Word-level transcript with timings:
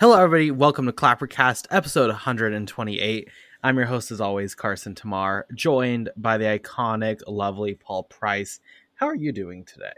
Hello, 0.00 0.20
everybody. 0.20 0.50
Welcome 0.50 0.86
to 0.86 0.92
Clappercast, 0.92 1.68
episode 1.70 2.08
128. 2.08 3.28
I'm 3.62 3.76
your 3.76 3.86
host, 3.86 4.10
as 4.10 4.20
always, 4.20 4.52
Carson 4.52 4.92
Tamar, 4.92 5.46
joined 5.54 6.10
by 6.16 6.36
the 6.36 6.46
iconic, 6.46 7.20
lovely 7.28 7.74
Paul 7.74 8.02
Price. 8.02 8.58
How 8.96 9.06
are 9.06 9.14
you 9.14 9.30
doing 9.30 9.64
today? 9.64 9.92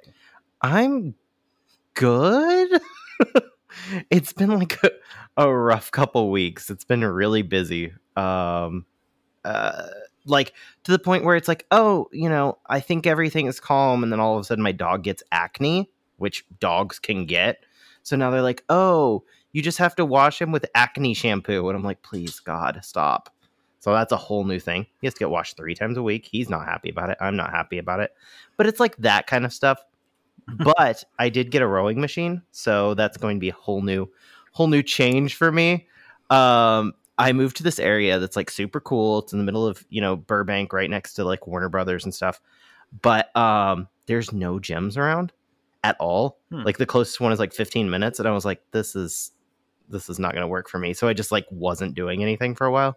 I'm 0.61 1.15
good. 1.95 2.79
it's 4.11 4.35
been 4.35 4.51
like 4.51 4.79
a, 4.85 4.91
a, 5.39 5.51
rough 5.51 5.91
couple 5.93 6.31
weeks. 6.31 6.69
It's 6.69 6.85
been 6.85 7.03
really 7.03 7.41
busy. 7.41 7.95
Um, 8.17 8.85
uh, 9.47 9.87
like 10.27 10.53
to 10.85 10.93
the 10.93 10.99
point 10.99 11.25
where 11.25 11.37
it's 11.37 11.49
like, 11.49 11.65
oh, 11.71 12.11
you 12.13 12.29
know, 12.29 12.59
I 12.67 12.81
think 12.81 13.07
everything 13.07 13.47
is 13.47 13.61
calm, 13.61 14.03
and 14.03 14.13
then 14.13 14.21
all 14.21 14.35
of 14.35 14.43
a 14.43 14.45
sudden 14.45 14.63
my 14.63 14.73
dog 14.73 15.05
gets 15.05 15.23
acne, 15.33 15.91
which 16.19 16.45
dogs 16.61 16.99
can 16.99 17.25
get. 17.25 17.65
So 18.03 18.15
now 18.15 18.31
they're 18.31 18.43
like, 18.43 18.63
oh, 18.69 19.25
you 19.57 19.63
just 19.63 19.79
have 19.79 19.95
to 19.95 20.05
wash 20.05 20.39
him 20.39 20.53
with 20.53 20.67
acne 20.75 21.15
shampoo, 21.15 21.67
and 21.67 21.75
I'm 21.79 21.83
like, 21.83 22.03
please, 22.03 22.41
God, 22.41 22.79
stop. 22.83 23.35
So 23.81 23.91
that's 23.95 24.13
a 24.13 24.17
whole 24.19 24.45
new 24.45 24.61
thing. 24.61 24.85
He 25.01 25.07
has 25.07 25.15
to 25.15 25.19
get 25.19 25.31
washed 25.31 25.57
three 25.57 25.75
times 25.75 25.97
a 25.97 26.03
week. 26.03 26.29
He's 26.31 26.51
not 26.51 26.67
happy 26.67 26.91
about 26.91 27.09
it. 27.09 27.17
I'm 27.23 27.37
not 27.37 27.53
happy 27.53 27.79
about 27.79 28.01
it. 28.01 28.11
But 28.59 28.67
it's 28.67 28.81
like 28.81 28.99
that 28.99 29.27
kind 29.27 29.47
of 29.47 29.55
stuff. 29.55 29.83
but 30.59 31.03
I 31.19 31.31
did 31.31 31.51
get 31.51 31.63
a 31.63 31.67
rowing 31.67 32.03
machine, 32.03 32.43
so 32.51 32.93
that's 32.93 33.17
going 33.17 33.39
to 33.39 33.41
be 33.41 33.49
a 33.49 33.55
whole 33.55 33.81
new, 33.81 34.11
whole 34.53 34.67
new 34.67 34.83
change 34.83 35.37
for 35.37 35.51
me. 35.51 35.89
Um, 36.29 36.93
I 37.17 37.33
moved 37.33 37.57
to 37.57 37.63
this 37.63 37.79
area 37.79 38.19
that's 38.19 38.37
like 38.37 38.51
super 38.51 38.79
cool. 38.79 39.21
It's 39.21 39.33
in 39.33 39.39
the 39.39 39.45
middle 39.47 39.67
of 39.67 39.87
you 39.89 40.03
know 40.03 40.17
Burbank, 40.17 40.75
right 40.75 40.91
next 40.91 41.15
to 41.15 41.25
like 41.25 41.47
Warner 41.47 41.71
Brothers 41.71 42.05
and 42.05 42.13
stuff. 42.13 42.43
But 43.01 43.35
um, 43.35 43.89
there's 44.05 44.35
no 44.35 44.59
gyms 44.59 44.99
around 44.99 45.33
at 45.83 45.97
all. 45.99 46.41
Hmm. 46.51 46.61
Like 46.61 46.77
the 46.77 46.85
closest 46.85 47.23
one 47.23 47.33
is 47.33 47.39
like 47.39 47.55
15 47.55 47.89
minutes, 47.89 48.19
and 48.19 48.29
I 48.29 48.33
was 48.33 48.45
like, 48.45 48.61
this 48.73 48.95
is 48.95 49.33
this 49.89 50.09
is 50.09 50.19
not 50.19 50.33
going 50.33 50.43
to 50.43 50.49
work 50.49 50.69
for 50.69 50.79
me. 50.79 50.93
So 50.93 51.09
I 51.09 51.13
just 51.13 51.33
like 51.33 51.47
wasn't 51.51 51.95
doing 51.95 52.23
anything 52.23 52.55
for 52.55 52.67
a 52.67 52.73
while. 52.73 52.97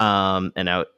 Um, 0.00 0.52
and 0.56 0.68
out 0.68 0.88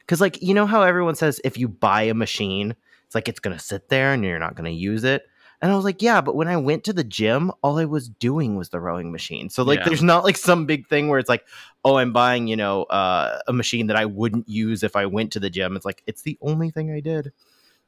because 0.00 0.20
like 0.20 0.40
you 0.40 0.54
know 0.54 0.66
how 0.66 0.82
everyone 0.82 1.14
says 1.14 1.40
if 1.44 1.58
you 1.58 1.68
buy 1.68 2.02
a 2.02 2.14
machine, 2.14 2.74
it's 3.04 3.14
like 3.14 3.28
it's 3.28 3.40
going 3.40 3.56
to 3.56 3.62
sit 3.62 3.88
there 3.88 4.12
and 4.12 4.24
you're 4.24 4.38
not 4.38 4.54
going 4.54 4.70
to 4.70 4.76
use 4.76 5.04
it. 5.04 5.24
And 5.62 5.72
I 5.72 5.76
was 5.76 5.84
like, 5.84 6.02
yeah, 6.02 6.20
but 6.20 6.36
when 6.36 6.48
I 6.48 6.56
went 6.58 6.84
to 6.84 6.92
the 6.92 7.04
gym, 7.04 7.50
all 7.62 7.78
I 7.78 7.86
was 7.86 8.10
doing 8.10 8.56
was 8.56 8.68
the 8.68 8.80
rowing 8.80 9.10
machine. 9.10 9.48
So 9.48 9.62
like, 9.62 9.78
yeah. 9.78 9.84
there's 9.86 10.02
not 10.02 10.22
like 10.22 10.36
some 10.36 10.66
big 10.66 10.86
thing 10.86 11.08
where 11.08 11.18
it's 11.18 11.30
like, 11.30 11.46
oh, 11.82 11.96
I'm 11.96 12.12
buying, 12.12 12.46
you 12.46 12.56
know, 12.56 12.82
uh, 12.84 13.38
a 13.48 13.54
machine 13.54 13.86
that 13.86 13.96
I 13.96 14.04
wouldn't 14.04 14.48
use 14.48 14.82
if 14.82 14.96
I 14.96 15.06
went 15.06 15.32
to 15.32 15.40
the 15.40 15.48
gym. 15.48 15.74
It's 15.74 15.86
like 15.86 16.02
it's 16.06 16.22
the 16.22 16.36
only 16.42 16.70
thing 16.70 16.90
I 16.90 17.00
did 17.00 17.32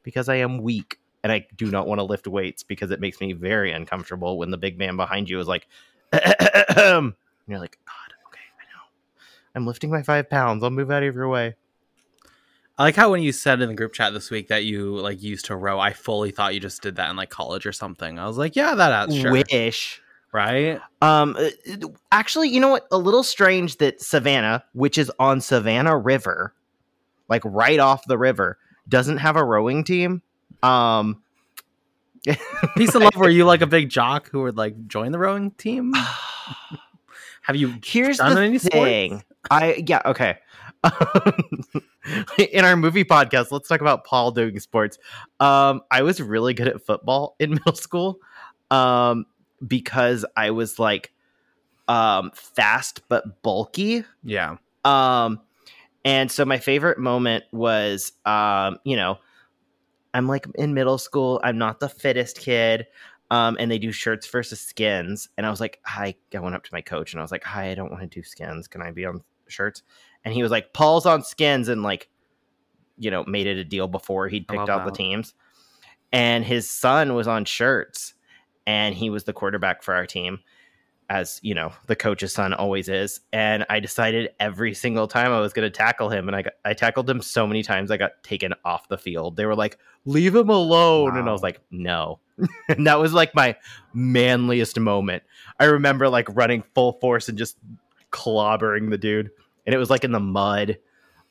because 0.02 0.30
I 0.30 0.36
am 0.36 0.62
weak 0.62 0.98
and 1.22 1.30
I 1.30 1.46
do 1.56 1.70
not 1.70 1.86
want 1.86 1.98
to 1.98 2.04
lift 2.04 2.26
weights 2.26 2.62
because 2.62 2.90
it 2.90 3.00
makes 3.00 3.20
me 3.20 3.34
very 3.34 3.70
uncomfortable 3.70 4.38
when 4.38 4.50
the 4.50 4.56
big 4.56 4.78
man 4.78 4.96
behind 4.96 5.28
you 5.28 5.38
is 5.38 5.48
like, 5.48 5.66
and 6.12 7.14
you're 7.46 7.58
like, 7.58 7.78
God, 7.86 8.14
okay, 8.28 8.40
I 8.58 8.64
know. 8.72 8.84
I'm 9.54 9.66
lifting 9.66 9.90
my 9.90 10.02
five 10.02 10.28
pounds. 10.30 10.62
I'll 10.62 10.70
move 10.70 10.90
out 10.90 11.02
of 11.02 11.14
your 11.14 11.28
way. 11.28 11.54
I 12.78 12.84
like 12.84 12.94
how 12.94 13.10
when 13.10 13.22
you 13.22 13.32
said 13.32 13.60
in 13.60 13.68
the 13.68 13.74
group 13.74 13.92
chat 13.92 14.12
this 14.12 14.30
week 14.30 14.48
that 14.48 14.64
you 14.64 14.96
like 14.96 15.20
used 15.20 15.46
to 15.46 15.56
row, 15.56 15.80
I 15.80 15.92
fully 15.92 16.30
thought 16.30 16.54
you 16.54 16.60
just 16.60 16.80
did 16.80 16.96
that 16.96 17.10
in 17.10 17.16
like 17.16 17.28
college 17.28 17.66
or 17.66 17.72
something. 17.72 18.20
I 18.20 18.26
was 18.26 18.38
like, 18.38 18.54
yeah, 18.54 18.76
that 18.76 19.12
sure. 19.12 19.32
Wish. 19.32 20.00
Right? 20.30 20.80
Um 21.02 21.36
uh, 21.36 21.48
actually, 22.12 22.50
you 22.50 22.60
know 22.60 22.68
what? 22.68 22.86
A 22.92 22.98
little 22.98 23.24
strange 23.24 23.78
that 23.78 24.00
Savannah, 24.00 24.64
which 24.74 24.96
is 24.96 25.10
on 25.18 25.40
Savannah 25.40 25.98
River, 25.98 26.54
like 27.28 27.42
right 27.44 27.80
off 27.80 28.06
the 28.06 28.18
river, 28.18 28.58
doesn't 28.88 29.18
have 29.18 29.34
a 29.34 29.44
rowing 29.44 29.82
team. 29.82 30.22
Um 30.62 31.20
Piece 32.76 32.94
of 32.94 33.02
love. 33.02 33.16
Were 33.16 33.28
you 33.28 33.44
like 33.44 33.62
a 33.62 33.66
big 33.66 33.88
jock 33.88 34.30
who 34.30 34.42
would 34.42 34.56
like 34.56 34.86
join 34.86 35.12
the 35.12 35.18
rowing 35.18 35.50
team? 35.52 35.94
Have 37.42 37.56
you? 37.56 37.74
Here's 37.84 38.18
the 38.18 38.58
thing. 38.58 39.10
Sports? 39.18 39.24
I 39.50 39.84
yeah 39.86 40.02
okay. 40.04 40.38
in 42.52 42.64
our 42.64 42.76
movie 42.76 43.04
podcast, 43.04 43.50
let's 43.50 43.68
talk 43.68 43.80
about 43.80 44.04
Paul 44.04 44.30
doing 44.30 44.58
sports. 44.60 44.98
Um, 45.40 45.82
I 45.90 46.02
was 46.02 46.20
really 46.20 46.54
good 46.54 46.68
at 46.68 46.84
football 46.84 47.36
in 47.38 47.50
middle 47.54 47.74
school 47.74 48.18
um, 48.70 49.26
because 49.66 50.24
I 50.36 50.50
was 50.50 50.78
like 50.78 51.12
um, 51.88 52.30
fast 52.34 53.02
but 53.08 53.42
bulky. 53.42 54.04
Yeah. 54.22 54.56
Um, 54.84 55.40
and 56.04 56.30
so 56.30 56.44
my 56.44 56.58
favorite 56.58 56.98
moment 56.98 57.44
was, 57.52 58.12
um, 58.24 58.78
you 58.84 58.96
know, 58.96 59.18
I'm 60.14 60.26
like 60.26 60.46
in 60.54 60.74
middle 60.74 60.98
school. 60.98 61.40
I'm 61.44 61.58
not 61.58 61.80
the 61.80 61.88
fittest 61.88 62.38
kid. 62.38 62.86
Um, 63.30 63.56
and 63.60 63.70
they 63.70 63.78
do 63.78 63.92
shirts 63.92 64.26
versus 64.26 64.60
skins. 64.60 65.28
And 65.36 65.44
I 65.44 65.50
was 65.50 65.60
like, 65.60 65.80
hi, 65.84 66.14
I 66.34 66.38
went 66.38 66.54
up 66.54 66.64
to 66.64 66.70
my 66.72 66.80
coach 66.80 67.12
and 67.12 67.20
I 67.20 67.22
was 67.22 67.30
like, 67.30 67.44
hi, 67.44 67.70
I 67.70 67.74
don't 67.74 67.90
want 67.90 68.00
to 68.00 68.06
do 68.06 68.22
skins. 68.22 68.66
Can 68.68 68.80
I 68.80 68.90
be 68.90 69.04
on 69.04 69.22
shirts? 69.48 69.82
And 70.24 70.32
he 70.32 70.42
was 70.42 70.50
like, 70.50 70.72
Paul's 70.72 71.04
on 71.04 71.22
skins 71.22 71.68
and 71.68 71.82
like, 71.82 72.08
you 72.96 73.10
know, 73.10 73.24
made 73.24 73.46
it 73.46 73.58
a 73.58 73.64
deal 73.64 73.86
before 73.86 74.28
he'd 74.28 74.48
picked 74.48 74.68
out 74.68 74.84
that. 74.84 74.86
the 74.86 74.96
teams. 74.96 75.34
And 76.10 76.44
his 76.44 76.70
son 76.70 77.14
was 77.14 77.28
on 77.28 77.44
shirts 77.44 78.14
and 78.66 78.94
he 78.94 79.10
was 79.10 79.24
the 79.24 79.34
quarterback 79.34 79.82
for 79.82 79.94
our 79.94 80.06
team 80.06 80.40
as 81.08 81.40
you 81.42 81.54
know 81.54 81.72
the 81.86 81.96
coach's 81.96 82.32
son 82.32 82.52
always 82.52 82.88
is. 82.88 83.20
And 83.32 83.64
i 83.70 83.80
decided 83.80 84.30
every 84.38 84.74
single 84.74 85.08
time 85.08 85.32
i 85.32 85.40
was 85.40 85.52
going 85.52 85.66
to 85.66 85.76
tackle 85.76 86.10
him 86.10 86.28
and 86.28 86.36
i 86.36 86.42
got, 86.42 86.54
i 86.64 86.74
tackled 86.74 87.08
him 87.08 87.20
so 87.20 87.46
many 87.46 87.62
times 87.62 87.90
i 87.90 87.96
got 87.96 88.22
taken 88.22 88.54
off 88.64 88.88
the 88.88 88.98
field. 88.98 89.36
They 89.36 89.46
were 89.46 89.56
like 89.56 89.78
leave 90.04 90.34
him 90.34 90.50
alone. 90.50 91.12
Wow. 91.14 91.20
and 91.20 91.28
i 91.28 91.32
was 91.32 91.42
like 91.42 91.60
no. 91.70 92.20
And 92.68 92.86
that 92.86 93.00
was 93.00 93.12
like 93.12 93.34
my 93.34 93.56
manliest 93.92 94.78
moment. 94.78 95.24
I 95.58 95.64
remember 95.64 96.08
like 96.08 96.28
running 96.36 96.62
full 96.74 96.92
force 97.00 97.28
and 97.28 97.36
just 97.36 97.56
clobbering 98.12 98.90
the 98.90 98.98
dude 98.98 99.30
and 99.66 99.74
it 99.74 99.78
was 99.78 99.90
like 99.90 100.04
in 100.04 100.12
the 100.12 100.20
mud. 100.20 100.78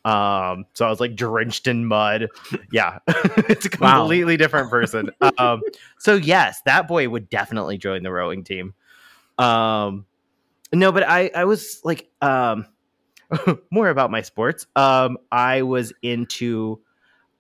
Um 0.04 0.66
so 0.74 0.86
i 0.86 0.90
was 0.90 1.00
like 1.00 1.16
drenched 1.16 1.68
in 1.68 1.86
mud. 1.86 2.30
Yeah. 2.72 3.00
It's 3.50 3.66
a 3.66 3.70
completely 3.70 4.34
wow. 4.34 4.38
different 4.38 4.70
person. 4.70 5.12
Um 5.38 5.62
so 6.00 6.16
yes 6.16 6.62
that 6.66 6.88
boy 6.88 7.08
would 7.10 7.30
definitely 7.30 7.78
join 7.78 8.04
the 8.04 8.12
rowing 8.12 8.44
team 8.44 8.74
um, 9.38 10.06
no, 10.74 10.92
but 10.92 11.04
I 11.04 11.32
I 11.34 11.46
was 11.46 11.82
like 11.84 12.10
um 12.22 12.66
more 13.72 13.90
about 13.90 14.12
my 14.12 14.22
sports. 14.22 14.68
Um, 14.76 15.18
I 15.32 15.62
was 15.62 15.94
into 16.02 16.82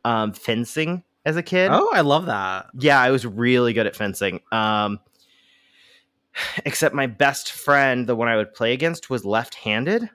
um 0.05 0.33
fencing 0.33 1.03
as 1.25 1.35
a 1.35 1.43
kid. 1.43 1.69
Oh, 1.71 1.91
I 1.93 2.01
love 2.01 2.27
that. 2.27 2.67
Yeah, 2.77 2.99
I 2.99 3.11
was 3.11 3.25
really 3.25 3.73
good 3.73 3.85
at 3.87 3.95
fencing. 3.95 4.41
Um, 4.51 4.99
except 6.65 6.95
my 6.95 7.07
best 7.07 7.51
friend, 7.51 8.07
the 8.07 8.15
one 8.15 8.27
I 8.27 8.37
would 8.37 8.53
play 8.53 8.73
against, 8.73 9.09
was 9.09 9.25
left-handed. 9.25 10.09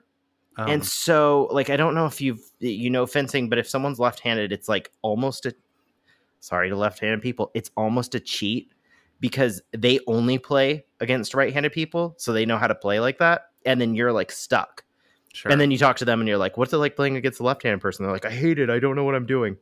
Um, 0.57 0.69
and 0.69 0.85
so 0.85 1.47
like 1.51 1.69
I 1.69 1.77
don't 1.77 1.95
know 1.95 2.05
if 2.05 2.21
you've 2.21 2.41
you 2.59 2.89
know 2.89 3.05
fencing, 3.05 3.49
but 3.49 3.59
if 3.59 3.67
someone's 3.67 3.99
left-handed, 3.99 4.51
it's 4.51 4.69
like 4.69 4.91
almost 5.01 5.45
a 5.45 5.53
sorry 6.39 6.69
to 6.69 6.75
left-handed 6.75 7.21
people, 7.21 7.51
it's 7.53 7.71
almost 7.77 8.15
a 8.15 8.19
cheat 8.19 8.72
because 9.23 9.61
they 9.71 10.01
only 10.05 10.37
play 10.37 10.83
against 10.99 11.33
right-handed 11.33 11.71
people, 11.71 12.13
so 12.17 12.33
they 12.33 12.45
know 12.45 12.57
how 12.57 12.67
to 12.67 12.75
play 12.75 12.99
like 12.99 13.19
that, 13.19 13.43
and 13.65 13.79
then 13.79 13.95
you're 13.95 14.11
like 14.11 14.29
stuck. 14.29 14.83
Sure. 15.31 15.49
And 15.49 15.61
then 15.61 15.71
you 15.71 15.77
talk 15.77 15.95
to 15.95 16.05
them 16.05 16.19
and 16.19 16.27
you're 16.27 16.37
like, 16.37 16.57
"What's 16.57 16.73
it 16.73 16.77
like 16.77 16.97
playing 16.97 17.15
against 17.15 17.39
a 17.39 17.43
left-handed 17.43 17.79
person?" 17.79 18.03
They're 18.03 18.11
like, 18.11 18.25
"I 18.25 18.31
hate 18.31 18.59
it. 18.59 18.69
I 18.69 18.79
don't 18.79 18.97
know 18.97 19.05
what 19.05 19.15
I'm 19.15 19.25
doing." 19.25 19.55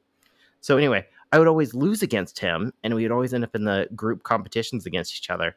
So 0.62 0.78
anyway, 0.78 1.06
I 1.32 1.38
would 1.38 1.48
always 1.48 1.76
lose 1.76 2.02
against 2.02 2.40
him, 2.40 2.74
and 2.84 2.96
we 2.96 3.04
would 3.04 3.12
always 3.12 3.36
end 3.36 3.44
up 3.44 3.54
in 3.54 3.66
the 3.66 3.88
group 3.96 4.24
competitions 4.24 4.88
against 4.88 5.16
each 5.16 5.30
other. 5.30 5.56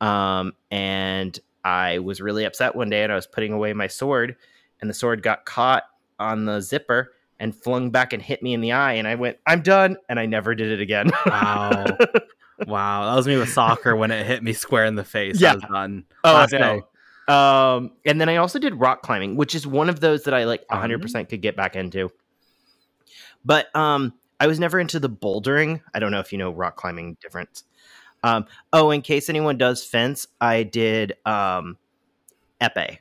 Um, 0.00 0.52
and 0.70 1.36
I 1.64 1.98
was 1.98 2.20
really 2.20 2.44
upset 2.44 2.76
one 2.76 2.90
day, 2.90 3.02
and 3.02 3.10
I 3.10 3.16
was 3.16 3.26
putting 3.26 3.52
away 3.52 3.72
my 3.72 3.88
sword, 3.88 4.36
and 4.80 4.88
the 4.88 4.94
sword 4.94 5.20
got 5.20 5.46
caught 5.46 5.82
on 6.20 6.44
the 6.44 6.60
zipper 6.60 7.14
and 7.40 7.56
flung 7.56 7.90
back 7.90 8.12
and 8.12 8.22
hit 8.22 8.40
me 8.40 8.54
in 8.54 8.60
the 8.60 8.70
eye, 8.70 8.92
and 8.92 9.08
I 9.08 9.16
went, 9.16 9.38
"I'm 9.48 9.62
done," 9.62 9.96
and 10.08 10.20
I 10.20 10.26
never 10.26 10.54
did 10.54 10.70
it 10.70 10.80
again. 10.80 11.10
Wow. 11.26 11.98
wow, 12.66 13.06
that 13.06 13.16
was 13.16 13.26
me 13.26 13.36
with 13.36 13.50
soccer 13.50 13.94
when 13.96 14.10
it 14.10 14.26
hit 14.26 14.42
me 14.42 14.52
square 14.52 14.84
in 14.84 14.94
the 14.94 15.04
face. 15.04 15.40
Yeah, 15.40 15.52
I 15.52 15.54
was 15.54 15.64
done. 15.64 16.04
Oh 16.24 16.32
Last 16.32 16.52
no. 16.52 16.82
Um, 17.28 17.92
and 18.04 18.20
then 18.20 18.28
I 18.28 18.36
also 18.36 18.58
did 18.58 18.74
rock 18.74 19.02
climbing, 19.02 19.36
which 19.36 19.54
is 19.54 19.66
one 19.66 19.88
of 19.88 20.00
those 20.00 20.24
that 20.24 20.34
I 20.34 20.44
like 20.44 20.64
100 20.68 20.94
mm-hmm. 20.94 21.02
percent 21.02 21.28
could 21.28 21.40
get 21.40 21.56
back 21.56 21.76
into. 21.76 22.10
But 23.44 23.74
um, 23.76 24.14
I 24.40 24.46
was 24.46 24.58
never 24.58 24.80
into 24.80 24.98
the 24.98 25.08
bouldering. 25.08 25.80
I 25.94 25.98
don't 25.98 26.10
know 26.10 26.20
if 26.20 26.32
you 26.32 26.38
know 26.38 26.50
rock 26.50 26.76
climbing 26.76 27.16
difference. 27.20 27.64
Um, 28.24 28.46
oh, 28.72 28.90
in 28.90 29.02
case 29.02 29.28
anyone 29.28 29.58
does 29.58 29.84
fence, 29.84 30.26
I 30.40 30.62
did 30.62 31.14
um, 31.26 31.76
epee. 32.60 32.98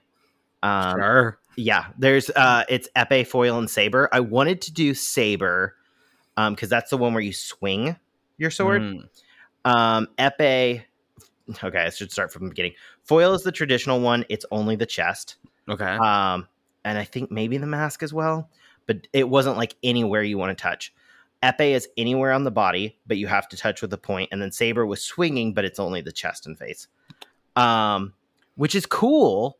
Um, 0.63 0.99
sure. 0.99 1.39
Yeah, 1.55 1.87
there's 1.97 2.29
uh, 2.29 2.63
it's 2.69 2.89
epee, 2.95 3.27
foil, 3.27 3.57
and 3.57 3.69
saber. 3.69 4.09
I 4.11 4.19
wanted 4.21 4.61
to 4.61 4.73
do 4.73 4.93
saber 4.93 5.75
um, 6.37 6.53
because 6.53 6.69
that's 6.69 6.89
the 6.89 6.97
one 6.97 7.13
where 7.13 7.23
you 7.23 7.33
swing 7.33 7.97
your 8.37 8.51
sword. 8.51 8.81
Mm. 8.81 9.09
Um, 9.65 10.07
epee. 10.17 10.83
Okay, 11.63 11.79
I 11.79 11.89
should 11.89 12.11
start 12.11 12.31
from 12.31 12.45
the 12.45 12.49
beginning. 12.49 12.73
Foil 13.03 13.33
is 13.33 13.43
the 13.43 13.51
traditional 13.51 13.99
one. 13.99 14.25
It's 14.29 14.45
only 14.51 14.75
the 14.75 14.85
chest. 14.85 15.35
Okay. 15.69 15.85
Um, 15.85 16.47
and 16.85 16.97
I 16.97 17.03
think 17.03 17.31
maybe 17.31 17.57
the 17.57 17.67
mask 17.67 18.03
as 18.03 18.13
well, 18.13 18.49
but 18.87 19.07
it 19.13 19.27
wasn't 19.27 19.57
like 19.57 19.75
anywhere 19.83 20.23
you 20.23 20.37
want 20.37 20.57
to 20.57 20.61
touch. 20.61 20.93
Epee 21.43 21.71
is 21.71 21.89
anywhere 21.97 22.31
on 22.31 22.43
the 22.43 22.51
body, 22.51 22.97
but 23.07 23.17
you 23.17 23.27
have 23.27 23.49
to 23.49 23.57
touch 23.57 23.81
with 23.81 23.91
a 23.93 23.97
point. 23.97 24.29
And 24.31 24.41
then 24.41 24.51
Saber 24.51 24.85
was 24.85 25.03
swinging, 25.03 25.53
but 25.53 25.65
it's 25.65 25.79
only 25.79 26.01
the 26.01 26.11
chest 26.11 26.45
and 26.45 26.57
face. 26.57 26.87
Um, 27.55 28.13
which 28.55 28.75
is 28.75 28.85
cool. 28.85 29.57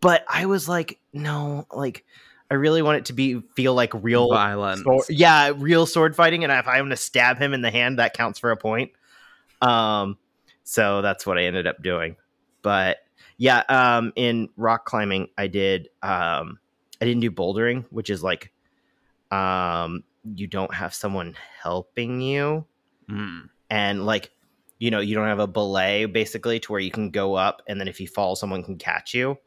But 0.00 0.24
I 0.28 0.46
was 0.46 0.68
like, 0.68 1.00
no, 1.12 1.66
like 1.72 2.04
I 2.50 2.54
really 2.54 2.82
want 2.82 2.98
it 2.98 3.04
to 3.06 3.12
be 3.12 3.40
feel 3.54 3.74
like 3.74 3.92
real 3.94 4.28
Violence. 4.28 4.82
sword, 4.82 5.04
yeah, 5.08 5.52
real 5.54 5.86
sword 5.86 6.16
fighting. 6.16 6.44
And 6.44 6.52
if 6.52 6.66
I'm 6.66 6.78
going 6.78 6.90
to 6.90 6.96
stab 6.96 7.38
him 7.38 7.52
in 7.52 7.62
the 7.62 7.70
hand, 7.70 7.98
that 7.98 8.14
counts 8.14 8.38
for 8.38 8.50
a 8.50 8.56
point. 8.56 8.92
Um, 9.60 10.18
so 10.64 11.02
that's 11.02 11.26
what 11.26 11.38
I 11.38 11.44
ended 11.44 11.66
up 11.66 11.82
doing. 11.82 12.16
But 12.62 12.98
yeah, 13.36 13.62
um, 13.68 14.12
in 14.16 14.48
rock 14.56 14.84
climbing, 14.84 15.28
I 15.38 15.46
did. 15.46 15.88
Um, 16.02 16.58
I 17.00 17.04
didn't 17.04 17.20
do 17.20 17.30
bouldering, 17.30 17.84
which 17.90 18.10
is 18.10 18.22
like, 18.22 18.52
um, 19.30 20.02
you 20.34 20.46
don't 20.46 20.72
have 20.74 20.94
someone 20.94 21.36
helping 21.62 22.20
you, 22.20 22.66
Mm. 23.08 23.48
and 23.70 24.04
like, 24.04 24.30
you 24.78 24.90
know, 24.90 25.00
you 25.00 25.14
don't 25.14 25.26
have 25.28 25.38
a 25.38 25.46
belay 25.46 26.04
basically 26.04 26.60
to 26.60 26.72
where 26.72 26.80
you 26.80 26.90
can 26.90 27.10
go 27.10 27.34
up, 27.34 27.62
and 27.66 27.80
then 27.80 27.88
if 27.88 28.00
you 28.00 28.06
fall, 28.08 28.36
someone 28.36 28.62
can 28.62 28.76
catch 28.76 29.14
you. 29.14 29.38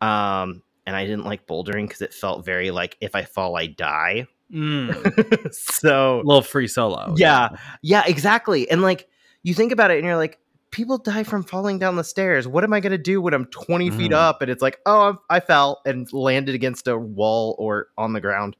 Um, 0.00 0.62
and 0.86 0.96
I 0.96 1.04
didn't 1.04 1.24
like 1.24 1.46
bouldering 1.46 1.86
because 1.86 2.00
it 2.02 2.12
felt 2.14 2.44
very 2.44 2.70
like 2.70 2.96
if 3.00 3.14
I 3.14 3.22
fall, 3.22 3.56
I 3.56 3.66
die. 3.66 4.26
Mm. 4.52 5.52
so 5.54 6.22
little 6.24 6.42
free 6.42 6.66
solo. 6.66 7.14
yeah, 7.16 7.50
yeah, 7.82 8.02
exactly. 8.06 8.68
And 8.70 8.80
like 8.82 9.08
you 9.48 9.54
think 9.54 9.72
about 9.72 9.90
it, 9.90 9.96
and 9.98 10.06
you're 10.06 10.16
like, 10.16 10.38
people 10.70 10.98
die 10.98 11.22
from 11.22 11.42
falling 11.42 11.78
down 11.78 11.96
the 11.96 12.04
stairs. 12.04 12.46
What 12.46 12.62
am 12.64 12.72
I 12.72 12.80
gonna 12.80 12.98
do 12.98 13.20
when 13.20 13.32
I'm 13.32 13.46
20 13.46 13.90
feet 13.90 14.10
Mhm. 14.10 14.16
up 14.16 14.42
and 14.42 14.50
it's 14.50 14.60
like, 14.60 14.78
oh, 14.84 15.16
I 15.30 15.40
fell 15.40 15.80
and 15.86 16.06
landed 16.12 16.54
against 16.54 16.86
a 16.86 16.98
wall 16.98 17.56
or 17.58 17.88
on 17.96 18.12
the 18.12 18.20
ground? 18.20 18.54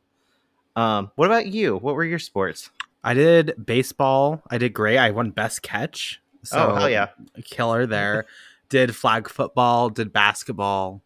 Um, 0.74 1.10
what 1.16 1.26
about 1.26 1.48
you? 1.48 1.76
What 1.76 1.94
were 1.94 2.04
your 2.04 2.18
sports? 2.18 2.70
I 3.04 3.12
did 3.14 3.54
baseball. 3.64 4.42
I 4.50 4.56
did 4.58 4.72
great. 4.72 4.96
I 4.98 5.10
won 5.10 5.30
best 5.32 5.62
catch. 5.62 6.20
So 6.44 6.70
oh, 6.70 6.74
hell 6.76 6.90
yeah! 6.90 7.08
killer 7.44 7.84
there. 7.86 8.24
did 8.70 8.94
flag 8.96 9.28
football, 9.28 9.90
did 9.90 10.12
basketball. 10.12 11.02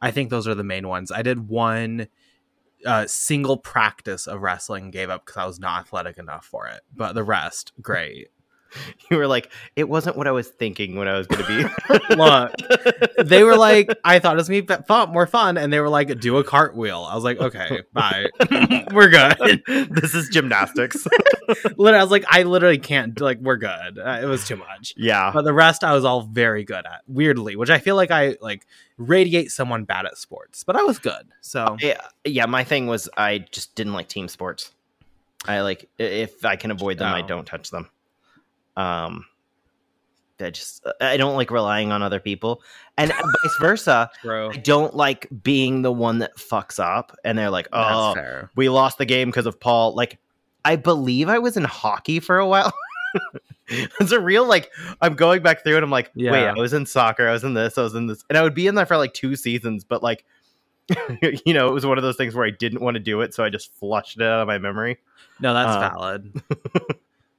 I 0.00 0.10
think 0.10 0.30
those 0.30 0.46
are 0.48 0.54
the 0.54 0.64
main 0.64 0.88
ones. 0.88 1.10
I 1.12 1.22
did 1.22 1.48
one 1.48 2.08
uh, 2.84 3.06
single 3.06 3.56
practice 3.56 4.26
of 4.26 4.42
wrestling, 4.42 4.90
gave 4.90 5.10
up 5.10 5.26
because 5.26 5.36
I 5.38 5.46
was 5.46 5.58
not 5.58 5.80
athletic 5.80 6.18
enough 6.18 6.44
for 6.44 6.66
it. 6.66 6.80
But 6.94 7.14
the 7.14 7.24
rest, 7.24 7.72
great. 7.82 8.28
You 9.10 9.18
were 9.18 9.28
like, 9.28 9.52
it 9.76 9.88
wasn't 9.88 10.16
what 10.16 10.26
I 10.26 10.32
was 10.32 10.48
thinking 10.48 10.96
when 10.96 11.06
I 11.06 11.16
was 11.16 11.28
gonna 11.28 11.46
be. 11.46 11.64
Look, 12.16 12.52
They 13.24 13.44
were 13.44 13.56
like, 13.56 13.88
I 14.02 14.18
thought 14.18 14.34
it 14.34 14.36
was 14.38 14.50
me 14.50 14.62
fun, 14.62 15.10
more 15.12 15.28
fun, 15.28 15.56
and 15.56 15.72
they 15.72 15.78
were 15.78 15.88
like, 15.88 16.18
do 16.18 16.38
a 16.38 16.44
cartwheel. 16.44 17.06
I 17.08 17.14
was 17.14 17.22
like, 17.22 17.38
okay, 17.38 17.82
bye, 17.92 18.26
we're 18.92 19.08
good. 19.08 19.62
this 19.90 20.14
is 20.16 20.28
gymnastics. 20.30 21.06
Literally, 21.76 21.98
I 22.00 22.02
was 22.02 22.10
like, 22.10 22.24
I 22.28 22.42
literally 22.42 22.78
can't. 22.78 23.20
Like, 23.20 23.38
we're 23.38 23.56
good. 23.56 23.98
Uh, 23.98 24.18
it 24.22 24.26
was 24.26 24.44
too 24.46 24.56
much. 24.56 24.94
yeah. 24.96 25.30
but 25.32 25.42
the 25.42 25.52
rest 25.54 25.84
I 25.84 25.92
was 25.94 26.04
all 26.04 26.22
very 26.22 26.64
good 26.64 26.84
at. 26.84 27.02
Weirdly, 27.06 27.54
which 27.54 27.70
I 27.70 27.78
feel 27.78 27.94
like 27.94 28.10
I 28.10 28.36
like 28.40 28.66
radiate 28.98 29.52
someone 29.52 29.84
bad 29.84 30.06
at 30.06 30.18
sports, 30.18 30.64
but 30.64 30.74
I 30.74 30.82
was 30.82 30.98
good. 30.98 31.28
So 31.42 31.76
yeah, 31.80 32.00
yeah. 32.24 32.46
My 32.46 32.64
thing 32.64 32.88
was 32.88 33.08
I 33.16 33.38
just 33.52 33.74
didn't 33.76 33.92
like 33.92 34.08
team 34.08 34.26
sports. 34.26 34.72
I 35.46 35.60
like 35.60 35.88
if 35.98 36.44
I 36.44 36.56
can 36.56 36.72
avoid 36.72 36.98
them, 36.98 37.12
I 37.12 37.22
Oh. 37.22 37.26
don't 37.26 37.44
touch 37.46 37.70
them. 37.70 37.88
Um, 38.76 39.24
I 40.38 40.50
just 40.50 40.86
I 41.00 41.16
don't 41.16 41.34
like 41.36 41.50
relying 41.50 41.92
on 41.92 42.02
other 42.02 42.20
people, 42.20 42.62
and 42.98 43.10
vice 43.10 43.56
versa. 43.60 44.10
bro, 44.22 44.50
I 44.50 44.56
don't 44.56 44.94
like 44.94 45.28
being 45.42 45.82
the 45.82 45.92
one 45.92 46.18
that 46.18 46.36
fucks 46.36 46.78
up, 46.78 47.16
and 47.24 47.38
they're 47.38 47.50
like, 47.50 47.68
"Oh, 47.72 48.14
we 48.54 48.68
lost 48.68 48.98
the 48.98 49.06
game 49.06 49.28
because 49.28 49.46
of 49.46 49.58
Paul." 49.58 49.94
Like, 49.94 50.18
I 50.64 50.76
believe 50.76 51.28
I 51.28 51.38
was 51.38 51.56
in 51.56 51.64
hockey 51.64 52.20
for 52.20 52.38
a 52.38 52.46
while. 52.46 52.72
it's 53.68 54.12
a 54.12 54.20
real 54.20 54.46
like 54.46 54.70
I'm 55.00 55.14
going 55.14 55.42
back 55.42 55.62
through 55.62 55.76
and 55.76 55.84
I'm 55.84 55.90
like, 55.90 56.10
wait, 56.32 56.46
I 56.46 56.52
was 56.52 56.72
in 56.72 56.84
soccer, 56.86 57.26
I 57.28 57.32
was 57.32 57.44
in 57.44 57.54
this, 57.54 57.78
I 57.78 57.82
was 57.82 57.94
in 57.94 58.06
this, 58.06 58.24
and 58.28 58.36
I 58.36 58.42
would 58.42 58.54
be 58.54 58.66
in 58.66 58.74
there 58.74 58.86
for 58.86 58.96
like 58.96 59.14
two 59.14 59.36
seasons, 59.36 59.84
but 59.84 60.02
like, 60.02 60.24
you 61.22 61.54
know, 61.54 61.66
it 61.68 61.72
was 61.72 61.86
one 61.86 61.96
of 61.98 62.02
those 62.04 62.16
things 62.16 62.34
where 62.34 62.46
I 62.46 62.50
didn't 62.50 62.80
want 62.80 62.94
to 62.96 63.00
do 63.00 63.22
it, 63.22 63.32
so 63.32 63.42
I 63.42 63.48
just 63.48 63.74
flushed 63.74 64.18
it 64.18 64.22
out 64.22 64.40
of 64.40 64.46
my 64.46 64.58
memory. 64.58 64.98
No, 65.40 65.54
that's 65.54 65.76
Uh, 65.76 65.80
valid. 65.80 66.42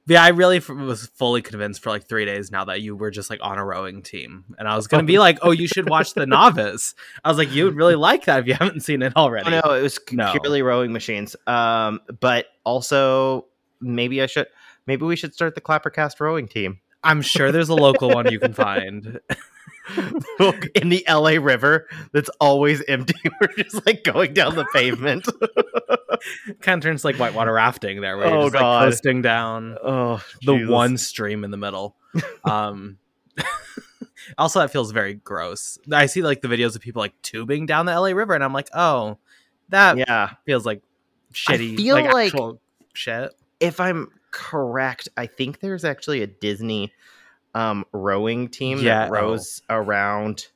Yeah, 0.08 0.24
I 0.24 0.28
really 0.28 0.56
f- 0.56 0.68
was 0.68 1.06
fully 1.14 1.42
convinced 1.42 1.82
for 1.82 1.90
like 1.90 2.08
three 2.08 2.24
days 2.24 2.50
now 2.50 2.64
that 2.64 2.80
you 2.80 2.96
were 2.96 3.10
just 3.10 3.30
like 3.30 3.40
on 3.42 3.58
a 3.58 3.64
rowing 3.64 4.02
team, 4.02 4.44
and 4.58 4.66
I 4.66 4.74
was 4.74 4.86
gonna 4.86 5.02
be 5.04 5.18
like, 5.18 5.38
"Oh, 5.42 5.50
you 5.50 5.68
should 5.68 5.88
watch 5.88 6.14
The 6.14 6.26
Novice." 6.26 6.94
I 7.24 7.28
was 7.28 7.38
like, 7.38 7.52
"You 7.52 7.64
would 7.66 7.76
really 7.76 7.94
like 7.94 8.24
that 8.24 8.40
if 8.40 8.46
you 8.46 8.54
haven't 8.54 8.80
seen 8.80 9.02
it 9.02 9.14
already." 9.16 9.46
Oh 9.54 9.60
no, 9.64 9.74
it 9.74 9.82
was 9.82 9.94
c- 9.94 10.16
No. 10.16 10.32
purely 10.32 10.62
rowing 10.62 10.92
machines. 10.92 11.36
Um, 11.46 12.00
but 12.20 12.46
also 12.64 13.46
maybe 13.80 14.20
I 14.22 14.26
should, 14.26 14.46
maybe 14.86 15.04
we 15.04 15.14
should 15.16 15.34
start 15.34 15.54
the 15.54 15.60
Clappercast 15.60 16.18
rowing 16.20 16.48
team 16.48 16.80
I'm 17.04 17.22
sure 17.22 17.52
there's 17.52 17.68
a 17.68 17.74
local 17.74 18.10
one 18.10 18.30
you 18.30 18.40
can 18.40 18.52
find. 18.52 19.20
in 20.74 20.88
the 20.88 21.04
LA 21.08 21.32
River 21.40 21.88
that's 22.12 22.28
always 22.40 22.82
empty. 22.88 23.14
We're 23.40 23.48
just 23.64 23.84
like 23.86 24.04
going 24.04 24.34
down 24.34 24.54
the 24.56 24.66
pavement. 24.74 25.26
kind 26.60 26.78
of 26.78 26.82
turns 26.82 27.04
like 27.04 27.16
whitewater 27.16 27.52
rafting 27.52 28.00
there, 28.00 28.16
where 28.16 28.28
you're 28.28 28.36
Oh, 28.36 28.50
just 28.50 28.54
like 28.54 28.84
coasting 28.84 29.22
down. 29.22 29.76
oh, 29.82 30.22
the 30.42 30.54
Jesus. 30.56 30.70
one 30.70 30.96
stream 30.98 31.44
in 31.44 31.50
the 31.50 31.56
middle. 31.56 31.96
Um 32.44 32.98
also 34.36 34.60
that 34.60 34.70
feels 34.70 34.90
very 34.92 35.14
gross. 35.14 35.78
I 35.92 36.06
see 36.06 36.22
like 36.22 36.42
the 36.42 36.48
videos 36.48 36.74
of 36.76 36.82
people 36.82 37.00
like 37.00 37.20
tubing 37.22 37.66
down 37.66 37.86
the 37.86 37.98
LA 37.98 38.08
River 38.08 38.34
and 38.34 38.44
I'm 38.44 38.52
like, 38.52 38.68
"Oh, 38.74 39.18
that 39.70 39.96
Yeah. 39.96 40.30
feels 40.44 40.66
like 40.66 40.82
shitty 41.32 41.74
I 41.74 41.76
feel 41.76 41.94
like, 41.94 42.34
like- 42.34 42.54
shit." 42.92 43.32
if 43.60 43.80
I'm 43.80 44.08
correct, 44.30 45.08
I 45.16 45.26
think 45.26 45.60
there's 45.60 45.84
actually 45.84 46.22
a 46.22 46.26
Disney 46.26 46.92
um 47.54 47.84
rowing 47.92 48.48
team 48.48 48.78
Yeah, 48.78 49.04
that 49.04 49.10
rows 49.10 49.62
around 49.68 50.46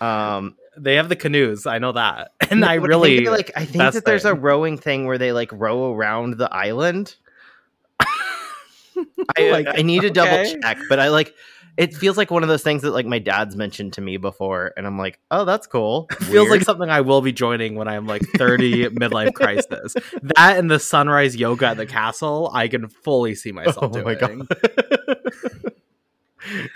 um 0.00 0.56
They 0.76 0.96
have 0.96 1.08
the 1.08 1.16
canoes, 1.16 1.66
I 1.66 1.78
know 1.78 1.92
that. 1.92 2.32
And 2.50 2.64
I 2.64 2.74
really 2.74 3.18
think, 3.18 3.30
like 3.30 3.52
I 3.54 3.64
think 3.64 3.92
that 3.92 4.04
there's 4.04 4.24
a 4.24 4.34
rowing 4.34 4.76
thing 4.76 5.06
where 5.06 5.18
they 5.18 5.32
like 5.32 5.52
row 5.52 5.94
around 5.94 6.38
the 6.38 6.52
island. 6.52 7.14
I, 8.00 9.50
Like, 9.50 9.68
I 9.68 9.82
need 9.82 10.02
to 10.02 10.10
double 10.10 10.44
check, 10.62 10.78
but 10.88 10.98
I 10.98 11.08
like 11.08 11.34
it 11.76 11.94
feels 11.94 12.16
like 12.18 12.30
one 12.30 12.42
of 12.42 12.48
those 12.50 12.62
things 12.62 12.82
that 12.82 12.90
like 12.90 13.06
my 13.06 13.18
dad's 13.18 13.56
mentioned 13.56 13.94
to 13.94 14.00
me 14.00 14.18
before, 14.18 14.72
and 14.76 14.86
I'm 14.86 14.98
like, 14.98 15.18
oh, 15.30 15.46
that's 15.46 15.66
cool. 15.66 16.08
feels 16.20 16.50
like 16.50 16.62
something 16.62 16.90
I 16.90 17.00
will 17.00 17.22
be 17.22 17.32
joining 17.32 17.74
when 17.74 17.88
I'm 17.88 18.06
like 18.06 18.22
30 18.36 18.90
midlife 18.90 19.32
crisis. 19.32 19.94
That 20.22 20.58
and 20.58 20.70
the 20.70 20.78
sunrise 20.78 21.36
yoga 21.36 21.68
at 21.68 21.76
the 21.78 21.86
castle, 21.86 22.50
I 22.52 22.68
can 22.68 22.88
fully 22.88 23.34
see 23.34 23.52
myself 23.52 23.78
oh 23.82 23.88
doing. 23.88 24.04
my 24.04 24.14
god. 24.14 24.46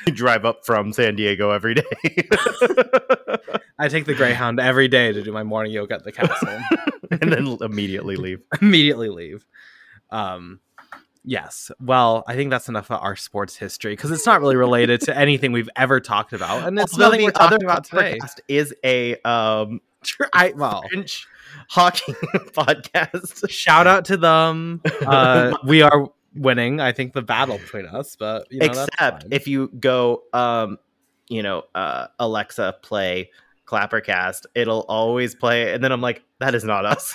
You 0.06 0.12
drive 0.12 0.44
up 0.44 0.64
from 0.64 0.93
San 0.93 1.16
Diego 1.16 1.50
every 1.50 1.75
day. 1.75 1.82
I 3.78 3.88
take 3.88 4.04
the 4.04 4.14
Greyhound 4.14 4.61
every 4.61 4.88
day 4.88 5.12
to 5.12 5.23
do 5.23 5.33
my 5.33 5.42
morning 5.42 5.73
yoga 5.73 5.94
at 5.94 6.04
the 6.04 6.12
castle. 6.12 6.61
and 7.11 7.33
then 7.33 7.59
immediately 7.61 8.16
leave. 8.16 8.40
immediately 8.62 9.09
leave. 9.09 9.47
Um, 10.11 10.61
yes. 11.25 11.71
Well, 11.80 12.25
I 12.26 12.35
think 12.35 12.50
that's 12.50 12.68
enough 12.68 12.90
of 12.90 13.02
our 13.02 13.16
sports 13.16 13.56
history 13.56 13.92
because 13.92 14.11
it's 14.11 14.26
not 14.26 14.40
really 14.40 14.56
related 14.56 15.00
to 15.02 15.16
anything 15.16 15.52
we've 15.52 15.71
ever 15.76 16.00
talked 16.00 16.33
about, 16.33 16.66
and 16.66 16.78
it's 16.78 16.94
Although 16.94 17.06
nothing 17.06 17.25
we're 17.25 17.30
talking 17.33 17.64
about 17.64 17.85
today. 17.85 18.18
podcast 18.18 18.40
is 18.49 18.75
a 18.85 19.16
um 19.23 19.80
I 20.33 20.52
well, 20.56 20.83
French 20.90 21.26
hockey 21.68 22.12
podcast. 22.52 23.49
shout 23.49 23.87
out 23.87 24.04
to 24.06 24.16
them. 24.16 24.83
Uh, 25.04 25.56
we 25.64 25.83
are 25.83 26.11
winning. 26.35 26.81
I 26.81 26.93
think 26.93 27.12
the 27.12 27.23
battle 27.23 27.59
between 27.59 27.87
us, 27.87 28.17
but 28.17 28.47
you 28.50 28.61
know, 28.61 28.67
Except 28.67 29.26
if 29.31 29.47
you 29.49 29.69
go 29.79 30.23
um 30.33 30.79
you 31.29 31.43
know 31.43 31.64
uh 31.75 32.09
Alexa 32.19 32.76
play 32.83 33.31
Clappercast, 33.67 34.45
it'll 34.55 34.85
always 34.88 35.35
play 35.35 35.73
and 35.73 35.83
then 35.83 35.91
I'm 35.91 36.00
like, 36.03 36.23
that 36.38 36.55
is 36.55 36.64
not 36.64 36.85
us. 36.85 37.14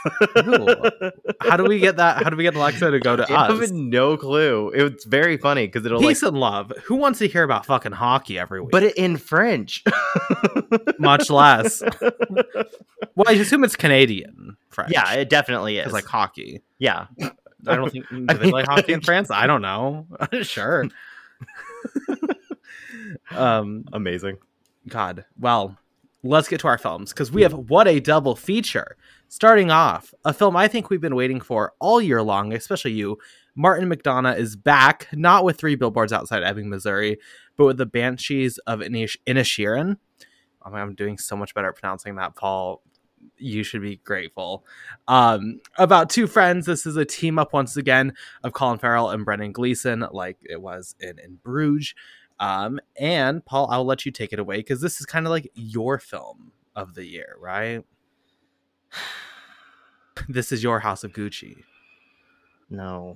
How 1.42 1.58
do 1.58 1.66
we 1.66 1.78
get 1.80 1.98
that? 1.98 2.24
How 2.24 2.30
do 2.32 2.36
we 2.36 2.44
get 2.44 2.56
Alexa 2.56 2.90
to 2.90 3.00
go 3.00 3.16
to 3.16 3.22
I 3.32 3.36
us? 3.46 3.52
I 3.52 3.62
have 3.62 3.72
no 3.72 4.18
clue. 4.18 4.72
It's 4.74 5.06
very 5.06 5.38
funny 5.38 5.68
because 5.68 5.86
it'll 5.86 6.00
like 6.00 6.10
Peace 6.10 6.24
and 6.24 6.38
love. 6.40 6.74
Who 6.86 6.96
wants 6.96 7.20
to 7.20 7.28
hear 7.28 7.44
about 7.44 7.68
fucking 7.68 7.92
hockey 7.92 8.40
every 8.40 8.62
week? 8.62 8.72
but 8.72 8.84
in 8.84 9.18
French. 9.18 9.84
much 11.00 11.30
less. 11.30 11.84
Well, 13.16 13.26
I 13.28 13.34
assume 13.34 13.66
it's 13.66 13.76
Canadian 13.76 14.56
French. 14.70 14.92
yeah, 14.94 15.14
it 15.14 15.30
definitely 15.30 15.78
is. 15.78 15.92
like 15.92 16.06
hockey. 16.06 16.62
yeah. 16.78 17.08
I 17.68 17.76
don't 17.76 17.92
think 17.92 18.08
do 18.10 18.26
they 18.26 18.50
play 18.50 18.64
hockey 18.64 18.94
in 18.94 19.02
France. 19.02 19.30
I 19.32 19.48
don't 19.48 19.62
know. 19.62 20.08
sure. 20.42 20.88
um. 23.32 23.86
Amazing. 23.94 24.38
God. 24.88 25.26
Well, 25.38 25.78
let's 26.24 26.48
get 26.48 26.60
to 26.62 26.68
our 26.68 26.78
films 26.78 27.14
because 27.14 27.32
we 27.32 27.42
have 27.44 27.54
what 27.54 27.88
a 27.88 28.00
double 28.00 28.36
feature. 28.36 28.98
Starting 29.28 29.70
off, 29.70 30.14
a 30.26 30.34
film 30.34 30.56
I 30.56 30.68
think 30.68 30.90
we've 30.90 31.02
been 31.02 31.16
waiting 31.16 31.40
for 31.40 31.74
all 31.80 32.02
year 32.02 32.22
long, 32.24 32.54
especially 32.54 32.94
you. 32.94 33.18
Martin 33.56 33.90
McDonagh 33.90 34.38
is 34.38 34.56
back, 34.56 35.08
not 35.14 35.44
with 35.44 35.58
three 35.58 35.76
billboards 35.76 36.14
outside 36.14 36.44
Ebbing, 36.44 36.70
Missouri, 36.70 37.18
but 37.58 37.66
with 37.66 37.78
the 37.78 37.86
Banshees 37.86 38.58
of 38.60 38.80
Inish- 38.80 39.18
Inisherin. 39.28 39.98
Oh, 40.66 40.74
I'm 40.74 40.96
doing 40.96 41.18
so 41.18 41.36
much 41.36 41.54
better 41.54 41.70
at 41.70 41.76
pronouncing 41.76 42.16
that, 42.16 42.36
Paul. 42.36 42.82
You 43.38 43.64
should 43.64 43.82
be 43.82 43.98
grateful. 43.98 44.66
Um, 45.08 45.62
about 45.78 46.10
two 46.10 46.28
friends. 46.28 46.66
This 46.66 46.86
is 46.86 46.98
a 46.98 47.06
team 47.06 47.40
up 47.40 47.54
once 47.54 47.78
again 47.78 48.14
of 48.44 48.54
Colin 48.54 48.80
Farrell 48.80 49.10
and 49.10 49.24
Brendan 49.26 49.52
Gleeson, 49.52 50.06
like 50.12 50.38
it 50.44 50.62
was 50.62 50.96
in, 51.00 51.20
in 51.20 51.40
Bruges. 51.44 51.94
Um, 52.40 52.80
and 52.98 53.46
Paul, 53.46 53.68
I'll 53.70 53.86
let 53.86 54.06
you 54.06 54.12
take 54.12 54.32
it 54.32 54.40
away 54.40 54.58
because 54.58 54.82
this 54.82 55.00
is 55.00 55.06
kind 55.06 55.26
of 55.26 55.30
like 55.30 55.52
your 55.56 56.00
film 56.00 56.52
of 56.76 56.96
the 56.96 57.06
year, 57.06 57.36
right? 57.40 57.84
this 60.30 60.52
is 60.52 60.64
your 60.64 60.80
House 60.80 61.04
of 61.04 61.12
Gucci. 61.14 61.56
No. 62.70 63.16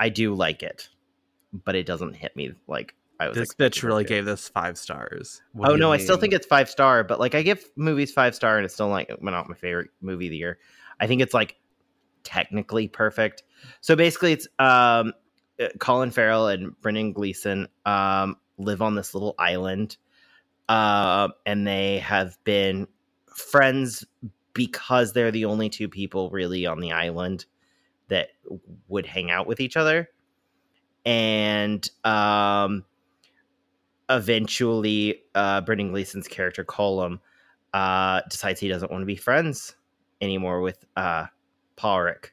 I 0.00 0.08
do 0.08 0.34
like 0.34 0.62
it, 0.62 0.88
but 1.52 1.76
it 1.76 1.86
doesn't 1.86 2.14
hit 2.14 2.34
me 2.34 2.52
like. 2.66 2.94
This 3.30 3.54
bitch 3.54 3.82
really 3.82 4.04
gave 4.04 4.24
this 4.24 4.48
five 4.48 4.78
stars. 4.78 5.42
What 5.52 5.70
Oh 5.70 5.76
no, 5.76 5.92
I 5.92 5.98
still 5.98 6.16
think 6.16 6.32
it's 6.32 6.46
five 6.46 6.68
star, 6.68 7.04
but 7.04 7.20
like 7.20 7.34
I 7.34 7.42
give 7.42 7.64
movies 7.76 8.12
five 8.12 8.34
star, 8.34 8.56
and 8.56 8.64
it's 8.64 8.74
still 8.74 8.88
like 8.88 9.10
not 9.22 9.48
my 9.48 9.54
favorite 9.54 9.90
movie 10.00 10.26
of 10.26 10.30
the 10.30 10.36
year. 10.36 10.58
I 11.00 11.06
think 11.06 11.22
it's 11.22 11.34
like 11.34 11.56
technically 12.24 12.88
perfect. 12.88 13.42
So 13.80 13.96
basically, 13.96 14.32
it's 14.32 14.46
um, 14.58 15.12
uh, 15.60 15.68
Colin 15.78 16.10
Farrell 16.10 16.48
and 16.48 16.78
Brendan 16.80 17.12
Gleeson 17.12 17.68
um, 17.86 18.36
live 18.58 18.82
on 18.82 18.94
this 18.94 19.14
little 19.14 19.34
island, 19.38 19.96
uh, 20.68 21.28
and 21.46 21.66
they 21.66 21.98
have 21.98 22.42
been 22.44 22.86
friends 23.26 24.04
because 24.54 25.12
they're 25.12 25.30
the 25.30 25.46
only 25.46 25.68
two 25.68 25.88
people 25.88 26.30
really 26.30 26.66
on 26.66 26.80
the 26.80 26.92
island 26.92 27.46
that 28.08 28.28
would 28.88 29.06
hang 29.06 29.30
out 29.30 29.46
with 29.46 29.60
each 29.60 29.76
other, 29.76 30.08
and 31.04 31.88
um 32.04 32.84
eventually 34.16 35.22
uh 35.34 35.60
Brendan 35.62 35.90
Gleeson's 35.90 36.28
character 36.28 36.64
Colm 36.64 37.18
uh 37.72 38.20
decides 38.28 38.60
he 38.60 38.68
doesn't 38.68 38.90
want 38.90 39.02
to 39.02 39.06
be 39.06 39.16
friends 39.16 39.74
anymore 40.20 40.60
with 40.60 40.84
uh 40.96 41.26
Pádraic, 41.76 42.30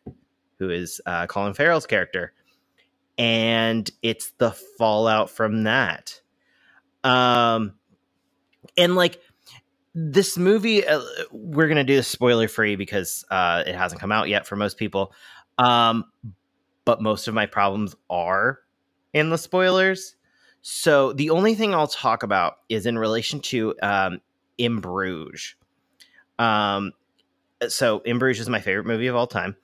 who 0.58 0.70
is 0.70 1.02
uh 1.06 1.28
Colin 1.28 1.54
Farrell's 1.54 1.86
character. 1.86 2.34
And 3.18 3.90
it's 4.02 4.32
the 4.38 4.52
fallout 4.52 5.30
from 5.30 5.64
that. 5.64 6.22
Um 7.04 7.74
and 8.78 8.96
like 8.96 9.22
this 9.96 10.38
movie 10.38 10.86
uh, 10.86 11.02
we're 11.32 11.68
to 11.78 11.84
do 11.84 11.96
this 11.96 12.08
spoiler 12.08 12.48
free 12.48 12.76
because 12.76 13.26
uh 13.32 13.64
it 13.66 13.76
hasn't 13.76 14.02
come 14.02 14.12
out 14.12 14.30
yet 14.30 14.46
for 14.46 14.56
most 14.56 14.78
people. 14.78 15.14
Um 15.58 16.06
but 16.86 17.02
most 17.02 17.28
of 17.28 17.34
my 17.34 17.46
problems 17.46 17.96
are 18.10 18.60
in 19.14 19.30
the 19.30 19.38
spoilers. 19.38 20.16
So 20.62 21.14
the 21.14 21.30
only 21.30 21.56
thing 21.56 21.74
I'll 21.74 21.88
talk 21.88 22.24
about 22.24 22.58
is 22.68 22.86
in 22.86 22.98
relation 22.98 23.40
to 23.42 23.76
um, 23.82 24.22
In 24.58 24.80
Bruges. 24.80 25.56
Um, 26.38 26.92
so 27.68 28.00
In 28.00 28.20
Bruges 28.20 28.42
is 28.42 28.50
my 28.50 28.62
favorite 28.62 28.86
movie 28.86 29.08
of 29.08 29.16
all 29.16 29.28
time. 29.28 29.56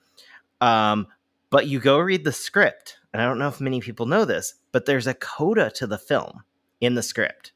Um, 0.60 1.06
but 1.50 1.66
you 1.66 1.80
go 1.80 1.98
read 1.98 2.24
the 2.24 2.32
script, 2.32 2.98
and 3.12 3.20
I 3.20 3.26
don't 3.26 3.38
know 3.38 3.48
if 3.48 3.60
many 3.60 3.80
people 3.80 4.06
know 4.06 4.24
this, 4.24 4.54
but 4.72 4.86
there's 4.86 5.06
a 5.06 5.14
coda 5.14 5.70
to 5.76 5.86
the 5.86 5.98
film 5.98 6.42
in 6.80 6.94
the 6.94 7.02
script 7.02 7.52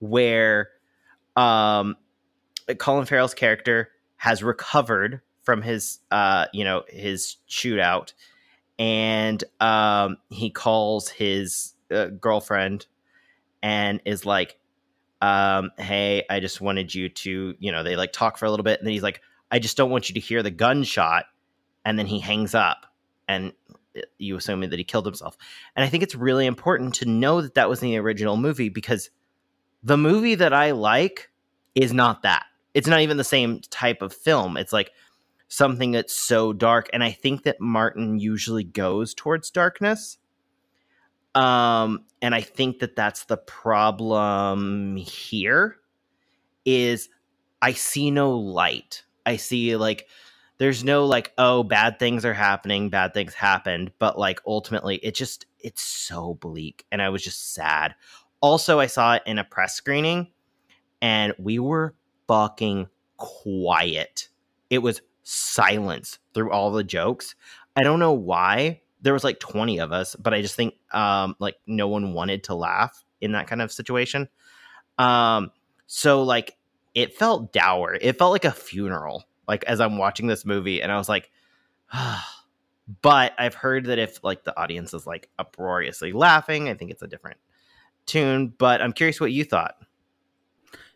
where 0.00 0.70
um, 1.36 1.96
Colin 2.78 3.06
Farrell's 3.06 3.34
character 3.34 3.90
has 4.16 4.42
recovered 4.42 5.20
from 5.42 5.62
his, 5.62 6.00
uh, 6.10 6.46
you 6.52 6.64
know, 6.64 6.82
his 6.88 7.36
shootout, 7.48 8.12
and 8.78 9.42
um, 9.60 10.16
he 10.28 10.50
calls 10.50 11.08
his 11.08 11.74
uh, 11.90 12.06
girlfriend 12.06 12.86
and 13.62 14.00
is 14.04 14.24
like, 14.24 14.58
um, 15.20 15.70
"Hey, 15.78 16.24
I 16.30 16.40
just 16.40 16.60
wanted 16.60 16.94
you 16.94 17.08
to, 17.08 17.54
you 17.58 17.72
know." 17.72 17.82
They 17.82 17.96
like 17.96 18.12
talk 18.12 18.38
for 18.38 18.46
a 18.46 18.50
little 18.50 18.64
bit, 18.64 18.78
and 18.78 18.86
then 18.86 18.92
he's 18.92 19.02
like, 19.02 19.20
"I 19.50 19.58
just 19.58 19.76
don't 19.76 19.90
want 19.90 20.08
you 20.08 20.14
to 20.14 20.20
hear 20.20 20.42
the 20.42 20.50
gunshot," 20.50 21.26
and 21.84 21.98
then 21.98 22.06
he 22.06 22.20
hangs 22.20 22.54
up, 22.54 22.86
and 23.28 23.52
uh, 23.96 24.00
you 24.18 24.36
assume 24.36 24.60
that 24.60 24.78
he 24.78 24.84
killed 24.84 25.06
himself. 25.06 25.36
And 25.76 25.84
I 25.84 25.88
think 25.88 26.02
it's 26.02 26.14
really 26.14 26.46
important 26.46 26.94
to 26.96 27.06
know 27.06 27.42
that 27.42 27.54
that 27.54 27.68
was 27.68 27.82
in 27.82 27.90
the 27.90 27.98
original 27.98 28.36
movie 28.36 28.68
because 28.68 29.10
the 29.82 29.98
movie 29.98 30.34
that 30.36 30.52
I 30.52 30.72
like 30.72 31.30
is 31.74 31.92
not 31.92 32.22
that. 32.22 32.44
It's 32.74 32.88
not 32.88 33.00
even 33.00 33.16
the 33.16 33.24
same 33.24 33.60
type 33.70 34.02
of 34.02 34.12
film. 34.12 34.56
It's 34.56 34.72
like 34.72 34.92
something 35.48 35.90
that's 35.90 36.14
so 36.14 36.52
dark, 36.52 36.88
and 36.92 37.02
I 37.02 37.10
think 37.10 37.42
that 37.42 37.60
Martin 37.60 38.18
usually 38.18 38.64
goes 38.64 39.12
towards 39.14 39.50
darkness 39.50 40.18
um 41.34 42.04
and 42.22 42.34
i 42.34 42.40
think 42.40 42.80
that 42.80 42.96
that's 42.96 43.24
the 43.24 43.36
problem 43.36 44.96
here 44.96 45.76
is 46.64 47.08
i 47.62 47.72
see 47.72 48.10
no 48.10 48.32
light. 48.36 49.04
I 49.26 49.36
see 49.36 49.76
like 49.76 50.08
there's 50.58 50.82
no 50.82 51.06
like 51.06 51.32
oh 51.38 51.62
bad 51.62 51.98
things 51.98 52.24
are 52.24 52.34
happening 52.34 52.90
bad 52.90 53.14
things 53.14 53.34
happened 53.34 53.92
but 53.98 54.18
like 54.18 54.40
ultimately 54.46 54.96
it 54.96 55.14
just 55.14 55.46
it's 55.60 55.82
so 55.82 56.34
bleak 56.34 56.84
and 56.90 57.00
i 57.00 57.08
was 57.10 57.22
just 57.22 57.54
sad. 57.54 57.94
Also 58.40 58.80
i 58.80 58.86
saw 58.86 59.14
it 59.14 59.22
in 59.26 59.38
a 59.38 59.44
press 59.44 59.74
screening 59.74 60.28
and 61.02 61.34
we 61.38 61.58
were 61.58 61.94
fucking 62.26 62.88
quiet. 63.16 64.28
It 64.68 64.78
was 64.78 65.02
silence 65.22 66.18
through 66.34 66.50
all 66.50 66.70
the 66.70 66.84
jokes. 66.84 67.34
I 67.76 67.82
don't 67.82 68.00
know 68.00 68.12
why 68.12 68.82
there 69.02 69.12
was 69.12 69.24
like 69.24 69.40
20 69.40 69.78
of 69.80 69.92
us 69.92 70.14
but 70.16 70.34
i 70.34 70.42
just 70.42 70.54
think 70.54 70.74
um 70.92 71.34
like 71.38 71.56
no 71.66 71.88
one 71.88 72.12
wanted 72.12 72.44
to 72.44 72.54
laugh 72.54 73.04
in 73.20 73.32
that 73.32 73.46
kind 73.46 73.62
of 73.62 73.70
situation. 73.70 74.28
Um 74.98 75.50
so 75.86 76.22
like 76.22 76.56
it 76.94 77.16
felt 77.16 77.52
dour. 77.52 77.96
It 78.00 78.18
felt 78.18 78.32
like 78.32 78.44
a 78.44 78.52
funeral 78.52 79.24
like 79.50 79.64
as 79.64 79.80
i'm 79.80 79.98
watching 79.98 80.28
this 80.28 80.46
movie 80.46 80.80
and 80.80 80.90
i 80.90 80.96
was 80.96 81.08
like 81.08 81.30
but 83.02 83.32
i've 83.36 83.54
heard 83.54 83.86
that 83.86 83.98
if 83.98 84.22
like 84.22 84.44
the 84.44 84.58
audience 84.58 84.94
is 84.94 85.06
like 85.06 85.28
uproariously 85.38 86.12
laughing 86.12 86.68
i 86.68 86.74
think 86.74 86.90
it's 86.90 87.02
a 87.02 87.08
different 87.08 87.36
tune 88.06 88.54
but 88.56 88.80
i'm 88.80 88.92
curious 88.92 89.20
what 89.20 89.32
you 89.32 89.44
thought. 89.44 89.76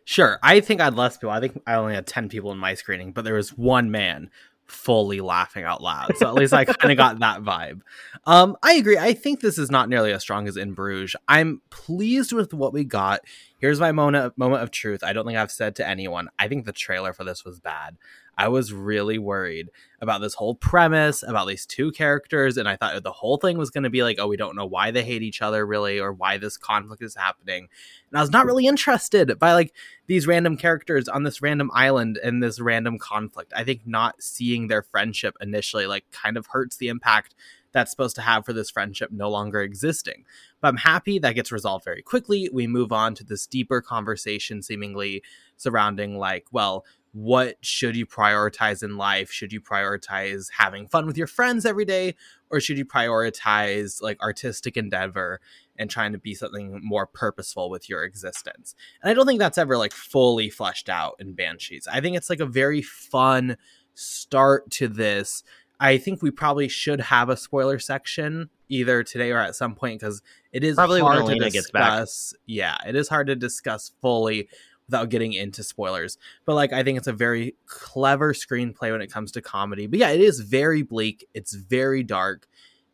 Sure, 0.07 0.37
I 0.43 0.59
think 0.59 0.81
I 0.81 0.83
had 0.83 0.95
less 0.95 1.17
people. 1.17 1.31
I 1.31 1.39
think 1.39 1.59
I 1.65 1.73
only 1.73 1.95
had 1.95 2.05
ten 2.05 2.29
people 2.29 2.51
in 2.51 2.59
my 2.59 2.75
screening, 2.75 3.11
but 3.11 3.25
there 3.25 3.33
was 3.33 3.57
one 3.57 3.89
man 3.89 4.29
fully 4.67 5.21
laughing 5.21 5.63
out 5.63 5.81
loud. 5.81 6.17
So 6.17 6.27
at 6.27 6.33
least 6.33 6.53
I 6.53 6.65
kind 6.65 6.91
of 6.91 6.97
got 6.97 7.19
that 7.19 7.41
vibe. 7.41 7.81
Um, 8.25 8.57
I 8.63 8.73
agree. 8.73 8.97
I 8.97 9.13
think 9.13 9.41
this 9.41 9.57
is 9.57 9.69
not 9.69 9.89
nearly 9.89 10.11
as 10.11 10.21
strong 10.21 10.47
as 10.47 10.57
In 10.57 10.73
Bruges. 10.73 11.15
I'm 11.27 11.61
pleased 11.69 12.33
with 12.33 12.53
what 12.53 12.73
we 12.73 12.83
got. 12.83 13.21
Here's 13.59 13.79
my 13.79 13.91
moment 13.91 14.37
moment 14.37 14.63
of 14.63 14.71
truth. 14.71 15.03
I 15.03 15.13
don't 15.13 15.25
think 15.25 15.37
I've 15.37 15.51
said 15.51 15.75
to 15.77 15.87
anyone. 15.87 16.29
I 16.37 16.47
think 16.47 16.65
the 16.65 16.73
trailer 16.73 17.13
for 17.13 17.23
this 17.23 17.45
was 17.45 17.59
bad. 17.59 17.97
I 18.37 18.47
was 18.49 18.73
really 18.73 19.17
worried 19.17 19.69
about 20.01 20.21
this 20.21 20.33
whole 20.33 20.55
premise, 20.55 21.23
about 21.23 21.47
these 21.47 21.65
two 21.65 21.91
characters, 21.91 22.57
and 22.57 22.67
I 22.67 22.75
thought 22.75 23.01
the 23.01 23.11
whole 23.11 23.37
thing 23.37 23.57
was 23.57 23.69
going 23.69 23.85
to 23.85 23.89
be 23.89 24.03
like, 24.03 24.17
oh, 24.19 24.27
we 24.27 24.37
don't 24.37 24.55
know 24.55 24.65
why 24.65 24.91
they 24.91 25.03
hate 25.03 25.23
each 25.23 25.41
other 25.41 25.65
really, 25.65 25.99
or 25.99 26.11
why 26.11 26.37
this 26.37 26.57
conflict 26.57 27.01
is 27.01 27.15
happening. 27.15 27.67
And 28.09 28.17
I 28.17 28.21
was 28.21 28.31
not 28.31 28.45
really 28.45 28.67
interested 28.67 29.39
by 29.39 29.53
like 29.53 29.73
these 30.07 30.27
random 30.27 30.57
characters 30.57 31.07
on 31.07 31.23
this 31.23 31.41
random 31.41 31.71
island 31.73 32.19
and 32.23 32.43
this 32.43 32.59
random 32.59 32.99
conflict. 32.99 33.53
I 33.55 33.63
think 33.63 33.81
not 33.85 34.21
seeing 34.21 34.67
their 34.67 34.83
friendship 34.83 35.35
initially 35.41 35.87
like 35.87 36.05
kind 36.11 36.37
of 36.37 36.47
hurts 36.47 36.77
the 36.77 36.89
impact 36.89 37.35
that's 37.71 37.91
supposed 37.91 38.15
to 38.15 38.21
have 38.21 38.45
for 38.45 38.53
this 38.53 38.69
friendship 38.69 39.11
no 39.11 39.29
longer 39.29 39.61
existing. 39.61 40.23
But 40.61 40.69
I'm 40.69 40.77
happy 40.77 41.19
that 41.19 41.35
gets 41.35 41.51
resolved 41.51 41.83
very 41.83 42.01
quickly. 42.01 42.49
We 42.51 42.67
move 42.67 42.93
on 42.93 43.15
to 43.15 43.25
this 43.25 43.45
deeper 43.45 43.81
conversation, 43.81 44.61
seemingly 44.61 45.21
surrounding 45.57 46.17
like, 46.17 46.45
well, 46.53 46.85
what 47.15 47.55
should 47.61 47.95
you 47.95 48.05
prioritize 48.05 48.83
in 48.83 48.97
life? 48.97 49.31
Should 49.31 49.53
you 49.53 49.61
prioritize 49.61 50.47
having 50.57 50.85
fun 50.85 51.07
with 51.07 51.17
your 51.17 51.27
friends 51.27 51.65
every 51.65 51.85
day, 51.85 52.15
or 52.49 52.59
should 52.59 52.77
you 52.77 52.83
prioritize 52.83 54.01
like 54.01 54.21
artistic 54.21 54.75
endeavor 54.75 55.39
and 55.77 55.89
trying 55.89 56.11
to 56.11 56.17
be 56.17 56.35
something 56.35 56.81
more 56.83 57.07
purposeful 57.07 57.69
with 57.69 57.87
your 57.87 58.03
existence? 58.03 58.75
And 59.01 59.09
I 59.09 59.13
don't 59.13 59.25
think 59.25 59.39
that's 59.39 59.57
ever 59.57 59.77
like 59.77 59.93
fully 59.93 60.49
fleshed 60.49 60.89
out 60.89 61.15
in 61.19 61.35
Banshees. 61.35 61.87
I 61.89 62.01
think 62.01 62.17
it's 62.17 62.29
like 62.29 62.41
a 62.41 62.45
very 62.45 62.81
fun 62.81 63.55
start 63.93 64.69
to 64.71 64.89
this. 64.89 65.41
I 65.79 65.97
think 65.97 66.21
we 66.21 66.31
probably 66.31 66.67
should 66.67 66.99
have 66.99 67.29
a 67.29 67.37
spoiler 67.37 67.79
section 67.79 68.49
either 68.67 69.03
today 69.03 69.31
or 69.31 69.37
at 69.39 69.55
some 69.55 69.73
point 69.73 70.01
because 70.01 70.21
it 70.51 70.65
is 70.65 70.75
Probably 70.75 71.01
when 71.01 71.13
hard 71.13 71.27
to 71.27 71.31
Elena 71.31 71.45
discuss. 71.45 71.63
gets 71.63 71.71
back. 71.71 72.07
Yeah, 72.45 72.77
it 72.85 72.97
is 72.97 73.07
hard 73.07 73.27
to 73.27 73.37
discuss 73.37 73.93
fully 74.01 74.49
without 74.87 75.09
getting 75.09 75.33
into 75.33 75.63
spoilers. 75.63 76.17
But 76.45 76.55
like 76.55 76.73
I 76.73 76.83
think 76.83 76.97
it's 76.97 77.07
a 77.07 77.13
very 77.13 77.55
clever 77.65 78.33
screenplay 78.33 78.91
when 78.91 79.01
it 79.01 79.11
comes 79.11 79.31
to 79.33 79.41
comedy. 79.41 79.87
But 79.87 79.99
yeah, 79.99 80.09
it 80.09 80.21
is 80.21 80.39
very 80.39 80.81
bleak. 80.81 81.27
It's 81.33 81.53
very 81.53 82.03
dark. 82.03 82.47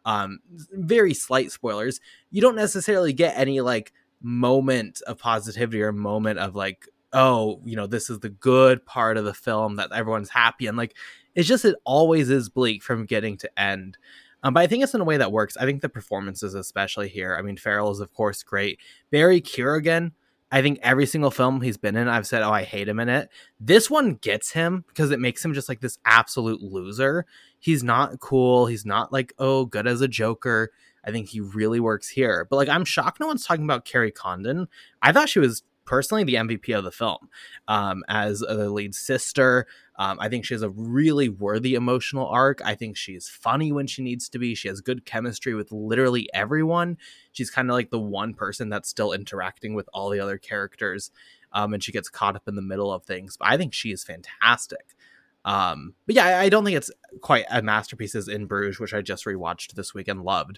Um 0.05 0.39
very 0.73 1.13
slight 1.13 1.51
spoilers. 1.51 1.99
You 2.31 2.41
don't 2.41 2.55
necessarily 2.55 3.13
get 3.13 3.37
any 3.37 3.61
like 3.61 3.93
moment 4.21 5.01
of 5.07 5.17
positivity 5.17 5.81
or 5.81 5.91
moment 5.91 6.39
of 6.39 6.55
like 6.55 6.87
oh, 7.13 7.59
you 7.65 7.75
know, 7.75 7.87
this 7.87 8.09
is 8.09 8.19
the 8.19 8.29
good 8.29 8.85
part 8.85 9.17
of 9.17 9.25
the 9.25 9.33
film 9.33 9.75
that 9.75 9.91
everyone's 9.91 10.29
happy 10.29 10.67
and 10.67 10.77
like 10.77 10.95
it's 11.35 11.47
just 11.47 11.65
it 11.65 11.75
always 11.85 12.29
is 12.29 12.49
bleak 12.49 12.83
from 12.83 13.05
getting 13.05 13.37
to 13.37 13.59
end. 13.59 13.97
Um, 14.43 14.53
but 14.53 14.61
I 14.61 14.67
think 14.67 14.83
it's 14.83 14.93
in 14.93 15.01
a 15.01 15.05
way 15.05 15.17
that 15.17 15.31
works. 15.31 15.55
I 15.55 15.65
think 15.65 15.81
the 15.81 15.89
performances, 15.89 16.55
especially 16.55 17.09
here. 17.09 17.35
I 17.37 17.41
mean, 17.41 17.57
Farrell 17.57 17.91
is 17.91 17.99
of 17.99 18.13
course 18.13 18.43
great. 18.43 18.79
Barry 19.11 19.39
Keoghan, 19.39 20.11
I 20.51 20.61
think 20.61 20.79
every 20.83 21.05
single 21.05 21.31
film 21.31 21.61
he's 21.61 21.77
been 21.77 21.95
in, 21.95 22.07
I've 22.07 22.27
said, 22.27 22.43
oh, 22.43 22.51
I 22.51 22.63
hate 22.63 22.89
him 22.89 22.99
in 22.99 23.07
it. 23.07 23.29
This 23.59 23.89
one 23.89 24.15
gets 24.15 24.51
him 24.51 24.83
because 24.87 25.11
it 25.11 25.19
makes 25.19 25.43
him 25.43 25.53
just 25.53 25.69
like 25.69 25.79
this 25.79 25.97
absolute 26.03 26.61
loser. 26.61 27.25
He's 27.59 27.83
not 27.83 28.19
cool. 28.19 28.65
He's 28.65 28.85
not 28.85 29.13
like, 29.13 29.33
oh, 29.39 29.65
good 29.65 29.87
as 29.87 30.01
a 30.01 30.07
Joker. 30.09 30.71
I 31.05 31.11
think 31.11 31.29
he 31.29 31.39
really 31.39 31.79
works 31.79 32.09
here. 32.09 32.45
But 32.49 32.57
like, 32.57 32.69
I'm 32.69 32.85
shocked 32.85 33.19
no 33.19 33.27
one's 33.27 33.45
talking 33.45 33.63
about 33.63 33.85
Kerry 33.85 34.11
Condon. 34.11 34.67
I 35.01 35.13
thought 35.13 35.29
she 35.29 35.39
was 35.39 35.63
personally 35.91 36.23
the 36.23 36.35
MVP 36.35 36.73
of 36.73 36.85
the 36.85 36.91
film 36.91 37.27
um, 37.67 38.01
as 38.07 38.39
the 38.39 38.69
lead 38.69 38.95
sister. 38.95 39.67
Um, 39.97 40.19
I 40.21 40.29
think 40.29 40.45
she 40.45 40.53
has 40.53 40.61
a 40.61 40.69
really 40.69 41.27
worthy 41.27 41.75
emotional 41.75 42.27
arc. 42.27 42.61
I 42.63 42.75
think 42.75 42.95
she's 42.95 43.27
funny 43.27 43.73
when 43.73 43.87
she 43.87 44.01
needs 44.01 44.29
to 44.29 44.39
be. 44.39 44.55
She 44.55 44.69
has 44.69 44.79
good 44.79 45.03
chemistry 45.03 45.53
with 45.53 45.69
literally 45.69 46.29
everyone. 46.33 46.97
She's 47.33 47.51
kind 47.51 47.69
of 47.69 47.73
like 47.73 47.89
the 47.89 47.99
one 47.99 48.33
person 48.33 48.69
that's 48.69 48.87
still 48.87 49.11
interacting 49.11 49.73
with 49.73 49.89
all 49.93 50.09
the 50.09 50.21
other 50.21 50.37
characters, 50.37 51.11
um, 51.51 51.73
and 51.73 51.83
she 51.83 51.91
gets 51.91 52.07
caught 52.07 52.37
up 52.37 52.47
in 52.47 52.55
the 52.55 52.61
middle 52.61 52.93
of 52.93 53.03
things. 53.03 53.35
But 53.35 53.49
I 53.49 53.57
think 53.57 53.73
she 53.73 53.91
is 53.91 54.01
fantastic. 54.01 54.95
Um, 55.43 55.95
but 56.05 56.15
yeah, 56.15 56.25
I, 56.25 56.43
I 56.43 56.49
don't 56.49 56.63
think 56.63 56.77
it's 56.77 56.91
quite 57.19 57.43
a 57.51 57.61
masterpiece 57.61 58.15
as 58.15 58.29
in 58.29 58.45
Bruges, 58.45 58.79
which 58.79 58.93
I 58.93 59.01
just 59.01 59.25
rewatched 59.25 59.73
this 59.73 59.93
week 59.93 60.07
and 60.07 60.23
loved. 60.23 60.57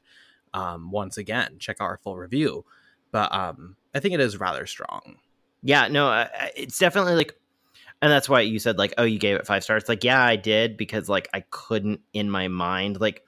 Um, 0.53 0.91
once 0.91 1.17
again, 1.17 1.55
check 1.57 1.77
out 1.79 1.85
our 1.85 1.97
full 1.97 2.17
review. 2.17 2.65
But 3.13 3.33
um, 3.33 3.77
I 3.95 4.01
think 4.01 4.15
it 4.15 4.19
is 4.19 4.39
rather 4.39 4.65
strong. 4.65 5.17
Yeah, 5.61 5.87
no, 5.87 6.09
uh, 6.09 6.27
it's 6.57 6.79
definitely 6.79 7.13
like, 7.13 7.35
and 8.01 8.11
that's 8.11 8.27
why 8.27 8.41
you 8.41 8.59
said 8.59 8.77
like, 8.77 8.95
oh, 8.97 9.03
you 9.03 9.19
gave 9.19 9.37
it 9.37 9.47
five 9.47 9.63
stars. 9.63 9.87
Like, 9.87 10.03
yeah, 10.03 10.21
I 10.21 10.35
did 10.35 10.75
because 10.75 11.07
like 11.07 11.29
I 11.33 11.45
couldn't 11.49 12.01
in 12.11 12.29
my 12.29 12.49
mind 12.49 12.99
like. 12.99 13.23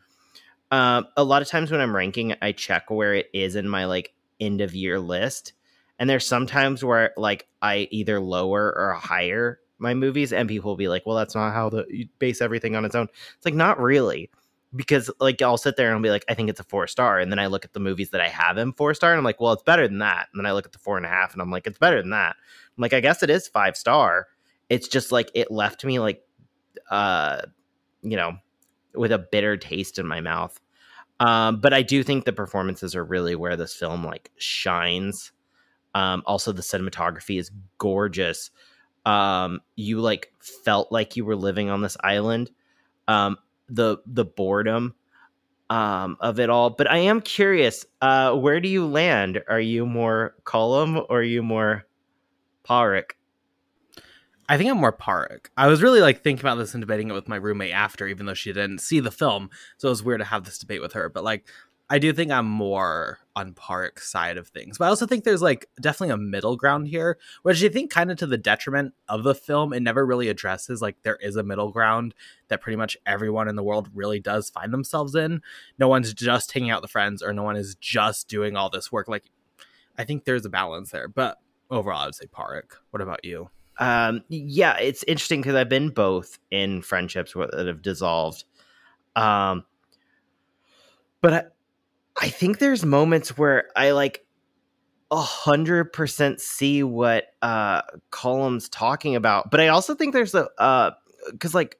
Um, 0.71 1.07
a 1.15 1.23
lot 1.23 1.43
of 1.43 1.47
times 1.47 1.71
when 1.71 1.79
I'm 1.79 1.95
ranking, 1.95 2.33
I 2.41 2.51
check 2.51 2.89
where 2.89 3.13
it 3.13 3.29
is 3.33 3.55
in 3.55 3.69
my 3.69 3.85
like 3.85 4.13
end 4.41 4.61
of 4.61 4.73
year 4.73 4.99
list, 4.99 5.53
and 5.99 6.09
there's 6.09 6.27
sometimes 6.27 6.83
where 6.83 7.13
like 7.15 7.47
I 7.61 7.87
either 7.91 8.19
lower 8.19 8.73
or 8.75 8.93
higher 8.93 9.59
my 9.77 9.93
movies, 9.93 10.33
and 10.33 10.49
people 10.49 10.71
will 10.71 10.75
be 10.75 10.87
like, 10.87 11.05
"Well, 11.05 11.15
that's 11.15 11.35
not 11.35 11.53
how 11.53 11.69
the 11.69 11.85
you 11.87 12.07
base 12.17 12.41
everything 12.41 12.75
on 12.75 12.83
its 12.83 12.95
own." 12.95 13.07
It's 13.37 13.45
like 13.45 13.53
not 13.53 13.79
really 13.79 14.31
because 14.75 15.09
like 15.19 15.41
I'll 15.41 15.57
sit 15.57 15.77
there 15.77 15.87
and 15.87 15.95
I'll 15.95 16.01
be 16.01 16.09
like, 16.09 16.25
I 16.27 16.33
think 16.33 16.49
it's 16.49 16.59
a 16.59 16.63
four 16.63 16.87
star, 16.87 17.19
and 17.19 17.31
then 17.31 17.39
I 17.39 17.47
look 17.47 17.65
at 17.65 17.73
the 17.73 17.79
movies 17.79 18.09
that 18.11 18.21
I 18.21 18.27
have 18.27 18.57
in 18.57 18.73
four 18.73 18.93
star, 18.93 19.11
and 19.11 19.17
I'm 19.17 19.23
like, 19.23 19.39
well, 19.39 19.53
it's 19.53 19.63
better 19.63 19.87
than 19.87 19.99
that. 19.99 20.27
And 20.33 20.39
then 20.39 20.45
I 20.45 20.53
look 20.53 20.65
at 20.65 20.71
the 20.71 20.79
four 20.79 20.97
and 20.97 21.05
a 21.05 21.09
half, 21.09 21.33
and 21.33 21.41
I'm 21.41 21.51
like, 21.51 21.67
it's 21.67 21.77
better 21.77 22.01
than 22.01 22.11
that. 22.11 22.35
I'm 22.77 22.81
like, 22.81 22.93
I 22.93 22.99
guess 22.99 23.23
it 23.23 23.29
is 23.29 23.47
five 23.47 23.77
star. 23.77 24.27
It's 24.69 24.87
just 24.87 25.11
like 25.11 25.29
it 25.33 25.51
left 25.51 25.85
me 25.85 25.99
like, 25.99 26.23
uh, 26.89 27.41
you 28.01 28.17
know, 28.17 28.37
with 28.93 29.11
a 29.11 29.19
bitter 29.19 29.57
taste 29.57 29.99
in 29.99 30.07
my 30.07 30.21
mouth. 30.21 30.59
Um, 31.19 31.61
but 31.61 31.73
I 31.73 31.81
do 31.81 32.03
think 32.03 32.25
the 32.25 32.33
performances 32.33 32.95
are 32.95 33.05
really 33.05 33.35
where 33.35 33.55
this 33.55 33.73
film 33.73 34.03
like 34.03 34.31
shines. 34.37 35.31
Um, 35.93 36.23
also, 36.25 36.51
the 36.51 36.61
cinematography 36.61 37.39
is 37.39 37.51
gorgeous. 37.77 38.51
Um, 39.05 39.61
you 39.75 40.01
like 40.01 40.33
felt 40.39 40.91
like 40.91 41.15
you 41.15 41.23
were 41.23 41.35
living 41.35 41.69
on 41.69 41.81
this 41.81 41.95
island. 42.03 42.51
Um, 43.07 43.37
the 43.69 43.97
the 44.05 44.25
boredom 44.25 44.95
um, 45.69 46.17
of 46.19 46.39
it 46.39 46.49
all. 46.49 46.69
But 46.69 46.89
I 46.89 46.97
am 46.97 47.21
curious, 47.21 47.85
uh, 48.01 48.33
where 48.33 48.59
do 48.59 48.69
you 48.69 48.85
land? 48.85 49.43
Are 49.47 49.59
you 49.59 49.85
more 49.85 50.35
Colm 50.43 51.05
or 51.09 51.19
are 51.19 51.23
you 51.23 51.41
more 51.43 51.85
Pádraic? 52.67 53.11
I 54.47 54.57
think 54.57 54.69
I'm 54.69 54.77
more 54.77 54.95
Pádraic. 54.95 55.47
I 55.57 55.67
was 55.67 55.81
really 55.81 56.01
like 56.01 56.21
thinking 56.21 56.45
about 56.45 56.55
this 56.55 56.73
and 56.75 56.81
debating 56.81 57.09
it 57.09 57.13
with 57.13 57.27
my 57.27 57.37
roommate 57.37 57.73
after, 57.73 58.07
even 58.07 58.27
though 58.27 58.35
she 58.35 58.53
didn't 58.53 58.79
see 58.79 58.99
the 58.99 59.11
film. 59.11 59.49
So 59.77 59.87
it 59.87 59.91
was 59.91 60.03
weird 60.03 60.19
to 60.19 60.25
have 60.25 60.43
this 60.43 60.59
debate 60.59 60.81
with 60.81 60.93
her. 60.93 61.09
But 61.09 61.23
like 61.23 61.47
I 61.87 61.99
do 61.99 62.13
think 62.13 62.31
I'm 62.31 62.47
more 62.47 63.19
on 63.35 63.53
Pádraic's 63.53 64.07
side 64.07 64.37
of 64.37 64.47
things. 64.47 64.77
But 64.77 64.85
I 64.85 64.87
also 64.87 65.05
think 65.05 65.23
there's 65.23 65.41
like 65.41 65.69
definitely 65.79 66.13
a 66.13 66.17
middle 66.17 66.55
ground 66.55 66.87
here, 66.87 67.19
which 67.43 67.63
I 67.63 67.69
think 67.69 67.91
kind 67.91 68.09
of 68.09 68.17
to 68.17 68.27
the 68.27 68.37
detriment 68.37 68.93
of 69.07 69.23
the 69.23 69.35
film, 69.35 69.71
it 69.71 69.81
never 69.81 70.03
really 70.05 70.29
addresses 70.29 70.81
like 70.81 70.95
there 71.03 71.17
is 71.17 71.35
a 71.35 71.43
middle 71.43 71.71
ground 71.71 72.15
that 72.47 72.61
pretty 72.61 72.77
much 72.77 72.97
everyone 73.05 73.47
in 73.47 73.55
the 73.55 73.63
world 73.63 73.89
really 73.93 74.19
does 74.19 74.49
find 74.49 74.73
themselves 74.73 75.13
in. 75.13 75.41
No 75.77 75.87
one's 75.87 76.13
just 76.13 76.51
hanging 76.51 76.71
out 76.71 76.81
with 76.81 76.89
friends 76.89 77.21
or 77.21 77.33
no 77.33 77.43
one 77.43 77.55
is 77.55 77.75
just 77.75 78.27
doing 78.27 78.55
all 78.55 78.69
this 78.69 78.91
work. 78.91 79.07
Like 79.07 79.25
I 79.95 80.05
think 80.05 80.25
there's 80.25 80.45
a 80.45 80.49
balance 80.49 80.89
there. 80.89 81.07
But 81.07 81.37
overall 81.69 82.01
I 82.01 82.05
would 82.05 82.15
say 82.15 82.25
Park. 82.25 82.81
What 82.89 83.01
about 83.01 83.23
you? 83.23 83.49
Um 83.77 84.23
yeah, 84.29 84.77
it's 84.77 85.03
interesting 85.03 85.41
because 85.41 85.55
I've 85.55 85.69
been 85.69 85.89
both 85.89 86.39
in 86.49 86.81
friendships 86.81 87.33
that 87.33 87.67
have 87.67 87.83
dissolved. 87.83 88.43
Um 89.15 89.65
but 91.21 91.33
I, 91.33 91.43
I 92.21 92.29
think 92.29 92.59
there's 92.59 92.85
moments 92.85 93.37
where 93.37 93.69
I 93.75 93.91
like 93.91 94.25
a 95.11 95.17
hundred 95.17 95.93
percent 95.93 96.41
see 96.41 96.83
what 96.83 97.25
uh 97.41 97.81
Colm's 98.11 98.69
talking 98.69 99.15
about, 99.15 99.51
but 99.51 99.59
I 99.59 99.67
also 99.67 99.95
think 99.95 100.13
there's 100.13 100.35
a 100.35 100.49
uh 100.57 100.91
because 101.31 101.53
like 101.53 101.79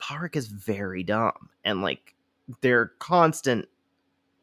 Pádraic 0.00 0.36
is 0.36 0.48
very 0.48 1.02
dumb 1.02 1.50
and 1.64 1.82
like 1.82 2.14
there 2.60 2.80
are 2.80 2.92
constant 2.98 3.66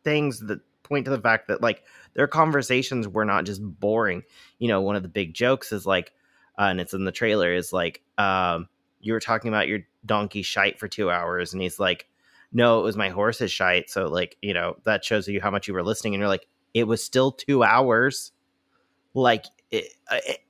things 0.03 0.39
that 0.41 0.59
point 0.83 1.05
to 1.05 1.11
the 1.11 1.21
fact 1.21 1.47
that 1.47 1.61
like 1.61 1.83
their 2.13 2.27
conversations 2.27 3.07
were 3.07 3.25
not 3.25 3.45
just 3.45 3.61
boring. 3.63 4.23
You 4.59 4.67
know, 4.67 4.81
one 4.81 4.95
of 4.95 5.03
the 5.03 5.09
big 5.09 5.33
jokes 5.33 5.71
is 5.71 5.85
like, 5.85 6.11
uh, 6.59 6.63
and 6.63 6.81
it's 6.81 6.93
in 6.93 7.05
the 7.05 7.11
trailer, 7.11 7.53
is 7.53 7.71
like, 7.71 8.01
um, 8.17 8.67
you 8.99 9.13
were 9.13 9.19
talking 9.19 9.47
about 9.47 9.67
your 9.67 9.79
donkey 10.05 10.41
shite 10.41 10.77
for 10.79 10.87
two 10.87 11.09
hours, 11.09 11.53
and 11.53 11.61
he's 11.61 11.79
like, 11.79 12.07
no, 12.53 12.79
it 12.79 12.83
was 12.83 12.97
my 12.97 13.09
horse's 13.09 13.51
shite. 13.51 13.89
So 13.89 14.05
like, 14.05 14.37
you 14.41 14.53
know, 14.53 14.75
that 14.83 15.05
shows 15.05 15.27
you 15.27 15.41
how 15.41 15.51
much 15.51 15.67
you 15.67 15.73
were 15.73 15.83
listening. 15.83 16.13
And 16.13 16.21
you're 16.21 16.27
like, 16.27 16.47
it 16.73 16.85
was 16.85 17.03
still 17.03 17.31
two 17.31 17.63
hours. 17.63 18.31
Like, 19.13 19.45
it, 19.71 19.93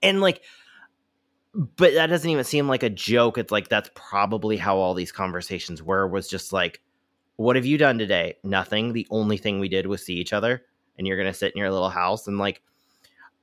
and 0.02 0.22
like, 0.22 0.42
but 1.54 1.94
that 1.94 2.08
doesn't 2.08 2.30
even 2.30 2.44
seem 2.44 2.68
like 2.68 2.84
a 2.84 2.90
joke. 2.90 3.38
It's 3.38 3.52
like, 3.52 3.68
that's 3.68 3.90
probably 3.94 4.58
how 4.58 4.78
all 4.78 4.94
these 4.94 5.12
conversations 5.12 5.84
were, 5.84 6.08
was 6.08 6.28
just 6.28 6.54
like, 6.54 6.82
what 7.36 7.56
have 7.56 7.66
you 7.66 7.78
done 7.78 7.98
today? 7.98 8.36
Nothing. 8.44 8.94
The 8.94 9.08
only 9.10 9.38
thing 9.38 9.60
we 9.60 9.70
did 9.70 9.88
was 9.88 10.06
see 10.06 10.16
each 10.16 10.34
other 10.34 10.64
and 10.98 11.06
you're 11.08 11.18
going 11.18 11.32
to 11.32 11.38
sit 11.38 11.54
in 11.54 11.60
your 11.60 11.72
little 11.72 11.90
house 11.90 12.28
and 12.28 12.38
like, 12.38 12.62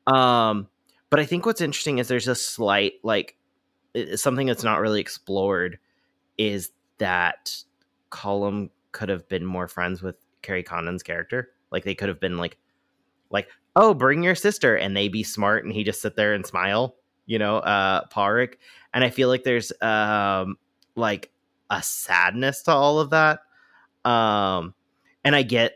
um, 0.06 0.68
but 1.10 1.20
I 1.20 1.26
think 1.26 1.46
what's 1.46 1.60
interesting 1.60 1.98
is 1.98 2.08
there's 2.08 2.28
a 2.28 2.34
slight, 2.34 2.94
like, 3.02 3.36
something 4.14 4.46
that's 4.46 4.62
not 4.62 4.80
really 4.80 5.00
explored 5.00 5.78
is 6.36 6.70
that 6.98 7.56
Colm 8.10 8.70
could 8.92 9.08
have 9.08 9.28
been 9.28 9.44
more 9.44 9.68
friends 9.68 10.02
with 10.02 10.16
Kerry 10.42 10.62
Condon's 10.62 11.02
character. 11.02 11.50
Like 11.70 11.84
they 11.84 11.94
could 11.94 12.08
have 12.08 12.20
been 12.20 12.38
like, 12.38 12.58
like, 13.30 13.48
oh, 13.76 13.94
bring 13.94 14.22
your 14.22 14.34
sister, 14.34 14.76
and 14.76 14.96
they 14.96 15.08
be 15.08 15.22
smart, 15.22 15.64
and 15.64 15.72
he 15.72 15.84
just 15.84 16.00
sit 16.00 16.16
there 16.16 16.34
and 16.34 16.46
smile, 16.46 16.96
you 17.26 17.38
know, 17.38 17.58
uh, 17.58 18.06
Pádraic. 18.08 18.54
And 18.94 19.04
I 19.04 19.10
feel 19.10 19.28
like 19.28 19.44
there's 19.44 19.72
um 19.82 20.56
like 20.94 21.30
a 21.70 21.82
sadness 21.82 22.62
to 22.62 22.72
all 22.72 22.98
of 23.00 23.10
that. 23.10 23.40
Um, 24.04 24.74
and 25.24 25.36
I 25.36 25.42
get, 25.42 25.74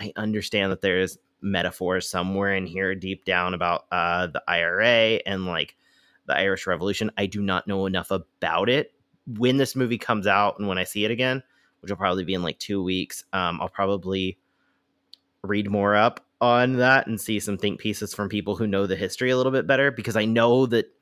I 0.00 0.12
understand 0.16 0.72
that 0.72 0.80
there's 0.80 1.18
metaphors 1.42 2.08
somewhere 2.08 2.54
in 2.54 2.66
here 2.66 2.94
deep 2.94 3.24
down 3.24 3.52
about 3.52 3.86
uh 3.90 4.28
the 4.28 4.42
IRA 4.46 5.20
and 5.26 5.44
like 5.44 5.76
the 6.26 6.36
Irish 6.36 6.66
Revolution. 6.66 7.10
I 7.18 7.26
do 7.26 7.42
not 7.42 7.66
know 7.66 7.86
enough 7.86 8.10
about 8.10 8.68
it 8.68 8.92
when 9.26 9.56
this 9.56 9.76
movie 9.76 9.98
comes 9.98 10.26
out 10.26 10.58
and 10.58 10.68
when 10.68 10.78
I 10.78 10.84
see 10.84 11.04
it 11.04 11.10
again, 11.10 11.42
which 11.80 11.90
will 11.90 11.96
probably 11.96 12.24
be 12.24 12.34
in 12.34 12.42
like 12.42 12.58
two 12.58 12.82
weeks, 12.82 13.24
um, 13.32 13.60
I'll 13.60 13.68
probably 13.68 14.38
read 15.42 15.70
more 15.70 15.96
up 15.96 16.24
on 16.40 16.74
that 16.74 17.06
and 17.06 17.20
see 17.20 17.40
some 17.40 17.56
think 17.56 17.80
pieces 17.80 18.14
from 18.14 18.28
people 18.28 18.56
who 18.56 18.66
know 18.66 18.86
the 18.86 18.96
history 18.96 19.30
a 19.30 19.36
little 19.36 19.52
bit 19.52 19.66
better 19.66 19.90
because 19.90 20.16
I 20.16 20.24
know 20.24 20.66
that 20.66 20.92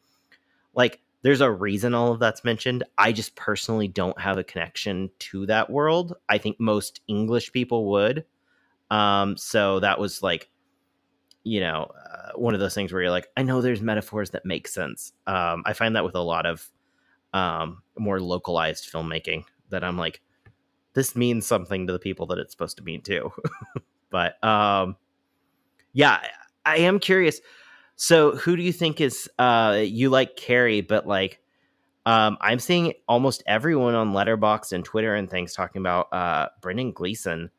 like 0.75 1.01
there's 1.23 1.41
a 1.41 1.51
reason 1.51 1.95
all 1.95 2.13
of 2.13 2.21
that's 2.21 2.45
mentioned. 2.45 2.85
I 2.97 3.13
just 3.13 3.35
personally 3.37 3.89
don't 3.89 4.19
have 4.21 4.39
a 4.39 4.45
connection 4.45 5.11
to 5.19 5.47
that 5.47 5.71
world. 5.71 6.15
I 6.29 6.39
think 6.39 6.59
most 6.59 7.01
English 7.09 7.53
people 7.53 7.91
would. 7.91 8.25
Um, 8.91 9.37
so 9.37 9.81
that 9.81 10.01
was 10.01 10.23
like, 10.23 10.51
you 11.45 11.61
know, 11.61 11.91
uh, 12.11 12.33
one 12.37 12.55
of 12.55 12.61
those 12.61 12.75
things 12.75 12.93
where 12.93 13.03
you're 13.03 13.11
like, 13.11 13.29
I 13.37 13.43
know 13.43 13.61
there's 13.61 13.83
metaphors 13.83 14.31
that 14.31 14.45
make 14.45 14.69
sense. 14.69 15.13
Um, 15.27 15.63
I 15.67 15.73
find 15.73 15.97
that 15.97 16.05
with 16.05 16.15
a 16.15 16.21
lot 16.21 16.47
of 16.47 16.71
um, 17.33 17.83
more 17.99 18.21
localized 18.21 18.90
filmmaking 18.93 19.45
that 19.71 19.85
I'm 19.85 19.97
like, 19.97 20.21
this 20.95 21.14
means 21.14 21.47
something 21.47 21.87
to 21.87 21.93
the 21.93 21.99
people 21.99 22.27
that 22.27 22.38
it's 22.38 22.53
supposed 22.53 22.77
to 22.79 22.83
mean 22.83 23.03
too. 23.03 23.33
but 24.11 24.43
um, 24.45 24.97
yeah, 25.93 26.21
I 26.64 26.79
am 26.79 26.99
curious. 26.99 27.40
So, 27.97 28.35
who 28.35 28.57
do 28.57 28.62
you 28.62 28.73
think 28.73 29.01
is 29.01 29.29
uh, 29.38 29.83
you 29.85 30.11
like 30.11 30.37
Kerry, 30.37 30.81
but 30.81 31.07
like 31.07 31.40
um, 32.07 32.38
I'm 32.40 32.59
seeing 32.59 32.95
almost 33.09 33.43
everyone 33.47 33.95
on 33.95 34.12
Letterboxd 34.12 34.73
and 34.73 34.85
Twitter 34.85 35.14
and 35.14 35.29
things 35.29 35.53
talking 35.53 35.81
about 35.81 36.12
uh, 36.12 36.49
Brendan 36.62 36.93
Gleeson 36.93 37.51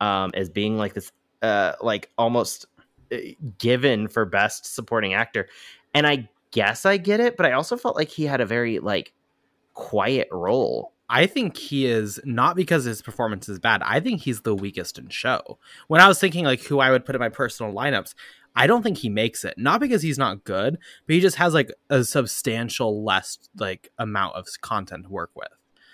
um, 0.00 0.32
as 0.34 0.50
being 0.50 0.76
like 0.76 0.94
this, 0.94 1.12
uh, 1.42 1.72
like 1.80 2.10
almost 2.18 2.66
uh, 3.10 3.16
given 3.58 4.08
for 4.08 4.24
best 4.26 4.74
supporting 4.74 5.14
actor, 5.14 5.48
and 5.94 6.06
I 6.06 6.28
guess 6.56 6.86
I 6.86 6.96
get 6.96 7.20
it, 7.20 7.36
but 7.36 7.44
I 7.44 7.52
also 7.52 7.76
felt 7.76 7.96
like 7.96 8.08
he 8.08 8.24
had 8.24 8.40
a 8.40 8.46
very 8.46 8.78
like 8.78 9.12
quiet 9.74 10.26
role. 10.32 10.94
I 11.08 11.26
think 11.26 11.56
he 11.58 11.84
is 11.84 12.18
not 12.24 12.56
because 12.56 12.84
his 12.84 13.02
performance 13.02 13.46
is 13.48 13.58
bad. 13.58 13.82
I 13.84 14.00
think 14.00 14.22
he's 14.22 14.40
the 14.40 14.54
weakest 14.54 14.98
in 14.98 15.10
show. 15.10 15.58
When 15.86 16.00
I 16.00 16.08
was 16.08 16.18
thinking 16.18 16.46
like 16.46 16.62
who 16.62 16.80
I 16.80 16.90
would 16.90 17.04
put 17.04 17.14
in 17.14 17.20
my 17.20 17.28
personal 17.28 17.74
lineups, 17.74 18.14
I 18.56 18.66
don't 18.66 18.82
think 18.82 18.96
he 18.96 19.10
makes 19.10 19.44
it. 19.44 19.58
Not 19.58 19.80
because 19.80 20.00
he's 20.00 20.16
not 20.16 20.44
good, 20.44 20.78
but 21.06 21.14
he 21.14 21.20
just 21.20 21.36
has 21.36 21.52
like 21.52 21.70
a 21.90 22.02
substantial 22.02 23.04
less 23.04 23.38
like 23.58 23.92
amount 23.98 24.36
of 24.36 24.46
content 24.62 25.04
to 25.04 25.10
work 25.10 25.32
with. 25.36 25.48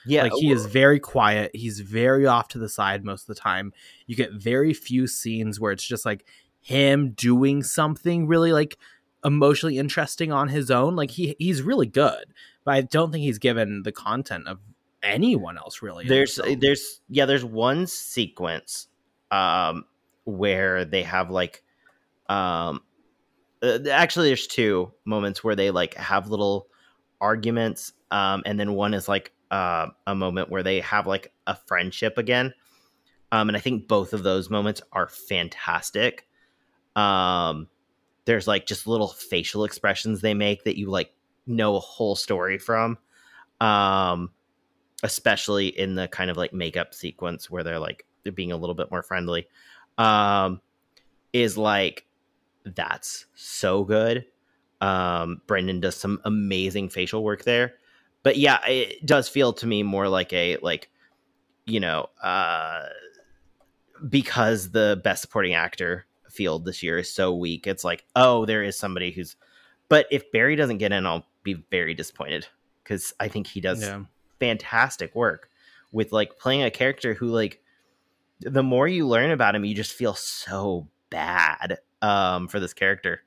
Yeah, 0.07 0.22
like 0.22 0.33
he 0.35 0.53
is 0.53 0.66
very 0.66 1.01
quiet. 1.01 1.51
He's 1.55 1.81
very 1.81 2.25
off 2.25 2.46
to 2.48 2.59
the 2.59 2.68
side 2.68 3.05
most 3.05 3.22
of 3.22 3.35
the 3.35 3.40
time. 3.40 3.72
You 4.07 4.14
get 4.14 4.33
very 4.33 4.75
few 4.75 5.09
scenes 5.09 5.59
where 5.59 5.72
it's 5.72 5.85
just 5.85 6.07
like 6.07 6.25
him 6.61 7.11
doing 7.11 7.64
something 7.64 8.29
really 8.29 8.53
like 8.53 8.79
emotionally 9.25 9.79
interesting 9.79 10.33
on 10.33 10.49
his 10.49 10.71
own. 10.71 10.97
Like 10.97 11.11
he 11.13 11.37
he's 11.39 11.63
really 11.63 11.87
good, 11.87 12.25
but 12.65 12.75
I 12.75 12.81
don't 12.83 13.13
think 13.13 13.23
he's 13.23 13.39
given 13.39 13.83
the 13.83 13.93
content 13.93 14.49
of 14.49 14.59
anyone 15.03 15.59
else 15.59 15.83
really. 15.83 16.07
there's 16.07 16.39
there's 16.59 17.01
yeah 17.09 17.27
there's 17.27 17.45
one 17.45 17.87
sequence 17.87 18.87
um 19.31 19.85
where 20.25 20.85
they 20.85 21.03
have 21.03 21.31
like 21.31 21.63
um 22.29 22.81
uh, 23.63 23.79
actually 23.91 24.29
there's 24.29 24.47
two 24.47 24.93
moments 25.05 25.43
where 25.43 25.57
they 25.57 25.71
like 25.71 25.95
have 25.95 26.29
little 26.29 26.69
arguments 27.21 27.93
um 28.11 28.43
and 28.47 28.59
then 28.59 28.75
one 28.75 28.95
is 28.95 29.09
like 29.09 29.33
uh, 29.51 29.89
a 30.07 30.15
moment 30.15 30.49
where 30.49 30.63
they 30.63 30.81
have 30.81 31.07
like 31.07 31.31
a 31.47 31.55
friendship 31.67 32.17
again 32.17 32.55
um 33.33 33.49
and 33.49 33.57
i 33.57 33.61
think 33.61 33.87
both 33.87 34.13
of 34.13 34.23
those 34.23 34.49
moments 34.49 34.81
are 34.93 35.09
fantastic 35.09 36.27
um 36.97 37.69
there's 38.25 38.47
like 38.47 38.67
just 38.67 38.87
little 38.87 39.09
facial 39.09 39.65
expressions 39.65 40.21
they 40.21 40.35
make 40.35 40.65
that 40.65 40.79
you 40.79 40.89
like 40.89 41.13
know 41.47 41.77
a 41.77 41.81
whole 41.81 42.15
story 42.15 42.59
from 42.59 42.97
um 43.61 44.31
especially 45.03 45.67
in 45.67 45.95
the 45.95 46.09
kind 46.09 46.31
of 46.31 46.37
like 46.37 46.53
makeup 46.53 46.95
sequence 46.95 47.51
where 47.51 47.65
they're 47.65 47.79
like 47.79 48.07
they're 48.23 48.33
being 48.33 48.53
a 48.53 48.57
little 48.57 48.75
bit 48.75 48.91
more 48.91 49.03
friendly 49.03 49.47
um 49.99 50.61
is 51.33 51.57
like 51.57 52.07
that's 52.65 53.27
so 53.35 53.83
good. 53.85 54.25
Um 54.81 55.41
brendan 55.47 55.81
does 55.81 55.97
some 55.97 56.21
amazing 56.25 56.89
facial 56.89 57.25
work 57.25 57.45
there. 57.45 57.75
But 58.23 58.37
yeah 58.37 58.65
it 58.67 59.05
does 59.05 59.29
feel 59.29 59.53
to 59.55 59.67
me 59.67 59.83
more 59.83 60.09
like 60.09 60.33
a 60.33 60.59
like 60.59 60.91
you 61.67 61.81
know 61.81 62.09
uh 62.23 62.85
because 64.09 64.71
the 64.71 65.01
best 65.03 65.23
supporting 65.23 65.55
actor 65.55 66.07
field 66.33 66.64
this 66.64 66.83
year 66.83 66.99
is 66.99 67.12
so 67.12 67.35
weak 67.35 67.66
it's 67.66 67.85
like 67.85 68.05
oh 68.16 68.45
there 68.47 68.62
is 68.62 68.79
somebody 68.79 69.11
who's 69.11 69.37
but 69.88 70.07
if 70.11 70.31
barry 70.33 70.57
doesn't 70.57 70.79
get 70.79 70.92
in 70.92 71.07
i'll 71.07 71.27
be 71.42 71.55
very 71.71 71.95
disappointed 71.95 72.47
because 72.83 73.12
i 73.21 73.29
think 73.29 73.47
he 73.47 73.61
does 73.61 73.83
yeah. 73.83 74.03
fantastic 74.40 75.14
work 75.14 75.51
with 75.92 76.12
like 76.12 76.38
playing 76.38 76.62
a 76.62 76.71
character 76.71 77.14
who 77.14 77.27
like 77.27 77.61
the 78.40 78.62
more 78.62 78.88
you 78.88 79.07
learn 79.07 79.31
about 79.31 79.55
him 79.55 79.64
you 79.64 79.75
just 79.75 79.92
feel 79.92 80.14
so 80.14 80.88
bad 81.11 81.79
um 82.01 82.49
for 82.49 82.59
this 82.59 82.73
character 82.73 83.23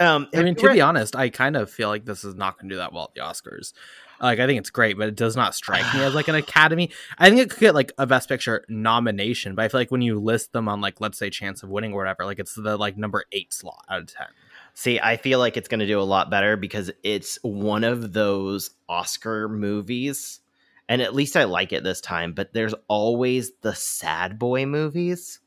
um 0.00 0.28
I 0.32 0.42
mean, 0.42 0.54
to 0.54 0.72
be 0.72 0.80
honest, 0.80 1.16
I 1.16 1.28
kind 1.28 1.56
of 1.56 1.70
feel 1.70 1.88
like 1.88 2.04
this 2.04 2.22
is 2.22 2.34
not 2.36 2.56
going 2.56 2.68
to 2.68 2.74
do 2.74 2.78
that 2.78 2.92
well 2.92 3.04
at 3.04 3.14
the 3.14 3.20
Oscars. 3.20 3.72
Like, 4.20 4.40
I 4.40 4.46
think 4.46 4.58
it's 4.58 4.70
great, 4.70 4.98
but 4.98 5.08
it 5.08 5.16
does 5.16 5.36
not 5.36 5.54
strike 5.54 5.94
me 5.94 6.02
as 6.02 6.14
like 6.14 6.28
an 6.28 6.34
Academy. 6.34 6.90
I 7.18 7.28
think 7.28 7.40
it 7.40 7.50
could 7.50 7.60
get 7.60 7.74
like 7.74 7.92
a 7.98 8.06
Best 8.06 8.28
Picture 8.28 8.64
nomination, 8.68 9.54
but 9.54 9.64
I 9.64 9.68
feel 9.68 9.80
like 9.80 9.90
when 9.90 10.02
you 10.02 10.18
list 10.18 10.52
them 10.52 10.68
on 10.68 10.80
like, 10.80 11.00
let's 11.00 11.18
say, 11.18 11.30
chance 11.30 11.62
of 11.62 11.68
winning 11.68 11.92
or 11.92 11.98
whatever, 11.98 12.24
like 12.24 12.38
it's 12.38 12.54
the 12.54 12.76
like 12.76 12.96
number 12.96 13.24
eight 13.32 13.52
slot 13.52 13.84
out 13.88 14.00
of 14.00 14.06
ten. 14.12 14.26
see 14.74 15.00
i 15.00 15.16
feel 15.16 15.38
like 15.38 15.56
it's 15.56 15.68
going 15.68 15.80
to 15.80 15.86
do 15.86 16.00
a 16.00 16.02
lot 16.02 16.30
better 16.30 16.56
because 16.56 16.90
it's 17.02 17.38
one 17.42 17.84
of 17.84 18.12
those 18.12 18.70
oscar 18.88 19.48
movies 19.48 20.40
and 20.88 21.02
at 21.02 21.14
least 21.14 21.36
i 21.36 21.44
like 21.44 21.72
it 21.72 21.82
this 21.82 22.00
time 22.00 22.32
but 22.32 22.52
there's 22.52 22.74
always 22.86 23.52
the 23.62 23.74
sad 23.74 24.38
boy 24.38 24.66
movies 24.66 25.40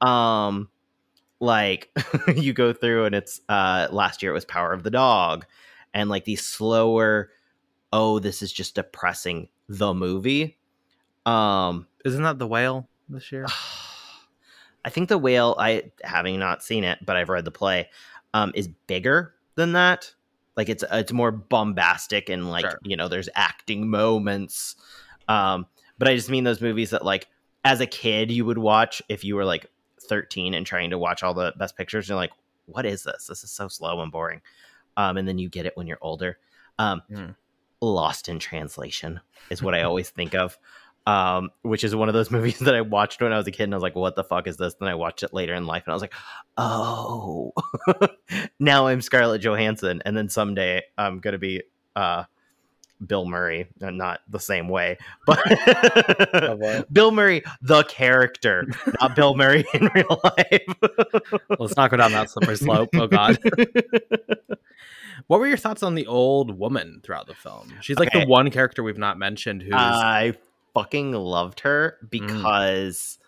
um 0.00 0.68
like 1.40 1.90
you 2.36 2.52
go 2.52 2.72
through 2.72 3.04
and 3.04 3.14
it's 3.14 3.40
uh 3.48 3.88
last 3.90 4.22
year 4.22 4.30
it 4.30 4.34
was 4.34 4.44
power 4.44 4.72
of 4.72 4.82
the 4.82 4.90
dog 4.90 5.44
and 5.92 6.08
like 6.08 6.24
these 6.24 6.46
slower 6.46 7.30
oh 7.92 8.18
this 8.18 8.42
is 8.42 8.52
just 8.52 8.74
depressing 8.74 9.48
the 9.68 9.92
movie 9.94 10.58
um 11.24 11.86
Isn't 12.04 12.22
that 12.22 12.38
the 12.38 12.46
whale 12.46 12.88
this 13.08 13.30
year? 13.32 13.46
i 14.84 14.88
think 14.90 15.08
the 15.08 15.18
whale 15.18 15.54
i 15.58 15.90
having 16.04 16.38
not 16.38 16.62
seen 16.62 16.84
it 16.84 16.98
but 17.04 17.16
i've 17.16 17.28
read 17.28 17.44
the 17.44 17.50
play 17.50 17.88
um 18.34 18.52
is 18.54 18.68
bigger 18.86 19.34
than 19.56 19.72
that 19.72 20.12
like 20.56 20.68
it's 20.68 20.84
it's 20.92 21.12
more 21.12 21.32
bombastic 21.32 22.28
and 22.28 22.50
like 22.50 22.68
Sure. 22.70 22.78
you 22.84 22.96
know 22.96 23.08
there's 23.08 23.28
acting 23.34 23.88
moments 23.90 24.76
um 25.28 25.66
but 25.98 26.08
i 26.08 26.14
just 26.14 26.30
mean 26.30 26.44
those 26.44 26.60
movies 26.60 26.90
that 26.90 27.04
like 27.04 27.26
as 27.64 27.80
a 27.80 27.86
kid 27.86 28.30
you 28.30 28.44
would 28.44 28.58
watch 28.58 29.02
if 29.08 29.24
you 29.24 29.34
were 29.34 29.44
like 29.44 29.66
13 30.08 30.54
and 30.54 30.64
trying 30.66 30.90
to 30.90 30.98
watch 30.98 31.22
all 31.24 31.34
the 31.34 31.52
best 31.58 31.76
pictures 31.76 32.04
and 32.04 32.10
you're 32.10 32.16
like 32.18 32.32
what 32.66 32.86
is 32.86 33.02
this 33.02 33.26
this 33.26 33.42
is 33.42 33.50
so 33.50 33.66
slow 33.66 34.00
and 34.02 34.12
boring 34.12 34.40
um 34.96 35.16
and 35.16 35.26
then 35.26 35.38
you 35.38 35.48
get 35.48 35.66
it 35.66 35.76
when 35.76 35.86
you're 35.88 35.98
older 36.00 36.38
um 36.78 37.02
Hmm. 37.12 37.30
Lost 37.80 38.28
in 38.28 38.38
translation 38.38 39.20
is 39.50 39.62
what 39.62 39.74
i 39.74 39.82
always 39.82 40.10
think 40.10 40.34
of 40.34 40.58
um 41.06 41.50
which 41.62 41.84
is 41.84 41.94
one 41.94 42.08
of 42.08 42.14
those 42.14 42.30
movies 42.32 42.58
that 42.58 42.74
i 42.74 42.80
watched 42.80 43.20
when 43.20 43.32
i 43.32 43.36
was 43.36 43.46
a 43.46 43.50
kid 43.50 43.64
and 43.64 43.74
i 43.74 43.76
was 43.76 43.82
like 43.82 43.94
what 43.94 44.16
the 44.16 44.24
fuck 44.24 44.46
is 44.46 44.56
this 44.56 44.74
then 44.74 44.88
i 44.88 44.94
watched 44.94 45.22
it 45.22 45.32
later 45.32 45.54
in 45.54 45.66
life 45.66 45.82
and 45.86 45.92
i 45.92 45.94
was 45.94 46.02
like 46.02 46.14
oh 46.56 47.52
now 48.60 48.86
i'm 48.86 49.00
scarlett 49.00 49.40
johansson 49.40 50.02
and 50.04 50.16
then 50.16 50.28
someday 50.28 50.82
i'm 50.96 51.20
gonna 51.20 51.38
be 51.38 51.62
uh 51.94 52.24
bill 53.06 53.26
murray 53.26 53.68
uh, 53.82 53.90
not 53.90 54.20
the 54.26 54.40
same 54.40 54.68
way 54.68 54.96
but 55.26 55.38
what? 56.58 56.92
bill 56.92 57.12
murray 57.12 57.42
the 57.60 57.82
character 57.84 58.64
not 59.00 59.14
bill 59.14 59.36
murray 59.36 59.66
in 59.74 59.90
real 59.94 60.18
life 60.24 60.62
Let's 61.58 61.76
not 61.76 61.90
go 61.90 61.96
down 61.96 62.12
that 62.12 62.30
slippery 62.30 62.56
slope. 62.56 62.90
Oh 62.94 63.06
God. 63.06 63.38
What 65.26 65.40
were 65.40 65.46
your 65.46 65.56
thoughts 65.56 65.82
on 65.82 65.94
the 65.94 66.06
old 66.06 66.56
woman 66.56 67.00
throughout 67.02 67.26
the 67.26 67.34
film? 67.34 67.78
She's 67.80 67.98
like 67.98 68.08
Okay. 68.10 68.24
the 68.24 68.28
one 68.28 68.50
character 68.50 68.82
we've 68.82 68.98
not 68.98 69.18
mentioned 69.18 69.62
who's 69.62 69.74
I 69.74 70.34
fucking 70.74 71.12
loved 71.12 71.60
her 71.60 71.96
because 72.08 73.18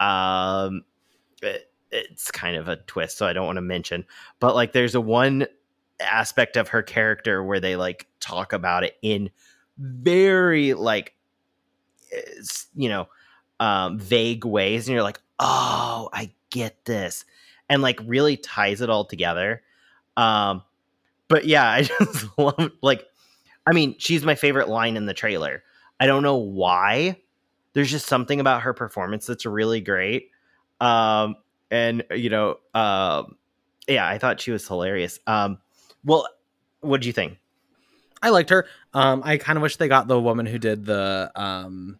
um 0.00 0.84
it, 1.42 1.70
it's 1.90 2.30
kind 2.30 2.56
of 2.56 2.68
a 2.68 2.76
twist 2.76 3.16
so 3.18 3.26
I 3.26 3.32
don't 3.32 3.46
want 3.46 3.56
to 3.56 3.62
mention 3.62 4.04
but 4.40 4.54
like 4.54 4.72
there's 4.72 4.94
a 4.94 5.00
one 5.00 5.46
aspect 6.00 6.56
of 6.56 6.68
her 6.68 6.82
character 6.82 7.42
where 7.42 7.60
they 7.60 7.76
like 7.76 8.06
talk 8.20 8.52
about 8.52 8.84
it 8.84 8.96
in 9.02 9.30
very 9.78 10.74
like 10.74 11.14
you 12.74 12.88
know 12.88 13.08
um 13.60 13.98
vague 13.98 14.44
ways 14.44 14.86
and 14.86 14.94
you're 14.94 15.02
like 15.02 15.20
oh 15.40 16.08
I 16.12 16.32
get 16.50 16.84
this 16.84 17.24
and 17.68 17.82
like 17.82 17.98
really 18.04 18.36
ties 18.36 18.80
it 18.80 18.90
all 18.90 19.04
together 19.04 19.62
um 20.16 20.62
but 21.28 21.44
yeah 21.44 21.68
I 21.70 21.82
just 21.82 22.26
love 22.38 22.70
like 22.82 23.06
I 23.66 23.72
mean 23.72 23.96
she's 23.98 24.24
my 24.24 24.34
favorite 24.34 24.68
line 24.68 24.96
in 24.96 25.06
the 25.06 25.14
trailer 25.14 25.62
I 26.00 26.06
don't 26.06 26.22
know 26.22 26.36
why. 26.36 27.20
There's 27.72 27.90
just 27.90 28.06
something 28.06 28.40
about 28.40 28.62
her 28.62 28.72
performance 28.72 29.26
that's 29.26 29.46
really 29.46 29.80
great. 29.80 30.30
Um, 30.80 31.36
and 31.70 32.04
you 32.14 32.30
know, 32.30 32.58
um, 32.74 33.36
yeah, 33.88 34.06
I 34.06 34.18
thought 34.18 34.40
she 34.40 34.50
was 34.50 34.66
hilarious. 34.66 35.18
Um, 35.26 35.58
well, 36.04 36.28
what 36.80 37.00
do 37.00 37.06
you 37.06 37.12
think? 37.12 37.38
I 38.22 38.30
liked 38.30 38.50
her. 38.50 38.66
Um, 38.92 39.22
I 39.24 39.36
kind 39.36 39.56
of 39.56 39.62
wish 39.62 39.76
they 39.76 39.88
got 39.88 40.08
the 40.08 40.20
woman 40.20 40.46
who 40.46 40.58
did 40.58 40.84
the 40.84 41.30
um, 41.34 41.98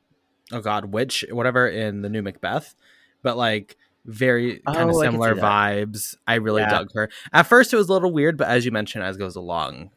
oh 0.52 0.60
god, 0.60 0.92
witch, 0.92 1.24
whatever 1.30 1.68
in 1.68 2.02
the 2.02 2.08
new 2.08 2.22
Macbeth, 2.22 2.74
but 3.22 3.36
like 3.36 3.76
very 4.06 4.60
kind 4.66 4.90
of 4.90 4.96
Oh, 4.96 5.00
similar 5.02 5.34
vibes. 5.34 6.14
I 6.26 6.34
really 6.34 6.62
Yeah. 6.62 6.70
dug 6.70 6.88
her. 6.94 7.08
At 7.32 7.44
first, 7.46 7.72
it 7.72 7.76
was 7.76 7.88
a 7.88 7.92
little 7.92 8.12
weird, 8.12 8.36
but 8.36 8.48
as 8.48 8.64
you 8.64 8.70
mentioned, 8.70 9.04
as 9.04 9.16
goes 9.16 9.36
along, 9.36 9.90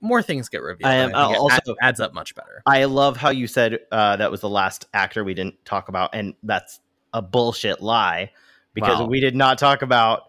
more 0.00 0.22
things 0.22 0.48
get 0.48 0.62
revealed. 0.62 0.90
I 0.90 0.94
am- 0.96 1.14
I 1.14 1.34
also- 1.34 1.72
add- 1.72 1.88
adds 1.88 2.00
up 2.00 2.12
much 2.14 2.34
better. 2.34 2.62
I 2.66 2.84
love 2.84 3.16
how 3.16 3.30
you 3.30 3.46
said 3.46 3.78
uh, 3.92 4.16
that 4.16 4.30
was 4.30 4.40
the 4.40 4.48
last 4.48 4.86
actor 4.94 5.22
we 5.24 5.34
didn't 5.34 5.64
talk 5.64 5.88
about, 5.88 6.10
and 6.14 6.34
that's 6.42 6.80
a 7.12 7.22
bullshit 7.22 7.80
lie 7.82 8.30
because 8.74 8.98
Wow. 9.00 9.06
we 9.06 9.20
did 9.20 9.34
not 9.36 9.58
talk 9.58 9.82
about 9.82 10.22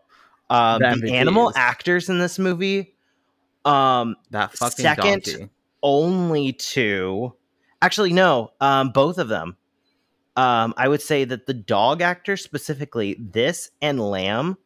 um, 0.50 0.80
The 0.82 1.00
the, 1.08 1.14
animal 1.16 1.52
actors 1.56 2.10
in 2.10 2.20
this 2.20 2.38
movie. 2.38 2.96
Um, 3.66 4.18
That 4.32 4.52
fucking 4.58 4.84
Second- 4.84 5.24
donkey. 5.24 5.50
only 5.82 6.54
two. 6.54 7.34
Actually, 7.82 8.14
no, 8.14 8.52
um, 8.62 8.90
both 8.92 9.18
of 9.18 9.30
them. 9.30 9.56
Um, 10.36 10.74
I 10.78 10.88
would 10.88 11.02
say 11.02 11.26
that 11.26 11.46
the 11.46 11.54
dog 11.54 12.02
actor 12.02 12.38
specifically, 12.38 13.16
this 13.20 13.70
and 13.82 14.00
Lamb, 14.00 14.58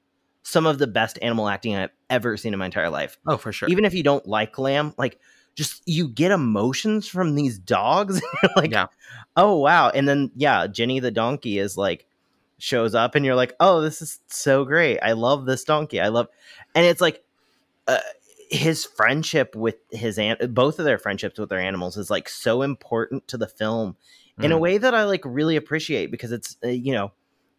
some 0.43 0.65
of 0.65 0.77
the 0.77 0.87
best 0.87 1.19
animal 1.21 1.49
acting 1.49 1.75
I've 1.75 1.89
ever 2.09 2.37
seen 2.37 2.53
in 2.53 2.59
my 2.59 2.65
entire 2.65 2.89
life. 2.89 3.17
Oh, 3.27 3.37
for 3.37 3.51
sure. 3.51 3.67
Even 3.69 3.83
if 3.83 3.93
you 3.93 4.03
don't 4.03 4.25
like 4.25 4.57
Lamb, 4.57 4.93
like 4.97 5.19
just 5.55 5.81
you 5.85 6.07
get 6.07 6.31
emotions 6.31 7.07
from 7.07 7.35
these 7.35 7.59
dogs. 7.59 8.21
Like, 8.55 8.71
Yeah. 8.71 8.87
oh 9.35 9.57
wow. 9.57 9.89
And 9.89 10.07
then 10.07 10.31
yeah, 10.35 10.67
Jenny 10.67 10.99
the 11.01 11.11
donkey 11.11 11.59
is 11.59 11.75
like 11.77 12.05
shows 12.59 12.95
up, 12.95 13.13
and 13.15 13.25
you're 13.25 13.35
like, 13.35 13.53
oh, 13.59 13.81
this 13.81 14.01
is 14.01 14.19
so 14.27 14.63
great. 14.63 14.99
I 15.03 15.11
love 15.11 15.45
this 15.45 15.63
donkey. 15.65 15.99
I 15.99 16.07
love, 16.07 16.27
and 16.75 16.85
it's 16.85 17.01
like. 17.01 17.23
Uh, 17.87 17.99
his 18.49 18.85
friendship 18.85 19.55
with 19.57 19.75
his 19.91 20.17
an- 20.17 20.37
both 20.53 20.79
of 20.79 20.85
their 20.85 20.97
friendships 20.97 21.37
with 21.37 21.49
their 21.49 21.59
animals 21.59 21.97
is 21.97 22.09
like 22.09 22.29
so 22.29 22.61
important 22.61 23.27
to 23.27 23.37
the 23.37 23.47
film 23.47 23.97
in 24.41 24.51
a 24.51 24.55
Mm. 24.55 24.59
way 24.59 24.77
that 24.77 24.93
I 24.93 25.03
like 25.05 25.21
really 25.25 25.55
appreciate 25.55 26.11
because 26.11 26.31
it's 26.31 26.57
uh, 26.63 26.67
you 26.67 26.93
know 26.93 27.11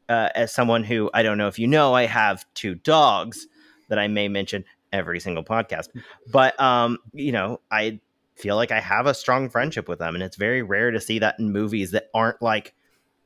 uh, 0.09 0.29
as 0.35 0.53
someone 0.53 0.85
who 0.85 1.11
I 1.13 1.23
don't 1.23 1.39
know 1.39 1.49
if 1.49 1.59
you 1.59 1.67
know 1.67 1.95
I 1.95 2.07
have 2.07 2.45
two 2.55 2.75
dogs 2.77 3.47
that 3.89 3.99
I 3.99 4.09
may 4.09 4.29
mention 4.29 4.65
every 4.93 5.21
single 5.21 5.45
podcast 5.45 5.89
but 6.33 6.59
um 6.59 6.99
you 7.13 7.31
know 7.31 7.61
I 7.71 8.01
feel 8.39 8.57
like 8.57 8.71
I 8.71 8.81
have 8.81 9.07
a 9.07 9.15
strong 9.15 9.51
friendship 9.51 9.89
with 9.89 9.99
them. 9.99 10.15
And 10.15 10.23
it's 10.23 10.37
very 10.37 10.63
rare 10.63 10.91
to 10.91 11.01
see 11.01 11.19
that 11.19 11.39
in 11.39 11.51
movies 11.53 11.91
that 11.91 12.09
aren't 12.15 12.41
like, 12.41 12.73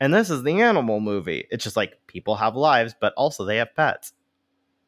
and 0.01 0.13
this 0.13 0.31
is 0.31 0.43
the 0.43 0.61
animal 0.63 1.01
movie. 1.01 1.47
It's 1.51 1.63
just 1.63 1.77
like 1.77 1.99
people 2.07 2.37
have 2.37 2.57
lives, 2.57 2.95
but 2.99 3.13
also 3.15 3.45
they 3.45 3.59
have 3.59 3.77
pets, 3.77 4.13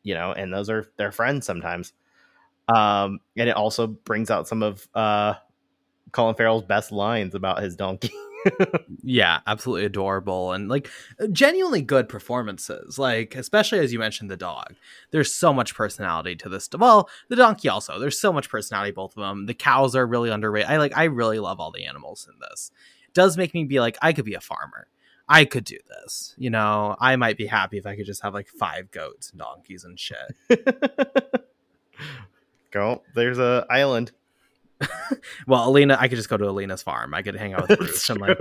you 0.02 0.14
know, 0.14 0.32
and 0.32 0.52
those 0.52 0.70
are 0.70 0.86
their 0.96 1.12
friends 1.12 1.46
sometimes. 1.46 1.92
Um, 2.74 3.20
and 3.36 3.48
it 3.48 3.56
also 3.56 3.86
brings 3.86 4.30
out 4.30 4.48
some 4.48 4.62
of 4.62 4.88
uh, 4.94 5.34
Colin 6.12 6.34
Farrell's 6.34 6.64
best 6.64 6.90
lines 6.90 7.34
about 7.34 7.62
his 7.62 7.76
donkey. 7.76 8.10
yeah, 9.02 9.40
absolutely 9.46 9.84
adorable 9.84 10.52
and 10.52 10.68
like 10.68 10.90
uh, 11.20 11.26
genuinely 11.28 11.82
good 11.82 12.08
performances. 12.08 12.98
Like 12.98 13.34
especially 13.34 13.78
as 13.78 13.92
you 13.92 13.98
mentioned 13.98 14.30
the 14.30 14.36
dog. 14.36 14.74
There's 15.10 15.32
so 15.32 15.52
much 15.52 15.74
personality 15.74 16.36
to 16.36 16.48
this. 16.48 16.68
Well, 16.76 17.08
the 17.28 17.36
donkey 17.36 17.68
also. 17.68 17.98
There's 17.98 18.20
so 18.20 18.32
much 18.32 18.48
personality 18.48 18.90
both 18.92 19.16
of 19.16 19.22
them. 19.22 19.46
The 19.46 19.54
cows 19.54 19.94
are 19.96 20.06
really 20.06 20.30
underrated. 20.30 20.70
I 20.70 20.76
like 20.78 20.96
I 20.96 21.04
really 21.04 21.38
love 21.38 21.60
all 21.60 21.70
the 21.70 21.86
animals 21.86 22.28
in 22.30 22.38
this. 22.50 22.70
It 23.08 23.14
does 23.14 23.36
make 23.36 23.54
me 23.54 23.64
be 23.64 23.80
like 23.80 23.96
I 24.02 24.12
could 24.12 24.24
be 24.24 24.34
a 24.34 24.40
farmer. 24.40 24.88
I 25.28 25.44
could 25.44 25.64
do 25.64 25.78
this. 25.88 26.34
You 26.36 26.50
know, 26.50 26.96
I 27.00 27.16
might 27.16 27.38
be 27.38 27.46
happy 27.46 27.78
if 27.78 27.86
I 27.86 27.96
could 27.96 28.06
just 28.06 28.22
have 28.22 28.34
like 28.34 28.48
five 28.48 28.90
goats 28.90 29.30
and 29.30 29.40
donkeys 29.40 29.84
and 29.84 29.98
shit. 29.98 30.36
Go. 32.70 33.02
There's 33.14 33.38
a 33.38 33.66
island. 33.70 34.12
well, 35.46 35.68
Alina, 35.68 35.96
I 35.98 36.08
could 36.08 36.16
just 36.16 36.28
go 36.28 36.36
to 36.36 36.48
Alina's 36.48 36.82
farm. 36.82 37.14
I 37.14 37.22
could 37.22 37.36
hang 37.36 37.54
out 37.54 37.68
with 37.68 37.78
Bruce 37.78 38.10
and 38.10 38.20
like 38.20 38.38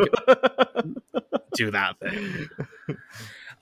do 1.55 1.71
that 1.71 1.99
thing. 1.99 2.49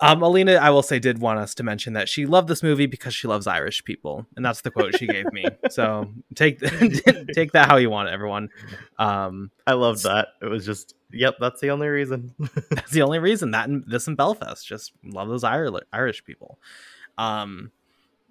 Um, 0.04 0.24
Alina, 0.24 0.54
I 0.54 0.72
will 0.72 0.82
say, 0.82 0.98
did 0.98 1.20
want 1.20 1.38
us 1.38 1.54
to 1.56 1.64
mention 1.64 1.94
that 1.94 2.10
she 2.10 2.26
loved 2.26 2.48
this 2.48 2.64
movie 2.64 2.88
because 2.88 3.14
she 3.14 3.28
loves 3.28 3.46
Irish 3.46 3.84
people, 3.84 4.26
and 4.36 4.44
that's 4.44 4.62
the 4.62 4.72
quote 4.72 4.98
she 4.98 5.08
gave 5.08 5.32
me. 5.32 5.46
So 5.70 6.12
take 6.36 6.60
take 6.60 7.54
that 7.54 7.68
how 7.68 7.78
you 7.78 7.90
want 7.90 8.10
it, 8.10 8.12
everyone. 8.12 8.50
Um, 9.00 9.52
I 9.66 9.74
loved 9.74 10.04
that. 10.04 10.30
It 10.42 10.48
was 10.48 10.66
just, 10.66 10.96
yep, 11.12 11.36
that's 11.40 11.62
the 11.62 11.70
only 11.70 11.88
reason. 11.88 12.34
that's 12.72 12.92
the 12.92 13.04
only 13.04 13.20
reason. 13.20 13.52
That 13.52 13.70
and 13.70 13.86
this 13.88 14.08
in 14.08 14.16
Belfast, 14.16 14.68
just 14.68 14.92
love 15.04 15.30
those 15.30 15.44
Irish 15.46 16.26
people. 16.26 16.60
Um, 17.18 17.72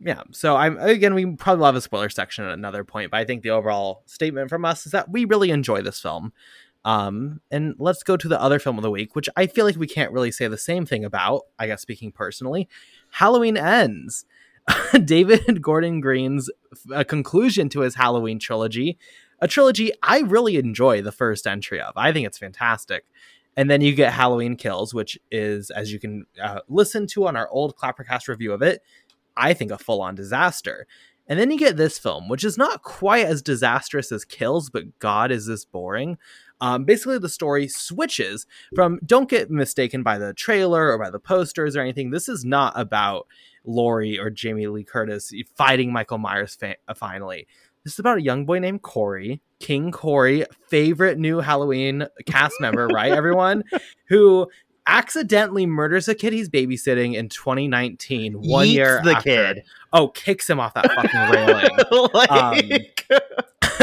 yeah 0.01 0.23
so 0.33 0.57
i'm 0.57 0.79
again 0.79 1.15
we 1.15 1.27
probably 1.37 1.65
have 1.65 1.77
a 1.77 1.81
spoiler 1.81 2.09
section 2.09 2.45
at 2.45 2.53
another 2.53 2.85
point 2.85 3.11
but 3.11 3.21
i 3.21 3.25
think 3.25 3.43
the 3.43 3.51
overall 3.51 4.03
statement 4.07 4.49
from 4.49 4.65
us 4.65 4.87
is 4.87 4.93
that 4.93 5.11
we 5.11 5.25
really 5.25 5.51
enjoy 5.51 5.83
this 5.83 6.01
film. 6.01 6.33
Um 6.85 7.43
and 7.51 7.75
let's 7.79 8.03
go 8.03 8.17
to 8.17 8.27
the 8.27 8.41
other 8.41 8.59
film 8.59 8.79
of 8.79 8.83
the 8.83 8.91
week 8.91 9.15
which 9.15 9.29
i 9.37 9.47
feel 9.47 9.67
like 9.67 9.77
we 9.77 9.87
can't 9.87 10.13
really 10.13 10.31
say 10.31 10.49
the 10.49 10.57
same 10.57 10.87
thing 10.87 11.05
about 11.05 11.43
i 11.59 11.67
guess 11.67 11.83
speaking 11.83 12.11
personally. 12.13 12.69
Halloween 13.11 13.57
ends. 13.57 14.25
David 15.05 15.61
gordon 15.63 16.01
green's 16.01 16.51
uh, 16.95 17.05
conclusion 17.05 17.69
to 17.69 17.81
his 17.81 17.97
halloween 17.97 18.39
trilogy 18.39 18.99
a 19.41 19.49
trilogy 19.49 19.93
i 20.03 20.21
really 20.21 20.57
enjoy 20.57 21.03
the 21.03 21.13
first 21.13 21.47
entry 21.47 21.81
of. 21.81 21.93
I 21.97 22.13
think 22.13 22.27
it's 22.27 22.39
fantastic. 22.39 23.05
And 23.57 23.71
then 23.71 23.81
you 23.81 23.95
get 23.95 24.13
Halloween 24.13 24.57
Kills, 24.57 24.95
which 24.95 25.19
is, 25.31 25.71
as 25.71 25.93
you 25.93 25.99
can 25.99 26.25
uh, 26.41 26.61
listen 26.69 27.07
to 27.09 27.27
on 27.27 27.37
our 27.37 27.49
old 27.51 27.77
Clappercast 27.77 28.29
review 28.29 28.53
of 28.53 28.63
it, 28.63 28.81
I 29.41 29.55
think, 29.55 29.71
a 29.71 29.79
full 29.79 30.03
on 30.03 30.15
disaster. 30.15 30.87
And 31.27 31.39
then 31.39 31.51
you 31.53 31.59
get 31.59 31.77
this 31.77 31.97
film, 31.97 32.29
which 32.29 32.43
is 32.43 32.59
not 32.59 32.83
quite 32.83 33.25
as 33.25 33.41
disastrous 33.41 34.11
as 34.11 34.25
Kills, 34.25 34.69
but 34.69 34.99
God, 34.99 35.31
is 35.31 35.47
this 35.47 35.65
boring. 35.65 36.19
Um, 36.61 36.85
basically, 36.85 37.19
the 37.19 37.29
story 37.29 37.69
switches 37.69 38.47
from 38.75 38.99
don't 39.07 39.31
get 39.31 39.51
mistaken 39.51 40.03
by 40.03 40.19
the 40.19 40.35
trailer 40.35 40.91
or 40.93 40.99
by 40.99 41.09
the 41.09 41.21
posters 41.21 41.77
or 41.77 41.81
anything. 41.81 42.11
This 42.11 42.29
is 42.29 42.45
not 42.45 42.73
about 42.77 43.29
Laurie 43.65 44.19
or 44.19 44.29
Jamie 44.29 44.67
Lee 44.67 44.85
Curtis 44.85 45.33
fighting 45.55 45.93
Michael 45.93 46.19
Myers 46.19 46.57
fa- 46.57 46.77
uh, 46.89 46.95
finally. 46.95 47.47
This 47.85 47.95
is 47.95 47.99
about 47.99 48.19
a 48.19 48.23
young 48.23 48.45
boy 48.45 48.59
named 48.59 48.83
Corey, 48.83 49.41
King 49.59 49.91
Corey, 49.91 50.45
favorite 50.69 51.19
new 51.19 51.39
Halloween 51.39 52.07
cast 52.27 52.55
member, 52.61 52.89
right, 52.89 53.13
everyone? 53.13 53.65
Who 54.09 54.49
accidentally 54.91 55.67
murders 55.67 56.09
a 56.09 56.15
kid 56.15 56.33
he's 56.33 56.49
babysitting 56.49 57.15
in 57.15 57.29
2019, 57.29 58.35
one 58.35 58.67
Yeets 58.67 58.73
year 58.73 59.01
the 59.05 59.17
after. 59.17 59.31
kid. 59.31 59.65
Oh, 59.93 60.09
kicks 60.09 60.51
him 60.51 60.59
off 60.59 60.75
that 60.75 60.91
fucking 60.93 61.31
railing. 61.31 62.11
like... 62.15 63.07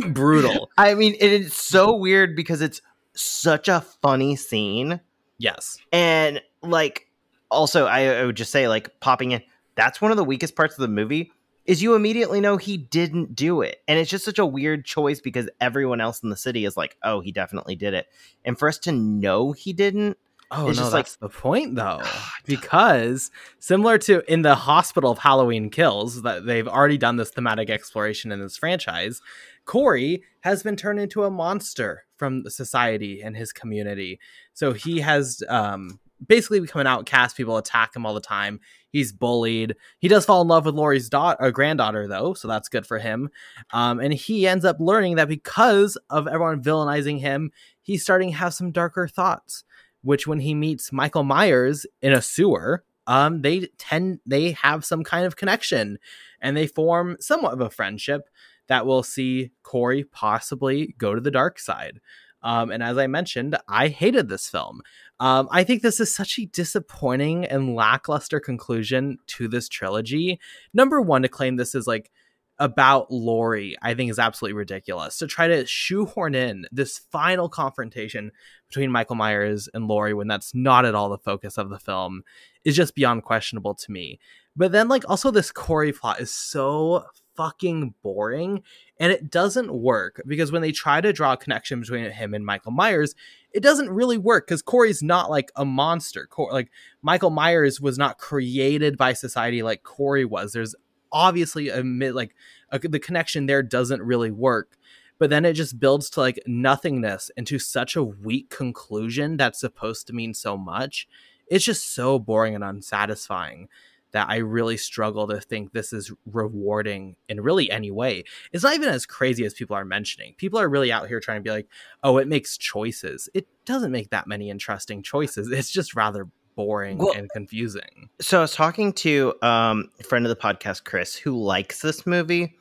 um, 0.05 0.13
brutal. 0.13 0.69
I 0.77 0.93
mean, 0.93 1.15
it's 1.19 1.55
so 1.55 1.95
weird 1.95 2.35
because 2.35 2.61
it's 2.61 2.81
such 3.13 3.69
a 3.69 3.81
funny 4.01 4.35
scene. 4.35 4.99
Yes, 5.39 5.77
and 5.91 6.41
like 6.61 7.07
also, 7.49 7.85
I, 7.85 8.19
I 8.19 8.25
would 8.25 8.37
just 8.37 8.51
say 8.51 8.67
like 8.67 8.99
popping 8.99 9.31
in. 9.31 9.41
That's 9.75 10.01
one 10.01 10.11
of 10.11 10.17
the 10.17 10.23
weakest 10.23 10.55
parts 10.55 10.75
of 10.75 10.81
the 10.81 10.87
movie 10.87 11.31
is 11.65 11.83
you 11.83 11.95
immediately 11.95 12.41
know 12.41 12.57
he 12.57 12.77
didn't 12.77 13.35
do 13.35 13.61
it. 13.61 13.81
And 13.87 13.99
it's 13.99 14.09
just 14.09 14.25
such 14.25 14.39
a 14.39 14.45
weird 14.45 14.85
choice 14.85 15.19
because 15.19 15.49
everyone 15.59 16.01
else 16.01 16.23
in 16.23 16.29
the 16.29 16.37
city 16.37 16.65
is 16.65 16.77
like, 16.77 16.97
oh, 17.03 17.19
he 17.19 17.31
definitely 17.31 17.75
did 17.75 17.93
it. 17.93 18.07
And 18.45 18.57
for 18.57 18.69
us 18.69 18.79
to 18.79 18.91
know 18.91 19.51
he 19.51 19.73
didn't 19.73 20.17
Oh 20.49 20.69
it's 20.69 20.77
no, 20.77 20.89
that's 20.89 20.93
like, 20.93 21.19
the 21.19 21.29
point 21.29 21.75
though, 21.75 22.01
because 22.45 23.31
similar 23.59 23.97
to 23.99 24.23
in 24.31 24.43
the 24.43 24.55
Hospital 24.55 25.11
of 25.11 25.17
Halloween 25.17 25.69
Kills, 25.69 26.21
that 26.21 26.45
they've 26.45 26.67
already 26.67 26.97
done 26.97 27.17
this 27.17 27.31
thematic 27.31 27.69
exploration 27.69 28.31
in 28.31 28.39
this 28.39 28.57
franchise. 28.57 29.21
Corey 29.65 30.23
has 30.41 30.63
been 30.63 30.77
turned 30.77 30.99
into 30.99 31.25
a 31.25 31.29
monster 31.29 32.05
from 32.15 32.49
society 32.49 33.21
and 33.21 33.35
his 33.35 33.51
community. 33.51 34.19
So 34.53 34.71
he 34.71 35.01
has 35.01 35.43
um, 35.49 35.99
basically 36.25 36.61
become 36.61 36.81
an 36.81 36.87
outcast. 36.87 37.35
People 37.35 37.57
attack 37.57 37.95
him 37.95 38.05
all 38.05 38.13
the 38.13 38.21
time. 38.21 38.59
He's 38.89 39.11
bullied. 39.11 39.75
He 39.99 40.07
does 40.07 40.25
fall 40.25 40.41
in 40.41 40.47
love 40.47 40.65
with 40.65 40.75
Laurie's 40.75 41.09
daughter, 41.09 41.43
uh, 41.43 41.51
granddaughter, 41.51 42.07
though, 42.07 42.33
so 42.33 42.47
that's 42.47 42.69
good 42.69 42.87
for 42.87 42.97
him. 42.97 43.29
Um, 43.71 43.99
and 43.99 44.13
he 44.13 44.47
ends 44.47 44.65
up 44.65 44.77
learning 44.79 45.17
that 45.17 45.27
because 45.27 45.97
of 46.09 46.27
everyone 46.27 46.63
villainizing 46.63 47.19
him, 47.19 47.51
he's 47.81 48.01
starting 48.01 48.31
to 48.31 48.37
have 48.37 48.53
some 48.53 48.71
darker 48.71 49.07
thoughts 49.07 49.65
which 50.07 50.25
when 50.25 50.39
he 50.39 50.55
meets 50.55 50.93
Michael 50.93 51.25
Myers 51.25 51.85
in 52.01 52.13
a 52.13 52.21
sewer, 52.21 52.85
um, 53.07 53.41
they 53.41 53.67
tend 53.77 54.21
they 54.25 54.53
have 54.53 54.85
some 54.85 55.03
kind 55.03 55.25
of 55.25 55.35
connection, 55.35 55.99
and 56.39 56.55
they 56.55 56.65
form 56.65 57.17
somewhat 57.19 57.51
of 57.51 57.59
a 57.59 57.69
friendship 57.69 58.29
that 58.67 58.85
will 58.85 59.03
see 59.03 59.51
Corey 59.63 60.05
possibly 60.05 60.95
go 60.97 61.13
to 61.13 61.19
the 61.19 61.29
dark 61.29 61.59
side. 61.59 61.99
Um, 62.41 62.71
and 62.71 62.81
as 62.81 62.97
I 62.97 63.07
mentioned, 63.07 63.57
I 63.67 63.89
hated 63.89 64.29
this 64.29 64.47
film. 64.47 64.81
Um, 65.19 65.49
I 65.51 65.65
think 65.65 65.81
this 65.81 65.99
is 65.99 66.13
such 66.15 66.39
a 66.39 66.45
disappointing 66.45 67.43
and 67.43 67.75
lackluster 67.75 68.39
conclusion 68.39 69.17
to 69.27 69.49
this 69.49 69.67
trilogy. 69.67 70.39
Number 70.73 71.01
one, 71.01 71.23
to 71.23 71.27
claim 71.27 71.57
this 71.57 71.75
is 71.75 71.85
like 71.85 72.11
about 72.59 73.11
Laurie, 73.11 73.75
I 73.81 73.93
think 73.93 74.09
is 74.09 74.19
absolutely 74.19 74.57
ridiculous. 74.57 75.17
To 75.17 75.27
try 75.27 75.47
to 75.47 75.65
shoehorn 75.65 76.35
in 76.35 76.65
this 76.71 76.99
final 77.11 77.49
confrontation 77.49 78.31
between 78.67 78.91
Michael 78.91 79.15
Myers 79.15 79.69
and 79.73 79.87
Laurie 79.87 80.13
when 80.13 80.27
that's 80.27 80.53
not 80.55 80.85
at 80.85 80.95
all 80.95 81.09
the 81.09 81.17
focus 81.17 81.57
of 81.57 81.69
the 81.69 81.79
film 81.79 82.23
is 82.65 82.75
just 82.75 82.95
beyond 82.95 83.23
questionable 83.23 83.75
to 83.75 83.91
me. 83.91 84.19
But 84.55 84.71
then, 84.71 84.87
like, 84.87 85.07
also 85.07 85.29
this 85.29 85.51
Corey 85.51 85.93
plot 85.93 86.19
is 86.19 86.33
so 86.33 87.05
fucking 87.35 87.93
boring 88.01 88.63
and 88.99 89.11
it 89.11 89.29
doesn't 89.29 89.71
work 89.71 90.19
because 90.25 90.51
when 90.51 90.63
they 90.63 90.71
try 90.71 90.99
to 90.99 91.13
draw 91.13 91.33
a 91.33 91.37
connection 91.37 91.79
between 91.79 92.09
him 92.09 92.33
and 92.33 92.43
Michael 92.43 92.71
Myers, 92.71 93.13
it 93.53 93.61
doesn't 93.61 93.91
really 93.91 94.17
work 94.17 94.47
because 94.47 94.63
Corey's 94.63 95.03
not 95.03 95.29
like 95.29 95.51
a 95.55 95.63
monster. 95.63 96.25
Cor- 96.25 96.51
like 96.51 96.71
Michael 97.03 97.29
Myers 97.29 97.79
was 97.79 97.99
not 97.99 98.17
created 98.17 98.97
by 98.97 99.13
society 99.13 99.61
like 99.61 99.83
Corey 99.83 100.25
was. 100.25 100.53
There's 100.53 100.75
obviously 101.11 101.69
a 101.69 101.81
like 101.81 102.35
a, 102.71 102.79
the 102.79 102.99
connection 102.99 103.45
there 103.45 103.63
doesn't 103.63 104.01
really 104.01 104.31
work 104.31 104.77
but 105.19 105.29
then 105.31 105.45
it 105.45 105.53
just 105.53 105.79
builds 105.79 106.09
to 106.11 106.19
like 106.19 106.39
nothingness 106.45 107.31
into 107.35 107.57
such 107.57 107.95
a 107.95 108.03
weak 108.03 108.49
conclusion 108.49 109.37
that's 109.37 109.59
supposed 109.59 110.07
to 110.07 110.13
mean 110.13 110.33
so 110.33 110.57
much 110.57 111.07
it's 111.47 111.65
just 111.65 111.93
so 111.93 112.19
boring 112.19 112.55
and 112.55 112.63
unsatisfying 112.63 113.67
that 114.11 114.29
I 114.29 114.37
really 114.37 114.77
struggle 114.77 115.27
to 115.27 115.39
think 115.39 115.71
this 115.71 115.91
is 115.91 116.11
rewarding 116.25 117.15
in 117.27 117.41
really 117.41 117.69
any 117.69 117.91
way. 117.91 118.23
It's 118.51 118.63
not 118.63 118.73
even 118.73 118.89
as 118.89 119.05
crazy 119.05 119.45
as 119.45 119.53
people 119.53 119.75
are 119.75 119.85
mentioning. 119.85 120.33
People 120.37 120.59
are 120.59 120.69
really 120.69 120.91
out 120.91 121.07
here 121.07 121.19
trying 121.19 121.39
to 121.39 121.43
be 121.43 121.51
like, 121.51 121.67
oh, 122.03 122.17
it 122.17 122.27
makes 122.27 122.57
choices. 122.57 123.29
It 123.33 123.47
doesn't 123.65 123.91
make 123.91 124.09
that 124.11 124.27
many 124.27 124.49
interesting 124.49 125.03
choices. 125.03 125.51
It's 125.51 125.71
just 125.71 125.95
rather 125.95 126.27
boring 126.57 126.97
well, 126.97 127.13
and 127.15 127.29
confusing. 127.29 128.09
So 128.19 128.39
I 128.39 128.41
was 128.41 128.53
talking 128.53 128.91
to 128.93 129.35
um, 129.41 129.89
a 130.01 130.03
friend 130.03 130.25
of 130.25 130.29
the 130.29 130.35
podcast, 130.35 130.83
Chris, 130.83 131.15
who 131.15 131.41
likes 131.41 131.81
this 131.81 132.05
movie, 132.05 132.57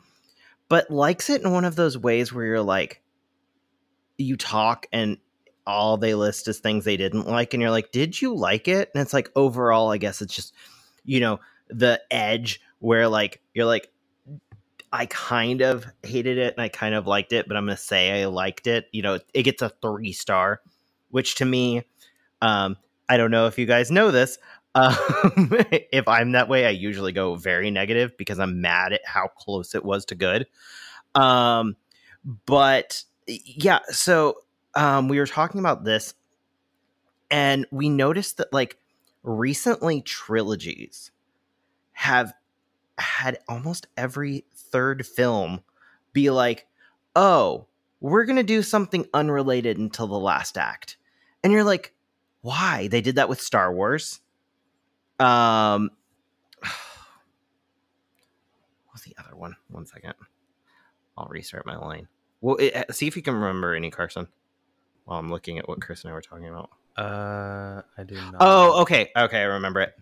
but 0.68 0.88
likes 0.90 1.30
it 1.30 1.42
in 1.42 1.50
one 1.50 1.64
of 1.64 1.74
those 1.74 1.98
ways 1.98 2.32
where 2.32 2.44
you're 2.44 2.62
like, 2.62 3.02
you 4.18 4.36
talk 4.36 4.86
and 4.92 5.16
all 5.66 5.96
they 5.96 6.14
list 6.14 6.46
is 6.46 6.60
things 6.60 6.84
they 6.84 6.96
didn't 6.96 7.26
like, 7.26 7.54
and 7.54 7.60
you're 7.60 7.72
like, 7.72 7.90
did 7.90 8.20
you 8.20 8.36
like 8.36 8.68
it? 8.68 8.90
And 8.94 9.02
it's 9.02 9.14
like 9.14 9.30
overall, 9.34 9.90
I 9.90 9.96
guess 9.96 10.22
it's 10.22 10.34
just, 10.34 10.54
you 11.04 11.18
know, 11.18 11.40
the 11.68 12.00
edge 12.10 12.60
where 12.78 13.08
like 13.08 13.40
you're 13.54 13.66
like, 13.66 13.90
I 14.92 15.06
kind 15.06 15.62
of 15.62 15.86
hated 16.02 16.38
it 16.38 16.54
and 16.54 16.62
I 16.62 16.68
kind 16.68 16.94
of 16.94 17.06
liked 17.06 17.32
it, 17.32 17.48
but 17.48 17.56
I'm 17.56 17.64
gonna 17.64 17.76
say 17.78 18.22
I 18.22 18.26
liked 18.26 18.66
it. 18.66 18.86
You 18.92 19.02
know, 19.02 19.18
it 19.34 19.42
gets 19.42 19.62
a 19.62 19.70
three 19.82 20.12
star, 20.12 20.60
which 21.10 21.36
to 21.36 21.44
me, 21.44 21.82
um, 22.42 22.76
I 23.08 23.16
don't 23.16 23.30
know 23.30 23.46
if 23.46 23.58
you 23.58 23.66
guys 23.66 23.90
know 23.90 24.10
this. 24.10 24.38
Um, 24.74 24.94
if 25.70 26.06
I'm 26.06 26.32
that 26.32 26.48
way, 26.48 26.66
I 26.66 26.70
usually 26.70 27.12
go 27.12 27.34
very 27.34 27.70
negative 27.70 28.16
because 28.16 28.38
I'm 28.38 28.60
mad 28.60 28.92
at 28.92 29.00
how 29.06 29.28
close 29.28 29.74
it 29.74 29.84
was 29.84 30.04
to 30.06 30.14
good. 30.14 30.46
Um, 31.14 31.76
but 32.44 33.02
yeah, 33.26 33.78
so 33.88 34.38
um, 34.74 35.08
we 35.08 35.18
were 35.18 35.26
talking 35.26 35.60
about 35.60 35.84
this, 35.84 36.14
and 37.30 37.66
we 37.70 37.88
noticed 37.88 38.36
that 38.36 38.52
like 38.52 38.76
recently 39.22 40.02
trilogies 40.02 41.10
have 41.92 42.34
had 42.98 43.38
almost 43.48 43.86
every 43.96 44.44
third 44.54 45.06
film 45.06 45.62
be 46.12 46.30
like, 46.30 46.66
oh, 47.14 47.66
we're 48.00 48.26
gonna 48.26 48.42
do 48.42 48.62
something 48.62 49.06
unrelated 49.14 49.78
until 49.78 50.06
the 50.06 50.18
last 50.18 50.58
act, 50.58 50.98
and 51.42 51.52
you're 51.52 51.64
like, 51.64 51.94
why? 52.46 52.86
They 52.86 53.00
did 53.00 53.16
that 53.16 53.28
with 53.28 53.40
Star 53.40 53.72
Wars. 53.72 54.20
Um, 55.18 55.90
what's 58.90 59.02
the 59.02 59.16
other 59.18 59.34
one? 59.34 59.56
One 59.68 59.84
second. 59.84 60.14
I'll 61.18 61.26
restart 61.26 61.66
my 61.66 61.76
line. 61.76 62.06
Well, 62.40 62.54
it, 62.56 62.94
see 62.94 63.08
if 63.08 63.16
you 63.16 63.22
can 63.22 63.34
remember 63.34 63.74
any 63.74 63.90
Carson 63.90 64.28
while 65.06 65.18
I'm 65.18 65.28
looking 65.28 65.58
at 65.58 65.68
what 65.68 65.80
Chris 65.80 66.04
and 66.04 66.12
I 66.12 66.14
were 66.14 66.20
talking 66.20 66.46
about. 66.46 66.70
Uh, 66.96 67.82
I 67.98 68.04
do 68.04 68.14
not. 68.14 68.36
Oh, 68.38 68.82
okay, 68.82 69.10
okay, 69.16 69.40
I 69.40 69.44
remember 69.44 69.80
it. 69.80 69.98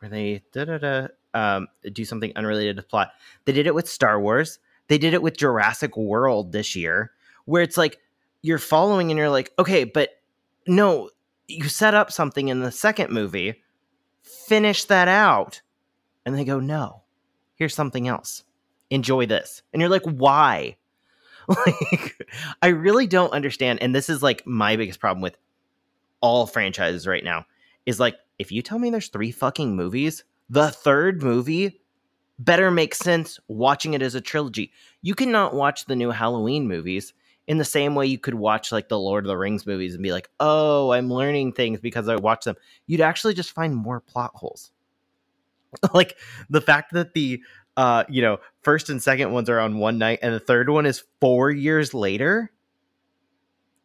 Where 0.00 0.08
they 0.08 0.42
da 0.50 0.64
da 0.64 0.78
da 0.78 1.06
um 1.32 1.68
do 1.92 2.04
something 2.04 2.32
unrelated 2.34 2.76
to 2.76 2.82
plot. 2.82 3.12
They 3.44 3.52
did 3.52 3.68
it 3.68 3.74
with 3.74 3.88
Star 3.88 4.20
Wars. 4.20 4.58
They 4.88 4.98
did 4.98 5.14
it 5.14 5.22
with 5.22 5.36
Jurassic 5.36 5.96
World 5.96 6.50
this 6.50 6.74
year, 6.74 7.12
where 7.44 7.62
it's 7.62 7.76
like 7.76 8.00
you're 8.42 8.58
following 8.58 9.12
and 9.12 9.18
you're 9.18 9.30
like, 9.30 9.52
okay, 9.56 9.84
but 9.84 10.19
no, 10.66 11.10
you 11.46 11.68
set 11.68 11.94
up 11.94 12.12
something 12.12 12.48
in 12.48 12.60
the 12.60 12.72
second 12.72 13.10
movie, 13.10 13.62
finish 14.22 14.84
that 14.84 15.08
out, 15.08 15.62
and 16.24 16.36
they 16.36 16.44
go, 16.44 16.60
no, 16.60 17.02
here's 17.54 17.74
something 17.74 18.08
else. 18.08 18.44
Enjoy 18.90 19.26
this, 19.26 19.62
and 19.72 19.80
you're 19.80 19.88
like, 19.90 20.04
why? 20.04 20.76
like 21.66 22.28
i 22.62 22.68
really 22.68 23.06
don't 23.06 23.32
understand 23.32 23.80
and 23.82 23.94
this 23.94 24.08
is 24.08 24.22
like 24.22 24.46
my 24.46 24.76
biggest 24.76 25.00
problem 25.00 25.22
with 25.22 25.36
all 26.20 26.46
franchises 26.46 27.06
right 27.06 27.24
now 27.24 27.44
is 27.86 27.98
like 27.98 28.16
if 28.38 28.52
you 28.52 28.62
tell 28.62 28.78
me 28.78 28.90
there's 28.90 29.08
three 29.08 29.32
fucking 29.32 29.74
movies 29.74 30.22
the 30.48 30.70
third 30.70 31.22
movie 31.22 31.80
better 32.38 32.70
make 32.70 32.94
sense 32.94 33.40
watching 33.48 33.94
it 33.94 34.02
as 34.02 34.14
a 34.14 34.20
trilogy 34.20 34.70
you 35.02 35.14
cannot 35.14 35.54
watch 35.54 35.86
the 35.86 35.96
new 35.96 36.10
halloween 36.10 36.68
movies 36.68 37.12
in 37.50 37.58
the 37.58 37.64
same 37.64 37.96
way 37.96 38.06
you 38.06 38.18
could 38.18 38.34
watch 38.34 38.70
like 38.70 38.88
the 38.88 38.98
lord 38.98 39.24
of 39.24 39.28
the 39.28 39.36
rings 39.36 39.66
movies 39.66 39.94
and 39.94 40.02
be 40.02 40.12
like 40.12 40.30
oh 40.38 40.92
i'm 40.92 41.12
learning 41.12 41.52
things 41.52 41.80
because 41.80 42.08
i 42.08 42.14
watch 42.14 42.44
them 42.44 42.54
you'd 42.86 43.00
actually 43.00 43.34
just 43.34 43.50
find 43.50 43.74
more 43.74 44.00
plot 44.00 44.30
holes 44.34 44.70
like 45.94 46.16
the 46.48 46.60
fact 46.60 46.92
that 46.92 47.12
the 47.14 47.42
uh, 47.76 48.04
you 48.08 48.20
know, 48.20 48.38
first 48.62 48.90
and 48.90 49.02
second 49.02 49.32
ones 49.32 49.48
are 49.48 49.58
on 49.58 49.78
one 49.78 49.96
night, 49.96 50.18
and 50.20 50.34
the 50.34 50.40
third 50.40 50.68
one 50.68 50.84
is 50.84 51.04
four 51.20 51.50
years 51.50 51.94
later. 51.94 52.50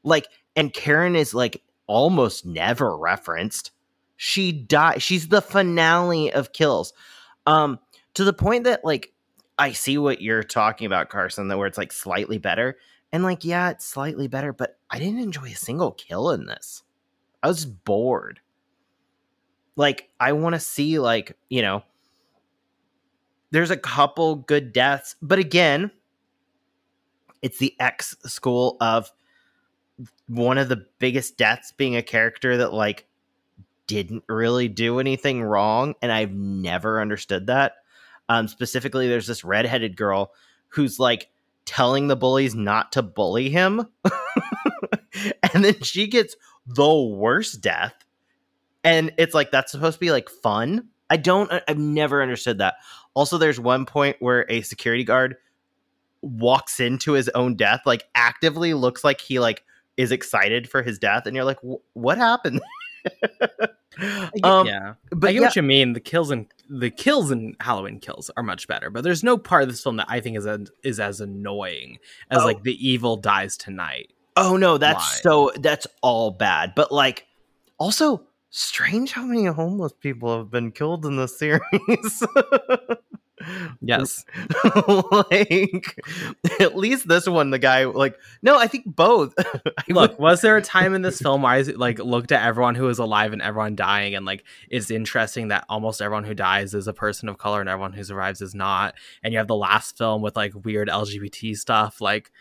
Like, 0.04 0.28
and 0.56 0.74
Karen 0.74 1.16
is 1.16 1.34
like 1.34 1.62
almost 1.88 2.46
never 2.46 2.98
referenced. 2.98 3.72
She 4.18 4.52
died. 4.52 5.02
She's 5.02 5.30
the 5.30 5.42
finale 5.42 6.32
of 6.34 6.52
Kills. 6.52 6.94
Um, 7.46 7.80
to 8.16 8.24
the 8.24 8.34
point 8.34 8.66
that 8.66 8.84
like 8.84 9.14
I 9.58 9.72
see 9.72 9.98
what 9.98 10.22
you're 10.22 10.44
talking 10.44 10.88
about, 10.88 11.10
Carson, 11.10 11.48
that 11.48 11.58
where 11.58 11.68
it's 11.68 11.78
like 11.78 11.94
slightly 11.94 12.38
better. 12.38 12.78
And 13.16 13.24
like, 13.24 13.46
yeah, 13.46 13.70
it's 13.70 13.86
slightly 13.86 14.28
better, 14.28 14.52
but 14.52 14.78
I 14.90 15.00
didn't 15.00 15.22
enjoy 15.22 15.46
a 15.46 15.56
single 15.56 15.94
kill 15.94 16.32
in 16.32 16.48
this. 16.48 16.84
I 17.42 17.48
was 17.48 17.66
bored. 17.66 18.42
Like, 19.78 20.10
I 20.20 20.34
want 20.34 20.54
to 20.56 20.60
see 20.60 21.00
like, 21.00 21.38
you 21.48 21.62
know, 21.62 21.82
there's 23.52 23.72
a 23.72 23.78
couple 23.78 24.36
good 24.36 24.74
deaths, 24.74 25.16
but 25.22 25.40
again, 25.40 25.92
it's 27.42 27.58
the 27.58 27.74
X 27.80 28.18
school 28.26 28.76
of 28.82 29.10
one 30.28 30.58
of 30.58 30.68
the 30.68 30.86
biggest 31.00 31.38
deaths 31.38 31.72
being 31.72 31.96
a 31.96 32.04
character 32.04 32.58
that 32.58 32.74
like 32.74 33.08
didn't 33.88 34.26
really 34.28 34.68
do 34.68 35.00
anything 35.00 35.42
wrong, 35.42 35.96
and 36.02 36.12
I've 36.12 36.34
never 36.34 37.00
understood 37.00 37.48
that. 37.48 37.76
Um, 38.28 38.50
specifically, 38.50 39.08
there's 39.08 39.28
this 39.28 39.46
redheaded 39.46 39.96
girl 39.96 40.34
who's 40.68 41.00
like 41.00 41.30
telling 41.66 42.08
the 42.08 42.16
bullies 42.16 42.56
not 42.56 42.92
to 42.94 43.02
bully 43.02 43.50
him, 43.50 43.88
and 45.54 45.64
then 45.66 45.82
she 45.82 46.08
gets 46.08 46.36
the 46.66 46.94
worst 46.94 47.62
death, 47.62 47.94
and 48.84 49.14
it's 49.18 49.34
like 49.34 49.52
that's 49.52 49.72
supposed 49.72 49.96
to 49.96 50.00
be 50.00 50.12
like 50.12 50.30
fun. 50.30 50.90
I 51.10 51.18
don't. 51.18 51.52
I've 51.68 51.78
never 51.78 52.22
understood 52.22 52.60
that. 52.60 52.76
Also, 53.14 53.38
there's 53.38 53.60
one 53.60 53.86
point 53.86 54.18
where 54.20 54.46
a 54.50 54.62
security 54.62 55.04
guard 55.04 55.36
walks 56.22 56.80
into 56.80 57.14
his 57.14 57.30
own 57.30 57.56
death, 57.56 57.82
like 57.86 58.04
actively 58.16 58.74
looks 58.74 59.04
like 59.04 59.22
he 59.22 59.40
like 59.40 59.64
is 59.98 60.12
excited 60.12 60.70
for 60.70 60.82
his 60.82 61.00
death, 61.00 61.26
and 61.26 61.36
you're 61.36 61.46
like, 61.46 61.60
what 61.94 62.18
happened? 62.18 62.62
um, 64.44 64.68
yeah, 64.68 64.94
but 65.12 65.30
I 65.30 65.34
get 65.34 65.40
yeah. 65.40 65.48
what 65.48 65.56
you 65.56 65.64
mean. 65.64 65.94
The 65.94 66.00
kills 66.00 66.32
and 66.32 66.48
the 66.70 66.90
kills 66.90 67.32
and 67.32 67.56
Halloween 67.60 68.00
kills 68.00 68.30
are 68.36 68.44
much 68.44 68.68
better, 68.68 68.90
but 68.90 69.04
there's 69.04 69.24
no 69.24 69.38
part 69.38 69.64
of 69.64 69.70
this 69.70 69.82
film 69.82 69.98
that 69.98 70.08
I 70.10 70.20
think 70.20 70.38
is 70.38 70.46
a, 70.46 70.66
is 70.84 71.00
as 71.00 71.22
annoying 71.22 72.00
as 72.30 72.42
oh. 72.42 72.46
like 72.46 72.64
the 72.64 72.88
evil 72.88 73.18
dies 73.18 73.58
tonight. 73.58 74.12
Oh 74.36 74.58
no, 74.58 74.78
that's 74.78 74.98
line. 74.98 75.22
so 75.22 75.52
that's 75.60 75.88
all 76.02 76.32
bad. 76.32 76.74
But 76.76 76.92
like, 76.92 77.26
also 77.78 78.24
strange 78.50 79.12
how 79.12 79.24
many 79.26 79.46
homeless 79.46 79.94
people 79.94 80.38
have 80.38 80.52
been 80.52 80.72
killed 80.72 81.06
in 81.06 81.18
this 81.18 81.38
series. 81.40 82.24
Yes. 83.82 84.26
like 84.88 86.02
at 86.60 86.76
least 86.76 87.08
this 87.08 87.28
one 87.28 87.50
the 87.50 87.60
guy 87.60 87.86
like 87.86 88.18
no, 88.42 88.58
I 88.58 88.68
think 88.68 88.84
both. 88.86 89.34
Look, 89.90 90.18
was 90.20 90.42
there 90.42 90.58
a 90.58 90.62
time 90.62 90.94
in 90.94 91.02
this 91.02 91.20
film 91.22 91.42
where 91.42 91.52
I 91.52 91.62
like 91.62 92.00
looked 92.00 92.32
at 92.32 92.46
everyone 92.46 92.76
who 92.76 92.88
is 92.88 93.00
alive 93.00 93.34
and 93.34 93.42
everyone 93.42 93.76
dying 93.76 94.16
and 94.16 94.26
like 94.26 94.44
it's 94.70 94.90
interesting 94.90 95.50
that 95.50 95.66
almost 95.70 96.02
everyone 96.02 96.24
who 96.24 96.34
dies 96.34 96.74
is 96.74 96.88
a 96.88 96.94
person 96.94 97.30
of 97.30 97.38
color 97.38 97.60
and 97.60 97.70
everyone 97.70 97.94
who 97.94 98.04
survives 98.04 98.42
is 98.42 98.56
not. 98.56 98.96
And 99.24 99.34
you 99.34 99.40
have 99.40 99.48
the 99.48 99.56
last 99.56 99.98
film 99.98 100.22
with 100.22 100.36
like 100.36 100.54
weird 100.64 100.88
LGBT 100.88 101.56
stuff 101.58 102.00
like 102.02 102.32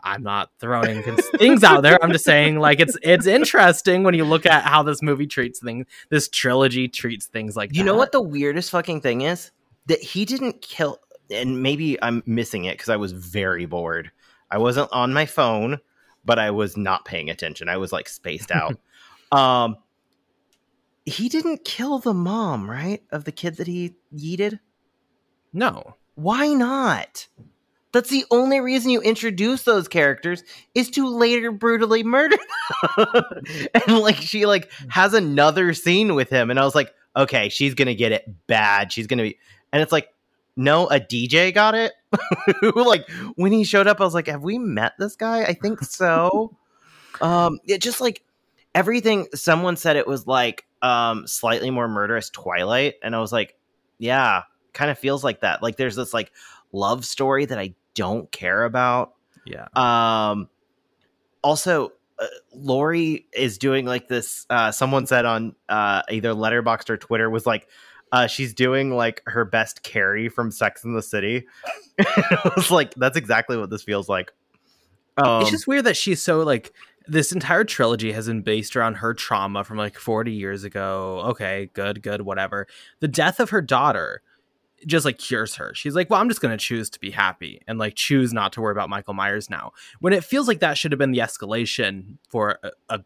I'm 0.00 0.22
not 0.22 0.50
throwing 0.60 1.02
things 1.02 1.64
out 1.64 1.82
there. 1.82 2.02
I'm 2.02 2.12
just 2.12 2.24
saying, 2.24 2.58
like 2.60 2.78
it's 2.78 2.96
it's 3.02 3.26
interesting 3.26 4.04
when 4.04 4.14
you 4.14 4.24
look 4.24 4.46
at 4.46 4.62
how 4.62 4.82
this 4.82 5.02
movie 5.02 5.26
treats 5.26 5.58
things. 5.58 5.86
This 6.08 6.28
trilogy 6.28 6.86
treats 6.86 7.26
things 7.26 7.56
like. 7.56 7.74
You 7.74 7.82
that. 7.82 7.86
know 7.86 7.96
what 7.96 8.12
the 8.12 8.22
weirdest 8.22 8.70
fucking 8.70 9.00
thing 9.00 9.22
is? 9.22 9.50
That 9.88 10.00
he 10.02 10.24
didn't 10.24 10.62
kill, 10.62 11.00
and 11.30 11.62
maybe 11.62 12.00
I'm 12.02 12.22
missing 12.26 12.64
it 12.64 12.78
because 12.78 12.88
I 12.88 12.96
was 12.96 13.12
very 13.12 13.66
bored. 13.66 14.10
I 14.50 14.58
wasn't 14.58 14.90
on 14.92 15.12
my 15.12 15.26
phone, 15.26 15.80
but 16.24 16.38
I 16.38 16.50
was 16.50 16.76
not 16.76 17.04
paying 17.04 17.30
attention. 17.30 17.68
I 17.68 17.76
was 17.76 17.92
like 17.92 18.08
spaced 18.08 18.50
out. 18.50 18.78
um, 19.32 19.76
he 21.04 21.28
didn't 21.28 21.64
kill 21.64 21.98
the 21.98 22.14
mom, 22.14 22.70
right, 22.70 23.02
of 23.10 23.24
the 23.24 23.32
kid 23.32 23.56
that 23.56 23.66
he 23.66 23.94
yeeted. 24.14 24.60
No. 25.52 25.96
Why 26.14 26.48
not? 26.48 27.28
That's 27.92 28.10
the 28.10 28.26
only 28.30 28.60
reason 28.60 28.90
you 28.90 29.00
introduce 29.00 29.62
those 29.62 29.88
characters 29.88 30.42
is 30.74 30.90
to 30.90 31.08
later 31.08 31.50
brutally 31.50 32.02
murder 32.02 32.36
them. 32.96 33.24
and 33.74 33.98
like 33.98 34.16
she 34.16 34.44
like 34.44 34.70
has 34.88 35.14
another 35.14 35.72
scene 35.72 36.14
with 36.14 36.28
him 36.28 36.50
and 36.50 36.60
I 36.60 36.64
was 36.64 36.74
like, 36.74 36.92
"Okay, 37.16 37.48
she's 37.48 37.74
going 37.74 37.86
to 37.86 37.94
get 37.94 38.12
it 38.12 38.46
bad. 38.46 38.92
She's 38.92 39.06
going 39.06 39.18
to 39.18 39.24
be." 39.24 39.38
And 39.72 39.82
it's 39.82 39.92
like, 39.92 40.14
"No, 40.56 40.86
a 40.88 41.00
DJ 41.00 41.52
got 41.52 41.74
it." 41.74 41.92
like 42.74 43.08
when 43.36 43.52
he 43.52 43.64
showed 43.64 43.86
up 43.86 44.00
I 44.00 44.04
was 44.04 44.14
like, 44.14 44.28
"Have 44.28 44.42
we 44.42 44.58
met 44.58 44.94
this 44.98 45.16
guy? 45.16 45.42
I 45.44 45.54
think 45.54 45.82
so." 45.82 46.56
um 47.20 47.58
it 47.66 47.80
just 47.80 48.00
like 48.00 48.22
everything 48.74 49.26
someone 49.34 49.76
said 49.76 49.96
it 49.96 50.06
was 50.06 50.26
like 50.26 50.66
um 50.82 51.26
slightly 51.26 51.70
more 51.70 51.88
murderous 51.88 52.30
Twilight 52.30 52.94
and 53.02 53.14
I 53.14 53.20
was 53.20 53.32
like, 53.32 53.56
"Yeah, 53.98 54.42
kind 54.72 54.90
of 54.90 54.98
feels 54.98 55.24
like 55.24 55.40
that." 55.40 55.62
Like 55.62 55.76
there's 55.76 55.96
this 55.96 56.14
like 56.14 56.32
love 56.72 57.04
story 57.04 57.44
that 57.46 57.58
I 57.58 57.74
don't 57.94 58.30
care 58.30 58.64
about. 58.64 59.14
Yeah. 59.46 59.66
Um 59.74 60.48
also 61.42 61.92
uh, 62.18 62.26
Laurie 62.52 63.26
is 63.32 63.58
doing 63.58 63.86
like 63.86 64.08
this 64.08 64.46
uh 64.50 64.70
someone 64.70 65.06
said 65.06 65.24
on 65.24 65.54
uh 65.68 66.02
either 66.10 66.32
Letterboxd 66.32 66.90
or 66.90 66.96
Twitter 66.96 67.30
was 67.30 67.46
like 67.46 67.68
uh 68.12 68.26
she's 68.26 68.54
doing 68.54 68.90
like 68.90 69.22
her 69.26 69.44
best 69.44 69.82
Carrie 69.82 70.28
from 70.28 70.50
Sex 70.50 70.84
in 70.84 70.94
the 70.94 71.02
City. 71.02 71.46
it 71.98 72.56
was 72.56 72.70
like 72.70 72.94
that's 72.94 73.16
exactly 73.16 73.56
what 73.56 73.70
this 73.70 73.82
feels 73.82 74.08
like. 74.08 74.32
Um, 75.16 75.42
it's 75.42 75.50
just 75.50 75.66
weird 75.66 75.84
that 75.84 75.96
she's 75.96 76.22
so 76.22 76.40
like 76.40 76.72
this 77.08 77.32
entire 77.32 77.64
trilogy 77.64 78.12
has 78.12 78.26
been 78.26 78.42
based 78.42 78.76
around 78.76 78.94
her 78.96 79.14
trauma 79.14 79.64
from 79.64 79.78
like 79.78 79.98
40 79.98 80.30
years 80.30 80.62
ago. 80.62 81.22
Okay, 81.26 81.70
good, 81.72 82.02
good, 82.02 82.22
whatever. 82.22 82.66
The 83.00 83.08
death 83.08 83.40
of 83.40 83.50
her 83.50 83.62
daughter 83.62 84.22
just 84.86 85.04
like 85.04 85.18
cures 85.18 85.56
her. 85.56 85.72
She's 85.74 85.94
like, 85.94 86.10
well, 86.10 86.20
I'm 86.20 86.28
just 86.28 86.40
going 86.40 86.56
to 86.56 86.62
choose 86.62 86.88
to 86.90 87.00
be 87.00 87.10
happy 87.10 87.62
and 87.66 87.78
like 87.78 87.94
choose 87.96 88.32
not 88.32 88.52
to 88.52 88.60
worry 88.60 88.72
about 88.72 88.90
Michael 88.90 89.14
Myers 89.14 89.50
now. 89.50 89.72
When 90.00 90.12
it 90.12 90.22
feels 90.22 90.46
like 90.46 90.60
that 90.60 90.78
should 90.78 90.92
have 90.92 90.98
been 90.98 91.10
the 91.10 91.18
escalation 91.18 92.18
for 92.28 92.58
a, 92.62 92.70
a 92.88 93.00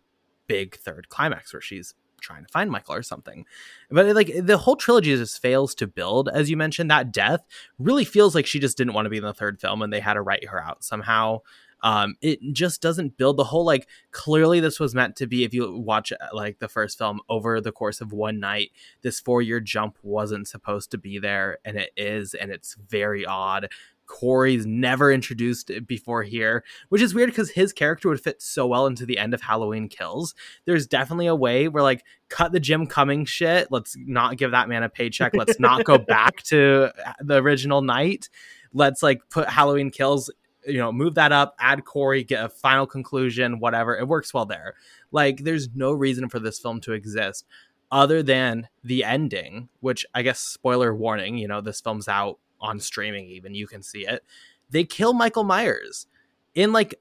big 0.47 0.77
third 0.77 1.09
climax 1.09 1.55
where 1.55 1.63
she's 1.63 1.95
trying 2.23 2.45
to 2.45 2.53
find 2.53 2.71
Michael 2.71 2.95
or 2.95 3.03
something. 3.03 3.45
But 3.91 4.15
like 4.15 4.33
the 4.41 4.59
whole 4.59 4.77
trilogy 4.77 5.15
just 5.17 5.43
fails 5.43 5.75
to 5.77 5.87
build. 5.87 6.29
As 6.33 6.49
you 6.49 6.57
mentioned, 6.57 6.91
that 6.91 7.13
death 7.13 7.45
really 7.79 8.05
feels 8.05 8.35
like 8.35 8.47
she 8.47 8.59
just 8.59 8.79
didn't 8.79 8.95
want 8.95 9.07
to 9.07 9.11
be 9.11 9.19
in 9.19 9.25
the 9.25 9.35
third 9.35 9.61
film 9.61 9.83
and 9.83 9.93
they 9.93 10.01
had 10.01 10.15
to 10.15 10.23
write 10.23 10.49
her 10.49 10.63
out 10.63 10.83
somehow. 10.85 11.41
Um, 11.83 12.15
it 12.21 12.39
just 12.53 12.81
doesn't 12.81 13.17
build 13.17 13.37
the 13.37 13.45
whole 13.45 13.65
like 13.65 13.89
clearly 14.13 14.61
this 14.61 14.79
was 14.79 14.95
meant 14.95 15.17
to 15.17 15.27
be 15.27 15.43
if 15.43 15.53
you 15.53 15.77
watch 15.77 16.13
uh, 16.13 16.17
like 16.33 16.61
the 16.61 16.69
first 16.69 16.97
film 16.97 17.21
over 17.29 17.61
the 17.61 17.73
course 17.73 18.01
of 18.01 18.13
one 18.13 18.39
night 18.39 18.71
this 19.03 19.19
four 19.19 19.43
year 19.43 19.59
jump 19.59 19.99
wasn't 20.03 20.47
supposed 20.47 20.93
to 20.93 20.99
be 20.99 21.19
there 21.19 21.59
and 21.65 21.77
it 21.77 21.91
is 21.97 22.35
and 22.35 22.53
it's 22.53 22.77
very 22.89 23.27
odd 23.27 23.69
Corey's 24.07 24.67
never 24.67 25.13
introduced 25.13 25.71
before 25.87 26.23
here, 26.23 26.65
which 26.89 27.03
is 27.03 27.15
weird 27.15 27.31
because 27.31 27.51
his 27.51 27.73
character 27.73 28.09
would 28.09 28.21
fit 28.21 28.43
so 28.43 28.67
well 28.67 28.87
into 28.87 29.07
the 29.07 29.19
end 29.19 29.35
of 29.35 29.41
Halloween 29.41 29.89
Kills. 29.89 30.35
There's 30.65 30.87
definitely 30.87 31.27
a 31.27 31.35
way 31.35 31.69
where 31.69 31.83
like 31.83 32.05
cut 32.29 32.53
the 32.53 32.61
Jim 32.61 32.87
Cummings 32.87 33.31
shit. 33.31 33.69
Let's 33.71 33.97
not 33.99 34.37
give 34.37 34.51
that 34.51 34.69
man 34.69 34.83
a 34.83 34.89
paycheck. 34.89 35.35
Let's 35.35 35.59
not 35.59 35.85
go 35.85 35.99
back 36.09 36.43
to 36.45 36.91
uh, 37.07 37.13
the 37.21 37.37
original 37.37 37.83
night. 37.83 38.29
Let's 38.73 39.03
like 39.03 39.23
put 39.31 39.49
Halloween 39.49 39.91
Kills, 39.91 40.31
you 40.67 40.79
know, 40.79 40.93
move 40.93 41.15
that 41.15 41.33
up, 41.33 41.55
add 41.59 41.85
Corey, 41.85 42.25
get 42.25 42.45
a 42.45 42.49
final 42.49 42.87
conclusion, 42.87 43.61
whatever. 43.61 43.97
It 43.97 44.09
works 44.09 44.33
well 44.33 44.47
there. 44.47 44.75
Like 45.11 45.45
there's 45.45 45.69
no 45.75 45.93
reason 45.93 46.29
for 46.29 46.39
this 46.39 46.59
film 46.59 46.81
to 46.83 46.93
exist 46.93 47.47
other 47.93 48.23
than 48.23 48.69
the 48.83 49.05
ending, 49.05 49.69
which 49.81 50.07
I 50.15 50.23
guess 50.23 50.41
spoiler 50.41 50.95
warning, 50.95 51.37
you 51.37 51.47
know, 51.47 51.61
this 51.61 51.81
film's 51.81 52.09
out 52.09 52.39
on 52.63 52.81
streaming 52.81 53.27
even 53.27 53.55
you 53.55 53.67
can 53.67 53.83
see 53.83 54.07
it 54.07 54.25
they 54.71 54.85
kill 54.85 55.13
michael 55.13 55.45
myers 55.45 56.07
in 56.55 56.73
like 56.73 56.99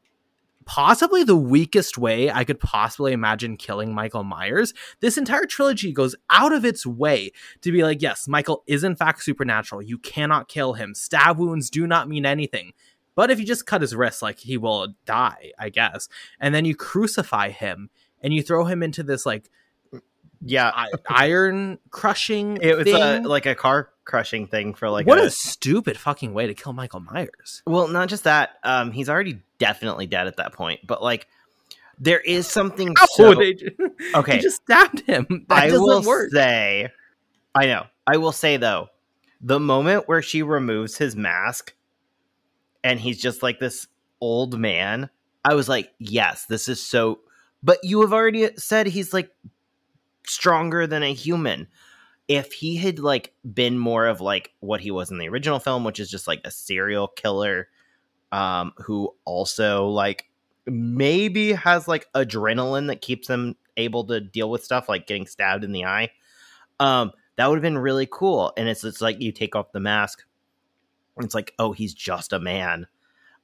possibly 0.66 1.24
the 1.24 1.36
weakest 1.36 1.98
way 1.98 2.32
I 2.32 2.44
could 2.44 2.60
possibly 2.60 3.14
imagine 3.14 3.58
killing 3.58 3.94
Michael 3.94 4.24
Myers. 4.24 4.74
This 5.00 5.18
entire 5.18 5.46
trilogy 5.46 5.92
goes 5.92 6.16
out 6.30 6.54
of 6.54 6.66
its 6.66 6.86
way 6.86 7.32
to 7.62 7.72
be 7.72 7.84
like, 7.84 8.02
yes, 8.02 8.28
Michael 8.28 8.64
is 8.68 8.84
in 8.84 8.96
fact 8.96 9.24
supernatural. 9.24 9.82
You 9.82 9.98
cannot 9.98 10.48
kill 10.48 10.74
him. 10.74 10.94
Stab 10.94 11.38
wounds 11.38 11.70
do 11.70 11.88
not 11.88 12.08
mean 12.08 12.26
anything. 12.26 12.74
But 13.16 13.30
if 13.30 13.40
you 13.40 13.46
just 13.46 13.66
cut 13.66 13.82
his 13.82 13.96
wrist, 13.96 14.22
like 14.22 14.40
he 14.40 14.58
will 14.58 14.94
die, 15.06 15.52
I 15.60 15.70
guess. 15.70 16.08
And 16.40 16.56
then 16.56 16.66
you 16.66 16.76
crucify 16.76 17.50
him 17.50 17.90
and 18.22 18.34
you 18.34 18.42
throw 18.42 18.66
him 18.66 18.82
into 18.82 19.04
this 19.04 19.26
like 19.26 19.50
yeah 20.42 20.72
I- 20.76 20.90
iron 21.10 21.80
crushing. 21.90 22.58
it 22.62 22.78
was 22.78 22.88
a, 22.88 23.20
like 23.22 23.46
a 23.46 23.56
car 23.56 23.90
crushing 24.06 24.48
thing 24.48 24.74
for 24.74 24.90
like 24.90 25.06
what 25.08 25.20
a, 25.20 25.26
a 25.26 25.30
stupid 25.30 25.98
fucking 25.98 26.34
way 26.34 26.48
to 26.48 26.54
kill 26.54 26.74
Michael 26.74 27.00
Myers. 27.00 27.62
well 27.66 27.88
not 27.88 28.10
just 28.10 28.24
that 28.26 28.52
um 28.64 28.92
he's 28.92 29.10
already 29.10 29.40
definitely 29.60 30.08
dead 30.08 30.28
at 30.28 30.38
that 30.38 30.54
point 30.54 30.80
but 30.86 31.02
like 31.04 31.28
there 32.00 32.20
is 32.20 32.48
something 32.48 32.94
How 32.98 33.06
so, 33.12 33.36
they 33.36 33.56
okay 34.16 34.38
They 34.38 34.40
just 34.40 34.64
stabbed 34.64 35.02
him. 35.02 35.28
That 35.50 35.64
I 35.64 35.72
will 35.72 36.02
work. 36.02 36.32
say, 36.32 36.90
I 37.54 37.68
know. 37.68 37.86
I 38.08 38.18
will 38.18 38.32
say 38.32 38.58
though, 38.58 38.88
the 39.40 39.60
moment 39.60 40.08
where 40.08 40.24
she 40.24 40.42
removes 40.42 40.98
his 40.98 41.16
mask 41.16 41.76
and 42.84 43.00
he's 43.00 43.22
just 43.22 43.44
like 43.44 43.60
this 43.60 43.86
old 44.20 44.58
man, 44.60 45.12
I 45.46 45.54
was 45.54 45.70
like, 45.70 45.92
yes, 46.00 46.46
this 46.48 46.68
is 46.68 46.84
so. 46.84 47.20
But 47.62 47.78
you 47.84 48.02
have 48.02 48.14
already 48.14 48.50
said 48.58 48.88
he's 48.88 49.14
like 49.14 49.30
stronger 50.26 50.88
than 50.88 51.04
a 51.04 51.14
human. 51.14 51.68
If 52.28 52.54
he 52.54 52.78
had 52.78 53.00
like 53.00 53.34
been 53.54 53.78
more 53.78 54.08
of 54.08 54.22
like 54.22 54.52
what 54.60 54.82
he 54.82 54.92
was 54.92 55.12
in 55.12 55.18
the 55.18 55.28
original 55.28 55.60
film, 55.60 55.84
which 55.84 56.00
is 56.00 56.10
just 56.10 56.28
like 56.28 56.42
a 56.46 56.52
serial 56.52 57.08
killer, 57.08 57.68
um, 58.32 58.74
who 58.78 59.14
also 59.26 59.88
like 59.88 60.26
maybe 60.66 61.54
has 61.54 61.88
like 61.88 62.08
adrenaline 62.14 62.88
that 62.88 63.02
keeps 63.02 63.28
him 63.28 63.56
able 63.78 64.06
to 64.06 64.22
deal 64.22 64.50
with 64.50 64.64
stuff 64.64 64.88
like 64.88 65.08
getting 65.08 65.28
stabbed 65.28 65.64
in 65.64 65.72
the 65.72 65.86
eye. 65.86 66.10
Um, 66.80 67.12
that 67.36 67.48
would 67.48 67.56
have 67.56 67.64
been 67.64 67.78
really 67.78 68.08
cool. 68.10 68.54
And 68.56 68.70
it's 68.70 68.84
it's 68.84 69.02
like 69.02 69.20
you 69.22 69.32
take 69.32 69.56
off 69.56 69.72
the 69.72 69.80
mask, 69.80 70.24
and 71.18 71.26
it's 71.26 71.36
like, 71.36 71.54
oh, 71.60 71.74
he's 71.74 71.94
just 71.94 72.34
a 72.34 72.40
man. 72.40 72.88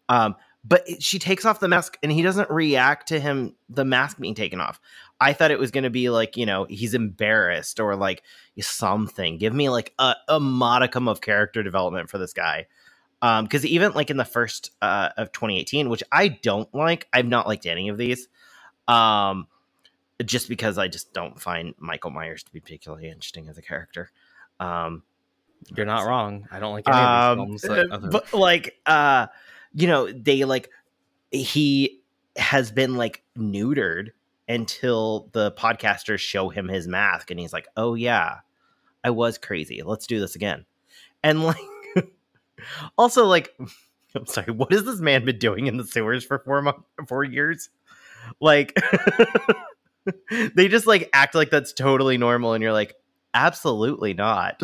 Um, 0.09 0.35
but 0.63 1.01
she 1.01 1.19
takes 1.19 1.45
off 1.45 1.59
the 1.59 1.67
mask 1.67 1.97
and 2.03 2.11
he 2.11 2.21
doesn't 2.21 2.49
react 2.49 3.07
to 3.09 3.19
him 3.19 3.55
the 3.69 3.85
mask 3.85 4.19
being 4.19 4.35
taken 4.35 4.59
off. 4.59 4.81
I 5.19 5.33
thought 5.33 5.51
it 5.51 5.59
was 5.59 5.71
going 5.71 5.83
to 5.85 5.89
be 5.89 6.09
like 6.09 6.37
you 6.37 6.45
know 6.45 6.65
he's 6.69 6.93
embarrassed 6.93 7.79
or 7.79 7.95
like 7.95 8.23
something. 8.61 9.37
Give 9.37 9.53
me 9.53 9.69
like 9.69 9.93
a, 9.99 10.15
a 10.27 10.39
modicum 10.39 11.07
of 11.07 11.21
character 11.21 11.63
development 11.63 12.09
for 12.09 12.17
this 12.17 12.33
guy. 12.33 12.67
Um, 13.21 13.45
because 13.45 13.65
even 13.65 13.93
like 13.93 14.11
in 14.11 14.17
the 14.17 14.25
first 14.25 14.71
uh 14.81 15.09
of 15.17 15.31
2018, 15.31 15.89
which 15.89 16.03
I 16.11 16.27
don't 16.27 16.71
like, 16.73 17.07
I've 17.11 17.25
not 17.25 17.47
liked 17.47 17.65
any 17.65 17.89
of 17.89 17.97
these. 17.97 18.27
Um, 18.87 19.47
just 20.25 20.49
because 20.49 20.77
I 20.77 20.87
just 20.87 21.13
don't 21.13 21.39
find 21.39 21.73
Michael 21.79 22.11
Myers 22.11 22.43
to 22.43 22.51
be 22.51 22.59
particularly 22.59 23.07
interesting 23.09 23.49
as 23.49 23.57
a 23.57 23.61
character. 23.61 24.11
Um, 24.59 25.03
You're 25.75 25.85
not 25.85 26.05
wrong. 26.07 26.47
I 26.51 26.59
don't 26.59 26.73
like 26.73 26.87
any 26.87 26.97
of 26.97 27.39
um, 27.39 27.51
these 27.51 27.61
films. 27.61 27.79
uh, 27.91 27.93
other- 27.95 28.09
but 28.09 28.33
like 28.33 28.79
uh 28.85 29.27
you 29.73 29.87
know 29.87 30.11
they 30.11 30.43
like 30.45 30.69
he 31.31 32.01
has 32.35 32.71
been 32.71 32.95
like 32.95 33.23
neutered 33.37 34.09
until 34.47 35.29
the 35.33 35.51
podcasters 35.53 36.19
show 36.19 36.49
him 36.49 36.67
his 36.67 36.87
mask 36.87 37.31
and 37.31 37.39
he's 37.39 37.53
like 37.53 37.67
oh 37.75 37.93
yeah 37.95 38.37
i 39.03 39.09
was 39.09 39.37
crazy. 39.37 39.81
Let's 39.83 40.07
do 40.07 40.19
this 40.19 40.35
again. 40.35 40.65
And 41.23 41.43
like 41.43 41.57
also 42.97 43.25
like 43.25 43.55
i'm 44.15 44.25
sorry 44.25 44.51
what 44.51 44.71
has 44.71 44.83
this 44.83 44.99
man 44.99 45.25
been 45.25 45.37
doing 45.37 45.67
in 45.67 45.77
the 45.77 45.85
sewers 45.85 46.23
for 46.23 46.39
four 46.39 46.61
months 46.61 46.81
four 47.07 47.23
years? 47.23 47.69
Like 48.41 48.77
they 50.55 50.67
just 50.67 50.87
like 50.87 51.09
act 51.13 51.35
like 51.35 51.49
that's 51.49 51.73
totally 51.73 52.17
normal 52.17 52.53
and 52.53 52.61
you're 52.61 52.73
like 52.73 52.95
absolutely 53.33 54.13
not. 54.13 54.61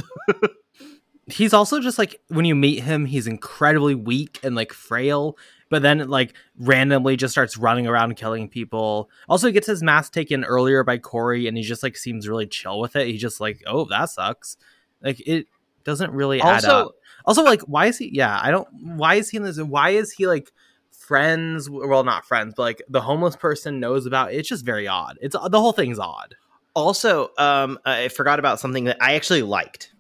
He's 1.28 1.54
also 1.54 1.80
just 1.80 1.98
like 1.98 2.20
when 2.28 2.44
you 2.44 2.56
meet 2.56 2.82
him, 2.82 3.06
he's 3.06 3.28
incredibly 3.28 3.96
weak 3.96 4.40
and 4.44 4.56
like 4.56 4.74
frail. 4.74 5.38
But 5.74 5.82
then 5.82 6.02
it, 6.02 6.08
like 6.08 6.36
randomly 6.60 7.18
just 7.18 7.32
starts 7.32 7.58
running 7.58 7.88
around 7.88 8.16
killing 8.16 8.48
people. 8.48 9.10
Also, 9.28 9.48
he 9.48 9.54
gets 9.54 9.66
his 9.66 9.82
mask 9.82 10.14
taken 10.14 10.44
earlier 10.44 10.84
by 10.84 11.00
Corey, 11.00 11.48
and 11.48 11.58
he 11.58 11.64
just 11.64 11.82
like 11.82 11.98
seems 11.98 12.28
really 12.30 12.46
chill 12.46 12.80
with 12.80 12.96
it. 12.96 13.08
He's 13.08 13.20
just 13.20 13.42
like, 13.42 13.64
"Oh, 13.66 13.86
that 13.86 14.12
sucks." 14.12 14.56
Like 15.02 15.20
it 15.28 15.48
doesn't 15.84 16.12
really 16.12 16.40
add 16.40 16.64
up. 16.66 16.70
also 16.70 16.92
Also, 17.26 17.44
like, 17.44 17.62
why 17.62 17.88
is 17.88 17.98
he? 17.98 18.12
Yeah, 18.14 18.40
I 18.40 18.52
don't. 18.52 18.68
Why 18.84 19.16
is 19.16 19.32
he 19.32 19.38
in 19.38 19.42
this? 19.42 19.60
Why 19.60 19.90
is 19.90 20.12
he 20.12 20.28
like 20.28 20.52
friends? 20.92 21.72
Well, 21.72 22.04
not 22.04 22.24
friends, 22.24 22.54
but 22.56 22.62
like 22.62 22.84
the 22.88 23.02
homeless 23.02 23.36
person 23.36 23.80
knows 23.80 24.06
about. 24.06 24.32
It's 24.32 24.48
just 24.48 24.64
very 24.64 24.88
odd. 24.88 25.18
It's 25.24 25.36
the 25.36 25.60
whole 25.60 25.74
thing's 25.74 25.98
odd. 25.98 26.36
Also, 26.76 27.32
um, 27.40 27.80
I 27.84 28.10
forgot 28.10 28.38
about 28.38 28.60
something 28.60 28.84
that 28.84 28.98
I 29.02 29.16
actually 29.16 29.42
liked, 29.42 29.92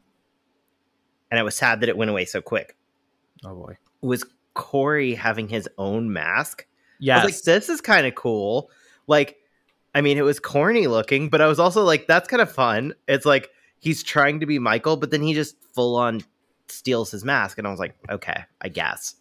and 1.31 1.39
I 1.39 1.41
was 1.41 1.55
sad 1.55 1.79
that 1.79 1.89
it 1.89 1.97
went 1.97 2.11
away 2.11 2.25
so 2.25 2.43
quick. 2.43 2.77
Oh 3.43 3.55
boy. 3.55 3.77
Was 4.01 4.23
Corey 4.53 5.15
having 5.15 5.47
his 5.47 5.67
own 5.77 6.11
mask? 6.11 6.65
Was 7.23 7.25
like, 7.25 7.41
this 7.43 7.69
is 7.69 7.81
kind 7.81 8.07
of 8.07 8.15
cool. 8.15 8.69
Like, 9.07 9.37
I 9.95 10.01
mean, 10.01 10.17
it 10.17 10.23
was 10.23 10.39
corny 10.39 10.87
looking, 10.87 11.29
but 11.29 11.41
I 11.41 11.47
was 11.47 11.59
also 11.59 11.83
like, 11.83 12.07
that's 12.07 12.27
kind 12.27 12.41
of 12.41 12.51
fun. 12.51 12.93
It's 13.07 13.25
like 13.25 13.49
he's 13.79 14.03
trying 14.03 14.39
to 14.39 14.45
be 14.45 14.59
Michael, 14.59 14.97
but 14.97 15.11
then 15.11 15.21
he 15.21 15.33
just 15.33 15.55
full 15.73 15.95
on 15.95 16.21
steals 16.67 17.11
his 17.11 17.23
mask, 17.23 17.57
and 17.57 17.67
I 17.67 17.71
was 17.71 17.79
like, 17.79 17.95
okay, 18.09 18.45
I 18.61 18.69
guess. 18.69 19.15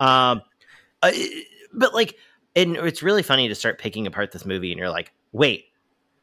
Um, 0.00 0.42
but 1.72 1.94
like, 1.94 2.16
and 2.56 2.76
it's 2.76 3.02
really 3.02 3.22
funny 3.22 3.48
to 3.48 3.54
start 3.54 3.78
picking 3.78 4.06
apart 4.06 4.32
this 4.32 4.46
movie, 4.46 4.70
and 4.70 4.78
you're 4.78 4.90
like, 4.90 5.12
wait, 5.32 5.66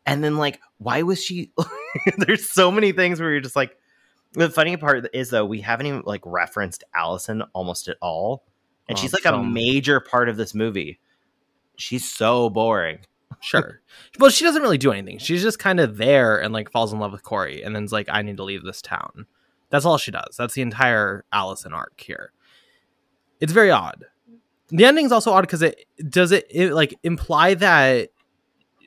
and 0.06 0.24
then 0.24 0.38
like, 0.38 0.60
why 0.78 1.02
was 1.04 1.24
she? 1.24 1.52
There's 2.18 2.50
so 2.50 2.72
many 2.72 2.91
things 2.91 3.20
where 3.20 3.32
you're 3.32 3.41
just 3.41 3.56
like. 3.56 3.78
The 4.36 4.49
funny 4.49 4.77
part 4.77 5.07
is 5.13 5.29
though 5.29 5.45
we 5.45 5.61
haven't 5.61 5.86
even 5.88 6.03
like 6.05 6.21
referenced 6.25 6.83
Allison 6.93 7.43
almost 7.53 7.88
at 7.88 7.97
all, 8.01 8.43
and 8.88 8.97
Oh, 8.97 9.01
she's 9.01 9.13
like 9.13 9.25
a 9.25 9.41
major 9.41 9.99
part 9.99 10.29
of 10.29 10.38
this 10.38 10.53
movie. 10.53 10.99
She's 11.77 12.09
so 12.09 12.49
boring. 12.49 12.99
Sure. 13.41 13.81
well, 14.19 14.29
she 14.29 14.45
doesn't 14.45 14.61
really 14.61 14.77
do 14.77 14.91
anything. 14.91 15.17
She's 15.17 15.41
just 15.41 15.59
kind 15.59 15.79
of 15.79 15.97
there 15.97 16.41
and 16.41 16.53
like 16.53 16.71
falls 16.71 16.93
in 16.93 16.99
love 16.99 17.11
with 17.11 17.23
Corey 17.23 17.63
and 17.63 17.75
then's 17.75 17.91
like, 17.91 18.07
I 18.09 18.21
need 18.21 18.38
to 18.38 18.43
leave 18.43 18.63
this 18.63 18.81
town. 18.81 19.25
That's 19.69 19.86
all 19.86 19.97
she 19.97 20.11
does. 20.11 20.36
That's 20.38 20.53
the 20.53 20.61
entire 20.61 21.25
Allison 21.33 21.73
arc 21.73 21.99
here. 21.99 22.31
It's 23.39 23.51
very 23.51 23.71
odd. 23.71 24.05
The 24.69 24.86
ending's 24.86 25.11
also 25.11 25.31
odd 25.31 25.41
because 25.41 25.61
it 25.61 25.86
does 26.09 26.31
it, 26.31 26.47
it 26.49 26.73
like 26.73 26.97
imply 27.03 27.53
that 27.55 28.09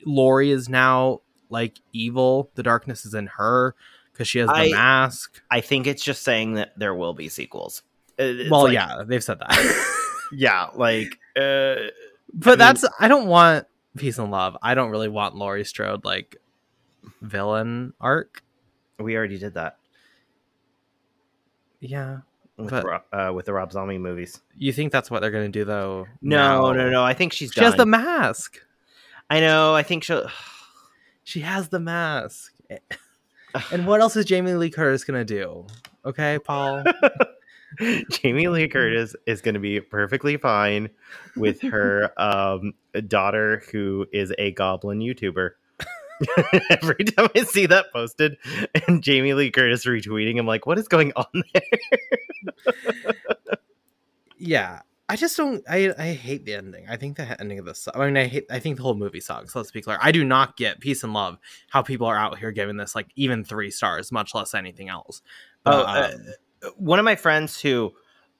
Laurie 0.05 0.51
is 0.51 0.67
now 0.67 1.21
like 1.49 1.79
evil. 1.93 2.49
The 2.55 2.63
darkness 2.63 3.05
is 3.05 3.13
in 3.13 3.27
her 3.27 3.75
because 4.19 4.27
she 4.27 4.39
has 4.39 4.49
the 4.49 4.53
I- 4.53 4.71
mask. 4.71 5.41
I 5.49 5.61
think 5.61 5.87
it's 5.87 6.03
just 6.03 6.23
saying 6.23 6.55
that 6.55 6.77
there 6.77 6.93
will 6.93 7.13
be 7.13 7.29
sequels. 7.29 7.83
Uh, 8.19 8.23
it's 8.23 8.51
Well, 8.51 8.63
like- 8.63 8.73
yeah, 8.73 9.03
they've 9.07 9.23
said 9.23 9.39
that. 9.39 9.95
yeah, 10.33 10.67
like 10.75 11.17
uh, 11.37 11.75
but 12.33 12.49
mean- 12.51 12.57
that's 12.57 12.83
I 12.99 13.07
don't 13.07 13.27
want 13.27 13.65
peace 13.97 14.17
and 14.17 14.29
love. 14.29 14.57
I 14.61 14.75
don't 14.75 14.89
really 14.91 15.07
want 15.07 15.35
Laurie 15.35 15.63
Strode 15.63 16.03
like 16.03 16.35
villain 17.21 17.93
arc. 18.01 18.43
we 18.99 19.15
already 19.15 19.37
did 19.39 19.53
that 19.53 19.77
Yeah. 21.79 22.17
with 22.57 22.71
But- 22.71 23.05
uh, 23.13 23.31
with 23.33 23.45
the 23.45 23.53
Rob 23.53 23.71
Zombie 23.71 23.97
movies. 23.97 24.41
You 24.57 24.73
think 24.73 24.91
that's 24.91 25.09
what 25.09 25.21
they're 25.21 25.31
going 25.31 25.49
to 25.49 25.59
do 25.59 25.63
though? 25.63 26.07
No, 26.21 26.73
no, 26.73 26.83
no. 26.83 26.89
no. 26.89 27.03
I 27.05 27.13
think 27.13 27.31
she's 27.31 27.53
She 27.53 27.61
has 27.61 27.75
the 27.75 27.85
mask. 27.85 28.59
I 29.29 29.39
know. 29.39 29.73
I 29.73 29.83
think 29.83 30.03
she'll. 30.03 30.27
She 31.25 31.41
has 31.41 31.69
the 31.69 31.79
mask. 31.79 32.53
And 33.71 33.87
what 33.87 34.01
else 34.01 34.15
is 34.15 34.25
Jamie 34.25 34.53
Lee 34.53 34.69
Curtis 34.69 35.03
gonna 35.03 35.25
do? 35.25 35.65
Okay, 36.05 36.39
Paul. 36.39 36.83
Jamie 38.09 38.47
Lee 38.47 38.67
Curtis 38.67 39.15
is 39.25 39.41
going 39.41 39.53
to 39.53 39.59
be 39.59 39.79
perfectly 39.79 40.37
fine 40.37 40.89
with 41.35 41.61
her 41.61 42.11
um, 42.21 42.73
daughter, 43.07 43.63
who 43.71 44.07
is 44.11 44.33
a 44.37 44.51
goblin 44.51 44.99
YouTuber. 44.99 45.51
Every 46.69 47.05
time 47.05 47.29
I 47.35 47.43
see 47.43 47.65
that 47.67 47.93
posted 47.93 48.37
and 48.87 49.01
Jamie 49.01 49.33
Lee 49.33 49.51
Curtis 49.51 49.85
retweeting, 49.85 50.39
I'm 50.39 50.47
like, 50.47 50.65
what 50.65 50.77
is 50.77 50.87
going 50.87 51.13
on 51.15 51.43
there? 51.53 52.73
yeah, 54.37 54.81
I 55.09 55.15
just 55.15 55.35
don't. 55.35 55.63
I 55.67 55.91
I 55.97 56.13
hate 56.13 56.45
the 56.45 56.53
ending. 56.53 56.85
I 56.87 56.95
think 56.95 57.17
the 57.17 57.41
ending 57.41 57.57
of 57.57 57.65
this. 57.65 57.87
I 57.93 58.05
mean, 58.05 58.15
I 58.15 58.27
hate. 58.27 58.45
I 58.51 58.59
think 58.59 58.77
the 58.77 58.83
whole 58.83 58.93
movie 58.93 59.19
sucks. 59.19 59.55
Let's 59.55 59.71
be 59.71 59.81
clear. 59.81 59.97
I 59.99 60.11
do 60.11 60.23
not 60.23 60.55
get 60.55 60.79
peace 60.79 61.03
and 61.03 61.13
love. 61.13 61.39
How 61.69 61.81
people 61.81 62.05
are 62.05 62.15
out 62.15 62.37
here 62.37 62.51
giving 62.51 62.77
this 62.77 62.93
like 62.93 63.07
even 63.15 63.43
three 63.43 63.71
stars, 63.71 64.11
much 64.11 64.35
less 64.35 64.53
anything 64.53 64.87
else. 64.87 65.23
Oh, 65.65 65.81
uh, 65.81 66.11
one 66.77 66.99
of 66.99 67.05
my 67.05 67.15
friends 67.15 67.59
who 67.59 67.91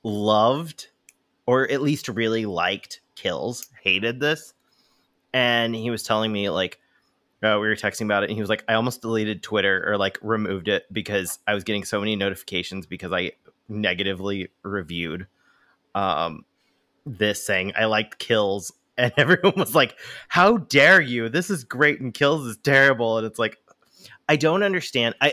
loved 0.03 0.89
or 1.47 1.69
at 1.71 1.81
least 1.81 2.07
really 2.07 2.45
liked 2.45 3.01
Kills 3.15 3.67
hated 3.81 4.19
this, 4.19 4.53
and 5.33 5.73
he 5.73 5.89
was 5.89 6.03
telling 6.03 6.31
me 6.31 6.51
like 6.51 6.79
uh, 7.41 7.57
we 7.59 7.67
were 7.67 7.75
texting 7.75 8.05
about 8.05 8.21
it, 8.21 8.29
and 8.29 8.35
he 8.35 8.41
was 8.41 8.49
like, 8.49 8.63
"I 8.67 8.75
almost 8.75 9.01
deleted 9.01 9.41
Twitter 9.41 9.83
or 9.91 9.97
like 9.97 10.19
removed 10.21 10.67
it 10.67 10.85
because 10.93 11.39
I 11.47 11.55
was 11.55 11.63
getting 11.63 11.83
so 11.83 11.99
many 11.99 12.15
notifications 12.15 12.85
because 12.85 13.11
I 13.11 13.31
negatively 13.67 14.49
reviewed 14.63 15.25
um 15.95 16.45
this 17.17 17.43
saying 17.43 17.73
I 17.75 17.85
liked 17.85 18.19
Kills." 18.19 18.71
And 18.99 19.13
everyone 19.15 19.53
was 19.55 19.73
like, 19.73 19.95
"How 20.27 20.57
dare 20.57 20.99
you? 20.99 21.29
This 21.29 21.49
is 21.49 21.63
great, 21.63 22.01
and 22.01 22.13
Kills 22.13 22.45
is 22.45 22.57
terrible." 22.57 23.17
And 23.17 23.25
it's 23.25 23.39
like, 23.39 23.57
I 24.27 24.35
don't 24.35 24.61
understand. 24.61 25.15
I 25.21 25.31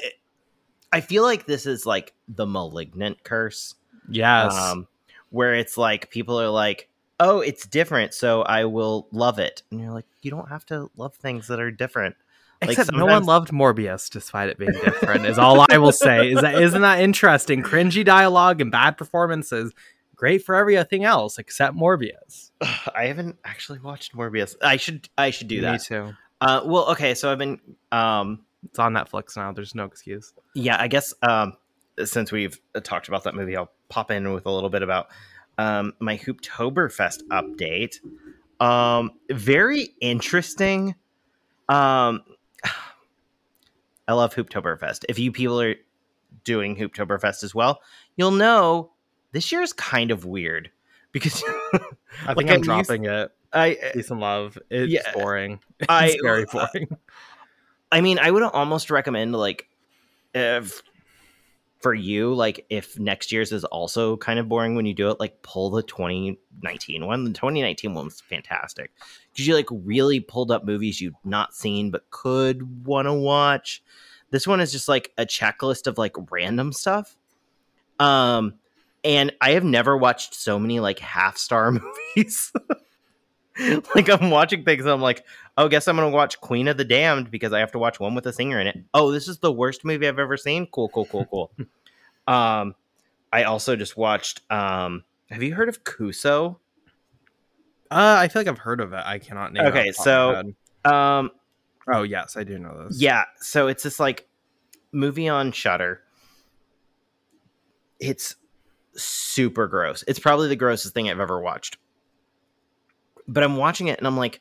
I 0.92 1.00
feel 1.00 1.22
like 1.22 1.46
this 1.46 1.66
is 1.66 1.84
like 1.84 2.14
the 2.28 2.46
malignant 2.46 3.24
curse. 3.24 3.74
Yes. 4.08 4.54
Um, 4.54 4.86
where 5.30 5.54
it's 5.54 5.76
like 5.76 6.10
people 6.10 6.40
are 6.40 6.48
like, 6.48 6.88
oh, 7.20 7.40
it's 7.40 7.66
different, 7.66 8.14
so 8.14 8.42
I 8.42 8.64
will 8.64 9.08
love 9.12 9.38
it. 9.38 9.62
And 9.70 9.80
you're 9.80 9.92
like, 9.92 10.06
you 10.22 10.30
don't 10.30 10.48
have 10.48 10.64
to 10.66 10.90
love 10.96 11.14
things 11.14 11.48
that 11.48 11.60
are 11.60 11.70
different. 11.70 12.16
Except 12.62 12.90
like 12.90 12.98
no 12.98 13.04
one 13.04 13.24
loved 13.24 13.50
Morbius 13.50 14.08
despite 14.08 14.48
it 14.48 14.58
being 14.58 14.72
different, 14.72 15.26
is 15.26 15.38
all 15.38 15.66
I 15.68 15.76
will 15.76 15.92
say. 15.92 16.32
Is 16.32 16.40
that 16.40 16.54
isn't 16.54 16.80
that 16.80 17.00
interesting? 17.00 17.62
Cringy 17.62 18.02
dialogue 18.02 18.62
and 18.62 18.70
bad 18.70 18.96
performances. 18.96 19.72
Great 20.16 20.44
for 20.44 20.54
everything 20.54 21.04
else 21.04 21.38
except 21.38 21.76
Morbius. 21.76 22.50
I 22.60 23.06
haven't 23.06 23.36
actually 23.44 23.80
watched 23.80 24.14
Morbius. 24.14 24.56
I 24.62 24.76
should 24.76 25.08
I 25.16 25.30
should 25.30 25.48
do 25.48 25.60
that. 25.60 25.72
Me 25.72 25.78
too. 25.78 26.14
Uh, 26.40 26.62
well, 26.64 26.90
okay, 26.90 27.14
so 27.14 27.30
I've 27.30 27.38
been 27.38 27.60
um 27.92 28.44
it's 28.64 28.78
on 28.78 28.94
Netflix 28.94 29.36
now. 29.36 29.52
There's 29.52 29.74
no 29.74 29.84
excuse. 29.84 30.32
Yeah, 30.54 30.76
I 30.80 30.88
guess 30.88 31.14
um 31.22 31.54
since 32.04 32.32
we've 32.32 32.58
talked 32.82 33.08
about 33.08 33.24
that 33.24 33.34
movie, 33.34 33.56
I'll 33.56 33.70
pop 33.88 34.10
in 34.10 34.32
with 34.32 34.46
a 34.46 34.50
little 34.50 34.70
bit 34.70 34.82
about 34.82 35.08
um, 35.58 35.94
my 36.00 36.18
Hooptoberfest 36.18 37.22
update. 37.28 38.00
Um, 38.60 39.12
very 39.30 39.94
interesting. 40.00 40.94
Um, 41.68 42.22
I 44.08 44.12
love 44.12 44.34
Hooptoberfest. 44.34 45.04
If 45.08 45.18
you 45.18 45.32
people 45.32 45.60
are 45.60 45.74
doing 46.44 46.76
Hooptoberfest 46.76 47.42
as 47.42 47.54
well, 47.54 47.80
you'll 48.16 48.30
know 48.30 48.92
this 49.36 49.52
year 49.52 49.60
is 49.60 49.74
kind 49.74 50.10
of 50.10 50.24
weird 50.24 50.70
because 51.12 51.44
I 51.74 51.78
think 52.28 52.36
like 52.36 52.50
I'm, 52.50 52.62
dropping 52.62 53.04
used, 53.04 53.14
it. 53.14 53.32
I 53.52 53.76
peace 53.92 54.10
and 54.10 54.18
love. 54.18 54.56
It's 54.70 54.90
yeah, 54.90 55.12
boring. 55.12 55.60
It's 55.78 55.90
I, 55.90 56.16
very 56.22 56.46
boring. 56.46 56.96
I 57.92 58.00
mean, 58.00 58.18
I 58.18 58.30
would 58.30 58.42
almost 58.42 58.90
recommend 58.90 59.34
like 59.34 59.68
if 60.34 60.82
for 61.80 61.92
you, 61.92 62.32
like 62.34 62.64
if 62.70 62.98
next 62.98 63.30
year's 63.30 63.52
is 63.52 63.64
also 63.64 64.16
kind 64.16 64.38
of 64.38 64.48
boring 64.48 64.74
when 64.74 64.86
you 64.86 64.94
do 64.94 65.10
it, 65.10 65.20
like 65.20 65.42
pull 65.42 65.68
the 65.68 65.82
2019 65.82 67.04
one. 67.04 67.24
The 67.24 67.32
2019 67.32 67.92
one 67.92 68.06
was 68.06 68.22
fantastic 68.22 68.90
because 69.30 69.46
you 69.46 69.54
like 69.54 69.68
really 69.70 70.18
pulled 70.18 70.50
up 70.50 70.64
movies 70.64 70.98
you'd 70.98 71.14
not 71.24 71.54
seen 71.54 71.90
but 71.90 72.08
could 72.08 72.86
want 72.86 73.04
to 73.04 73.12
watch. 73.12 73.82
This 74.30 74.46
one 74.46 74.60
is 74.60 74.72
just 74.72 74.88
like 74.88 75.12
a 75.18 75.26
checklist 75.26 75.86
of 75.86 75.98
like 75.98 76.14
random 76.30 76.72
stuff. 76.72 77.18
Um, 77.98 78.54
and 79.06 79.32
I 79.40 79.52
have 79.52 79.62
never 79.62 79.96
watched 79.96 80.34
so 80.34 80.58
many 80.58 80.80
like 80.80 80.98
half 80.98 81.38
star 81.38 81.70
movies. 82.16 82.52
like 83.94 84.10
I'm 84.10 84.30
watching 84.30 84.64
things 84.64 84.84
I'm 84.84 85.00
like, 85.00 85.24
oh, 85.56 85.68
guess 85.68 85.86
I'm 85.86 85.96
gonna 85.96 86.10
watch 86.10 86.40
Queen 86.40 86.66
of 86.66 86.76
the 86.76 86.84
Damned 86.84 87.30
because 87.30 87.52
I 87.52 87.60
have 87.60 87.70
to 87.72 87.78
watch 87.78 88.00
one 88.00 88.16
with 88.16 88.26
a 88.26 88.32
singer 88.32 88.60
in 88.60 88.66
it. 88.66 88.76
Oh, 88.92 89.12
this 89.12 89.28
is 89.28 89.38
the 89.38 89.52
worst 89.52 89.84
movie 89.84 90.08
I've 90.08 90.18
ever 90.18 90.36
seen. 90.36 90.66
Cool, 90.66 90.88
cool, 90.88 91.06
cool, 91.06 91.24
cool. 91.26 91.52
um, 92.26 92.74
I 93.32 93.44
also 93.44 93.76
just 93.76 93.96
watched. 93.96 94.42
Um, 94.50 95.04
have 95.30 95.42
you 95.42 95.54
heard 95.54 95.68
of 95.68 95.84
Kuso? 95.84 96.56
Uh, 97.88 98.16
I 98.18 98.26
feel 98.26 98.40
like 98.40 98.48
I've 98.48 98.58
heard 98.58 98.80
of 98.80 98.92
it. 98.92 99.02
I 99.04 99.20
cannot 99.20 99.52
name. 99.52 99.66
Okay, 99.66 99.92
so 99.92 100.42
um, 100.84 101.30
oh 101.86 102.02
yes, 102.02 102.36
I 102.36 102.42
do 102.42 102.58
know 102.58 102.88
this. 102.88 103.00
Yeah, 103.00 103.22
so 103.38 103.68
it's 103.68 103.84
this 103.84 104.00
like 104.00 104.26
movie 104.90 105.28
on 105.28 105.52
Shudder. 105.52 106.02
It's 108.00 108.34
super 108.96 109.66
gross. 109.68 110.04
It's 110.08 110.18
probably 110.18 110.48
the 110.48 110.56
grossest 110.56 110.94
thing 110.94 111.10
I've 111.10 111.20
ever 111.20 111.40
watched 111.40 111.76
but 113.28 113.42
I'm 113.42 113.56
watching 113.56 113.88
it 113.88 113.98
and 113.98 114.06
I'm 114.06 114.16
like, 114.16 114.40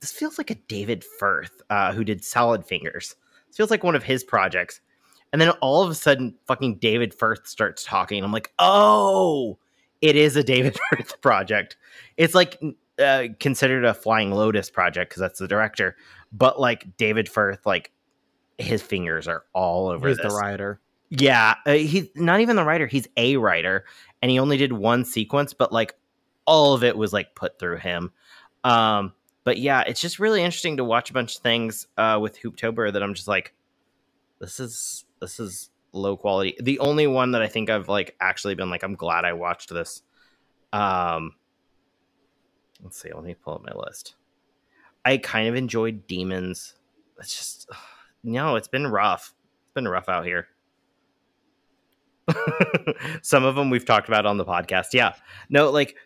this 0.00 0.12
feels 0.12 0.38
like 0.38 0.50
a 0.50 0.54
David 0.54 1.04
Firth 1.04 1.62
uh, 1.70 1.92
who 1.92 2.04
did 2.04 2.24
Salad 2.24 2.64
Fingers. 2.64 3.14
This 3.48 3.56
feels 3.56 3.70
like 3.70 3.84
one 3.84 3.94
of 3.94 4.02
his 4.02 4.24
projects. 4.24 4.80
And 5.32 5.40
then 5.40 5.50
all 5.60 5.82
of 5.82 5.90
a 5.90 5.94
sudden, 5.94 6.34
fucking 6.46 6.76
David 6.76 7.14
Firth 7.14 7.46
starts 7.46 7.84
talking. 7.84 8.22
I'm 8.22 8.32
like, 8.32 8.52
oh, 8.58 9.58
it 10.00 10.16
is 10.16 10.36
a 10.36 10.42
David 10.42 10.76
Firth 10.90 11.20
project. 11.20 11.76
It's 12.16 12.34
like 12.34 12.60
uh, 12.98 13.24
considered 13.38 13.84
a 13.84 13.94
Flying 13.94 14.32
Lotus 14.32 14.70
project 14.70 15.10
because 15.10 15.20
that's 15.20 15.38
the 15.38 15.48
director. 15.48 15.96
But 16.32 16.60
like 16.60 16.96
David 16.96 17.28
Firth, 17.28 17.64
like 17.64 17.92
his 18.58 18.82
fingers 18.82 19.28
are 19.28 19.44
all 19.54 19.88
over. 19.88 20.08
He's 20.08 20.18
this. 20.18 20.32
the 20.32 20.38
writer. 20.38 20.80
Yeah, 21.14 21.56
uh, 21.66 21.72
he's 21.72 22.08
not 22.14 22.40
even 22.40 22.56
the 22.56 22.64
writer. 22.64 22.86
He's 22.86 23.06
a 23.18 23.36
writer, 23.36 23.84
and 24.22 24.30
he 24.30 24.38
only 24.38 24.56
did 24.56 24.72
one 24.72 25.04
sequence. 25.04 25.52
But 25.52 25.70
like 25.70 25.94
all 26.46 26.72
of 26.72 26.82
it 26.82 26.96
was 26.96 27.12
like 27.12 27.34
put 27.34 27.58
through 27.58 27.76
him. 27.76 28.12
Um, 28.64 29.12
but 29.44 29.58
yeah, 29.58 29.82
it's 29.82 30.00
just 30.00 30.18
really 30.18 30.42
interesting 30.42 30.78
to 30.78 30.84
watch 30.84 31.10
a 31.10 31.12
bunch 31.12 31.36
of 31.36 31.42
things 31.42 31.86
uh, 31.98 32.18
with 32.18 32.40
Hooptober 32.40 32.90
that 32.94 33.02
I'm 33.02 33.12
just 33.12 33.28
like, 33.28 33.52
this 34.40 34.58
is 34.58 35.04
this 35.20 35.38
is 35.38 35.68
low 35.92 36.16
quality. 36.16 36.56
The 36.62 36.78
only 36.78 37.06
one 37.06 37.32
that 37.32 37.42
I 37.42 37.46
think 37.48 37.68
I've 37.68 37.90
like 37.90 38.16
actually 38.18 38.54
been 38.54 38.70
like, 38.70 38.82
I'm 38.82 38.94
glad 38.94 39.26
I 39.26 39.34
watched 39.34 39.68
this. 39.68 40.02
Um, 40.72 41.34
let's 42.82 42.98
see, 42.98 43.12
let 43.12 43.22
me 43.22 43.34
pull 43.34 43.56
up 43.56 43.66
my 43.66 43.78
list. 43.78 44.14
I 45.04 45.18
kind 45.18 45.46
of 45.46 45.56
enjoyed 45.56 46.06
Demons. 46.06 46.74
It's 47.18 47.36
just 47.36 47.68
no, 48.24 48.56
it's 48.56 48.68
been 48.68 48.86
rough. 48.86 49.34
It's 49.66 49.74
been 49.74 49.88
rough 49.88 50.08
out 50.08 50.24
here. 50.24 50.48
Some 53.22 53.44
of 53.44 53.54
them 53.54 53.70
we've 53.70 53.84
talked 53.84 54.08
about 54.08 54.26
on 54.26 54.36
the 54.36 54.44
podcast. 54.44 54.88
Yeah, 54.92 55.14
no, 55.48 55.70
like 55.70 55.96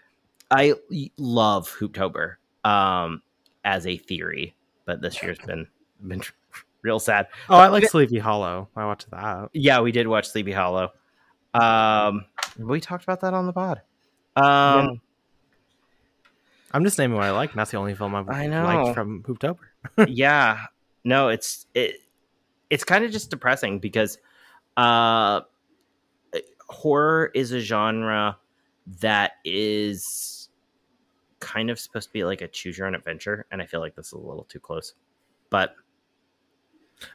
I 0.51 0.75
love 1.17 1.69
Hooptober 1.71 2.37
um, 2.65 3.23
as 3.65 3.87
a 3.87 3.97
theory, 3.97 4.55
but 4.85 5.01
this 5.01 5.23
year's 5.23 5.39
been 5.39 5.67
been 6.07 6.23
real 6.83 6.99
sad. 6.99 7.29
Oh, 7.49 7.57
I 7.57 7.69
like 7.69 7.89
Sleepy 7.89 8.19
Hollow. 8.19 8.69
I 8.77 8.87
watched 8.87 9.11
that. 9.11 9.51
Yeah, 9.53 9.81
we 9.81 9.93
did 9.93 10.07
watch 10.07 10.29
Sleepy 10.29 10.53
Hollow. 10.53 10.93
Um, 11.55 12.27
we 12.59 12.81
talked 12.81 13.05
about 13.05 13.21
that 13.21 13.35
on 13.35 13.47
the 13.47 13.53
pod. 13.53 13.83
Um, 14.37 14.45
yeah. 14.45 14.87
I'm 16.73 16.85
just 16.85 16.99
naming 16.99 17.17
what 17.17 17.25
I 17.25 17.31
like. 17.31 17.51
And 17.51 17.59
that's 17.59 17.71
the 17.71 17.79
only 17.79 17.95
film 17.95 18.15
I've 18.15 18.29
I 18.29 18.47
know. 18.47 18.65
liked 18.65 18.95
from 18.95 19.23
Hooptober. 19.23 19.59
yeah, 20.09 20.67
no, 21.05 21.29
it's 21.29 21.67
it. 21.75 21.97
It's 22.69 22.85
kind 22.85 23.05
of 23.05 23.11
just 23.13 23.31
depressing 23.31 23.79
because 23.79 24.19
uh, 24.77 25.43
horror 26.69 27.31
is 27.35 27.53
a 27.53 27.61
genre 27.61 28.39
that 29.01 29.33
is 29.45 30.49
kind 31.41 31.71
of 31.71 31.79
supposed 31.79 32.09
to 32.09 32.13
be 32.13 32.25
like 32.25 32.41
a 32.41 32.49
choose 32.49 32.79
your 32.79 32.87
own 32.87 32.95
adventure, 32.95 33.47
and 33.51 33.61
I 33.61 33.67
feel 33.67 33.81
like 33.81 33.95
this 33.95 34.09
is 34.09 34.13
a 34.13 34.19
little 34.19 34.45
too 34.45 34.61
close. 34.61 34.95
But 35.51 35.75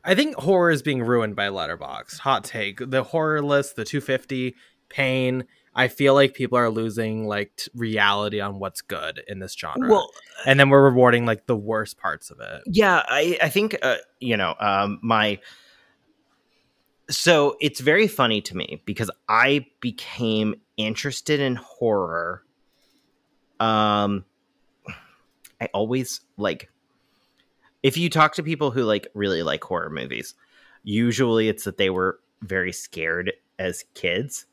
I 0.04 0.16
think 0.16 0.36
horror 0.36 0.72
is 0.72 0.82
being 0.82 1.02
ruined 1.02 1.36
by 1.36 1.48
Letterboxd. 1.48 2.20
Hot 2.20 2.44
take: 2.44 2.80
the 2.80 3.04
horror 3.04 3.42
list, 3.42 3.76
the 3.76 3.86
250, 3.86 4.56
pain. 4.90 5.46
I 5.74 5.88
feel 5.88 6.14
like 6.14 6.34
people 6.34 6.58
are 6.58 6.70
losing 6.70 7.26
like 7.28 7.56
t- 7.56 7.72
reality 7.74 8.42
on 8.42 8.60
what's 8.60 8.82
good 8.82 9.24
in 9.28 9.40
this 9.40 9.54
genre. 9.54 9.90
Well, 9.90 10.10
and 10.46 10.60
then 10.60 10.70
we're 10.70 10.84
rewarding 10.84 11.26
like 11.26 11.48
the 11.48 11.56
worst 11.56 11.98
parts 11.98 12.30
of 12.30 12.40
it. 12.42 12.62
Yeah, 12.68 13.04
I 13.08 13.38
I 13.42 13.50
think 13.50 13.78
uh, 13.82 13.98
you 14.20 14.38
know 14.38 14.56
um, 14.60 15.00
my. 15.02 15.40
So 17.12 17.58
it's 17.60 17.82
very 17.82 18.08
funny 18.08 18.42
to 18.42 18.56
me 18.56 18.82
because 18.86 19.12
I 19.28 19.66
became 19.82 20.56
interested 20.78 21.40
in 21.40 21.56
horror 21.56 22.44
um 23.60 24.26
I 25.62 25.70
always 25.74 26.22
like 26.38 26.72
if 27.84 27.98
you 27.98 28.10
talk 28.10 28.34
to 28.36 28.44
people 28.44 28.72
who 28.72 28.84
like 28.84 29.08
really 29.14 29.44
like 29.44 29.64
horror 29.64 29.90
movies, 29.90 30.34
usually 30.84 31.50
it's 31.50 31.66
that 31.66 31.78
they 31.78 31.90
were 31.90 32.20
very 32.42 32.72
scared 32.72 33.34
as 33.60 33.86
kids 33.94 34.46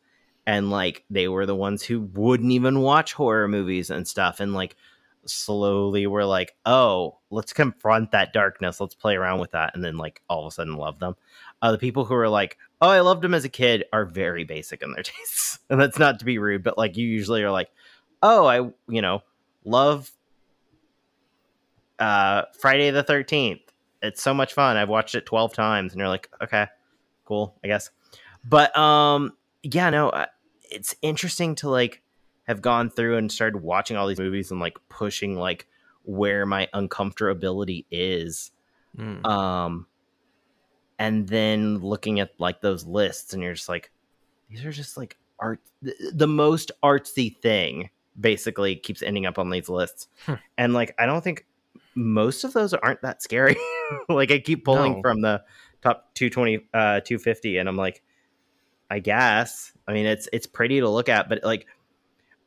and 0.47 0.71
like 0.71 1.05
they 1.09 1.29
were 1.29 1.47
the 1.47 1.55
ones 1.55 1.83
who 1.83 2.01
wouldn't 2.01 2.53
even 2.53 2.81
watch 2.81 3.15
horror 3.15 3.49
movies 3.49 3.89
and 3.91 4.07
stuff 4.07 4.41
and 4.41 4.53
like 4.53 4.77
slowly 5.25 6.07
were 6.07 6.25
like, 6.25 6.57
"Oh, 6.67 7.19
let's 7.31 7.53
confront 7.53 8.13
that 8.13 8.33
darkness. 8.33 8.81
Let's 8.81 8.95
play 8.95 9.17
around 9.17 9.41
with 9.41 9.53
that." 9.53 9.75
And 9.75 9.85
then 9.85 9.97
like 9.97 10.23
all 10.29 10.47
of 10.47 10.53
a 10.53 10.55
sudden 10.55 10.77
love 10.77 10.99
them. 10.99 11.17
Uh, 11.61 11.73
the 11.73 11.79
people 11.79 12.05
who 12.05 12.15
are 12.15 12.29
like, 12.29 12.57
"Oh, 12.81 12.89
I 12.89 13.01
loved 13.01 13.23
them 13.23 13.35
as 13.35 13.45
a 13.45 13.49
kid," 13.49 13.85
are 13.93 14.05
very 14.05 14.45
basic 14.45 14.83
in 14.83 14.93
their 14.93 15.03
tastes. 15.05 15.59
and 15.69 15.81
that's 15.81 15.99
not 15.99 16.19
to 16.21 16.25
be 16.25 16.39
rude, 16.39 16.63
but 16.63 16.79
like 16.79 16.97
you 16.97 17.07
usually 17.07 17.43
are 17.43 17.51
like, 17.51 17.71
"Oh, 18.23 18.47
I, 18.47 18.71
you 18.89 19.03
know, 19.03 19.23
love 19.65 20.11
uh 21.99 22.43
Friday 22.59 22.91
the 22.91 23.03
13th. 23.03 23.61
It's 24.03 24.23
so 24.23 24.33
much 24.33 24.55
fun. 24.55 24.77
I've 24.77 24.89
watched 24.89 25.15
it 25.15 25.27
12 25.27 25.53
times." 25.53 25.93
And 25.93 25.99
you're 25.99 26.09
like, 26.09 26.29
"Okay, 26.43 26.67
cool, 27.25 27.57
I 27.65 27.67
guess." 27.69 27.91
But 28.45 28.77
um 28.79 29.33
yeah, 29.63 29.91
no, 29.91 30.11
uh, 30.11 30.27
it's 30.71 30.95
interesting 31.03 31.55
to 31.57 31.69
like 31.69 32.03
have 32.47 32.63
gone 32.63 32.89
through 32.89 33.17
and 33.17 33.31
started 33.31 33.59
watching 33.63 33.97
all 33.97 34.07
these 34.07 34.19
movies 34.21 34.51
and 34.51 34.61
like 34.61 34.79
pushing 34.89 35.37
like 35.37 35.67
where 36.05 36.47
my 36.47 36.69
uncomfortability 36.73 37.85
is. 37.91 38.53
Mm. 38.97 39.27
Um 39.27 39.87
and 40.99 41.29
then 41.29 41.79
looking 41.79 42.21
at 42.21 42.33
like 42.39 42.61
those 42.61 42.85
lists 42.87 43.33
and 43.35 43.43
you're 43.43 43.55
just 43.55 43.69
like 43.69 43.91
these 44.51 44.65
are 44.65 44.73
just 44.73 44.97
like 44.97 45.17
art 45.39 45.61
the, 45.83 45.95
the 46.13 46.27
most 46.27 46.73
artsy 46.83 47.37
thing 47.41 47.91
basically 48.19 48.75
keeps 48.75 49.03
ending 49.03 49.27
up 49.27 49.39
on 49.39 49.51
these 49.51 49.69
lists. 49.69 50.09
Hmm. 50.27 50.35
And 50.57 50.75
like 50.75 50.95
I 50.99 51.07
don't 51.07 51.23
think 51.23 51.47
most 51.95 52.45
of 52.45 52.53
those 52.53 52.75
aren't 52.75 53.03
that 53.03 53.23
scary. 53.23 53.57
like 54.09 54.31
I 54.31 54.39
keep 54.39 54.65
pulling 54.65 54.95
No. 54.95 55.03
from 55.03 55.21
the 55.21 55.43
top 55.83 56.13
220 56.15 56.67
uh 56.75 57.01
250 57.01 57.59
and 57.59 57.69
I'm 57.69 57.77
like 57.77 58.03
I 58.91 58.99
guess. 58.99 59.73
I 59.87 59.93
mean 59.93 60.07
it's 60.07 60.29
it's 60.33 60.47
pretty 60.47 60.81
to 60.81 60.89
look 60.89 61.09
at 61.09 61.29
but 61.29 61.45
like 61.45 61.67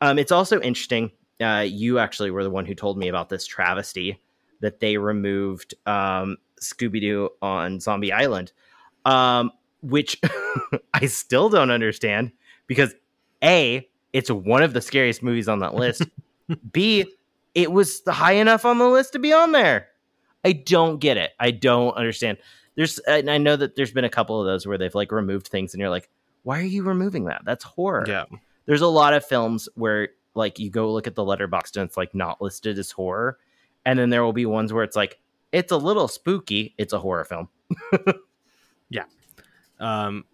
um 0.02 0.20
it's 0.20 0.32
also 0.32 0.60
interesting 0.60 1.12
uh 1.42 1.66
you 1.66 2.00
actually 2.00 2.32
were 2.32 2.44
the 2.44 2.50
one 2.50 2.66
who 2.66 2.76
told 2.76 2.98
me 2.98 3.08
about 3.08 3.30
this 3.30 3.46
travesty 3.46 4.20
that 4.60 4.80
they 4.80 4.98
removed 4.98 5.74
um 5.86 6.38
Scooby-Doo 6.62 7.30
on 7.42 7.80
Zombie 7.80 8.12
Island. 8.12 8.52
Um 9.06 9.52
which 9.82 10.20
I 10.94 11.08
still 11.08 11.50
don't 11.50 11.72
understand 11.72 12.32
because 12.68 12.94
A, 13.44 13.88
it's 14.14 14.30
one 14.30 14.64
of 14.64 14.74
the 14.74 14.82
scariest 14.82 15.24
movies 15.24 15.48
on 15.48 15.60
that 15.60 15.74
list. 15.74 16.04
B, 16.72 17.06
it 17.56 17.72
was 17.72 18.02
high 18.08 18.34
enough 18.34 18.66
on 18.66 18.78
the 18.78 18.88
list 18.88 19.14
to 19.14 19.20
be 19.20 19.34
on 19.34 19.52
there. 19.52 19.88
I 20.44 20.54
don't 20.54 21.00
get 21.00 21.18
it. 21.18 21.32
I 21.40 21.52
don't 21.52 21.96
understand. 21.96 22.38
There's, 22.76 23.00
and 23.00 23.30
I 23.30 23.38
know 23.38 23.56
that 23.56 23.76
there's 23.76 23.92
been 23.92 24.06
a 24.06 24.10
couple 24.10 24.40
of 24.40 24.46
those 24.46 24.66
where 24.66 24.78
they've 24.78 24.96
like 24.96 25.12
removed 25.12 25.48
things, 25.48 25.74
and 25.74 25.82
you're 25.82 25.90
like, 25.90 26.10
why 26.44 26.60
are 26.60 26.64
you 26.64 26.84
removing 26.84 27.26
that? 27.26 27.42
That's 27.46 27.64
horror. 27.64 28.06
Yeah. 28.08 28.26
There's 28.66 28.82
a 28.82 28.88
lot 28.88 29.14
of 29.14 29.26
films 29.26 29.68
where 29.76 30.10
like 30.34 30.60
you 30.60 30.70
go 30.70 30.92
look 30.92 31.08
at 31.08 31.16
the 31.16 31.24
Letterboxd 31.24 31.78
and 31.78 31.88
it's 31.88 31.98
like 31.98 32.16
not 32.16 32.42
listed 32.42 32.80
as 32.80 32.92
horror, 32.92 33.38
and 33.86 34.00
then 34.00 34.10
there 34.10 34.24
will 34.24 34.34
be 34.34 34.46
ones 34.46 34.72
where 34.74 34.84
it's 34.84 34.96
like 34.96 35.20
it's 35.52 35.72
a 35.72 35.78
little 35.78 36.08
spooky. 36.08 36.74
It's 36.78 36.94
a 36.94 37.00
horror 37.00 37.26
film. 37.26 37.50
Yeah. 38.92 39.06
Um, 39.80 40.26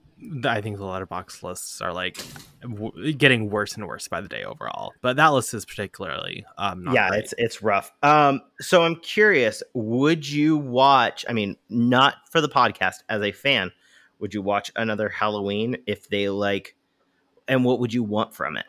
I 0.44 0.62
think 0.62 0.78
the 0.78 0.84
Letterboxd 0.84 1.44
lists 1.44 1.80
are 1.80 1.94
like 1.94 2.18
w- 2.62 3.14
getting 3.14 3.50
worse 3.52 3.76
and 3.76 3.88
worse 3.88 4.08
by 4.08 4.20
the 4.20 4.28
day 4.28 4.44
overall. 4.44 4.94
But 5.02 5.16
that 5.18 5.28
list 5.28 5.54
is 5.54 5.64
particularly 5.64 6.44
um, 6.58 6.84
not 6.84 6.96
yeah, 6.96 7.10
great. 7.10 7.24
it's 7.24 7.34
it's 7.38 7.62
rough. 7.62 7.94
Um, 8.02 8.42
so 8.60 8.82
I'm 8.82 8.96
curious, 8.98 9.62
would 9.76 10.28
you 10.28 10.58
watch? 10.58 11.24
I 11.30 11.34
mean, 11.34 11.56
not 11.70 12.16
for 12.32 12.42
the 12.42 12.50
podcast 12.50 13.04
as 13.10 13.22
a 13.22 13.32
fan, 13.32 13.72
would 14.20 14.34
you 14.34 14.42
watch 14.42 14.72
another 14.76 15.08
Halloween 15.08 15.78
if 15.86 16.10
they 16.10 16.30
like? 16.30 16.76
And 17.48 17.64
what 17.64 17.80
would 17.80 17.94
you 17.94 18.04
want 18.04 18.36
from 18.36 18.58
it? 18.58 18.66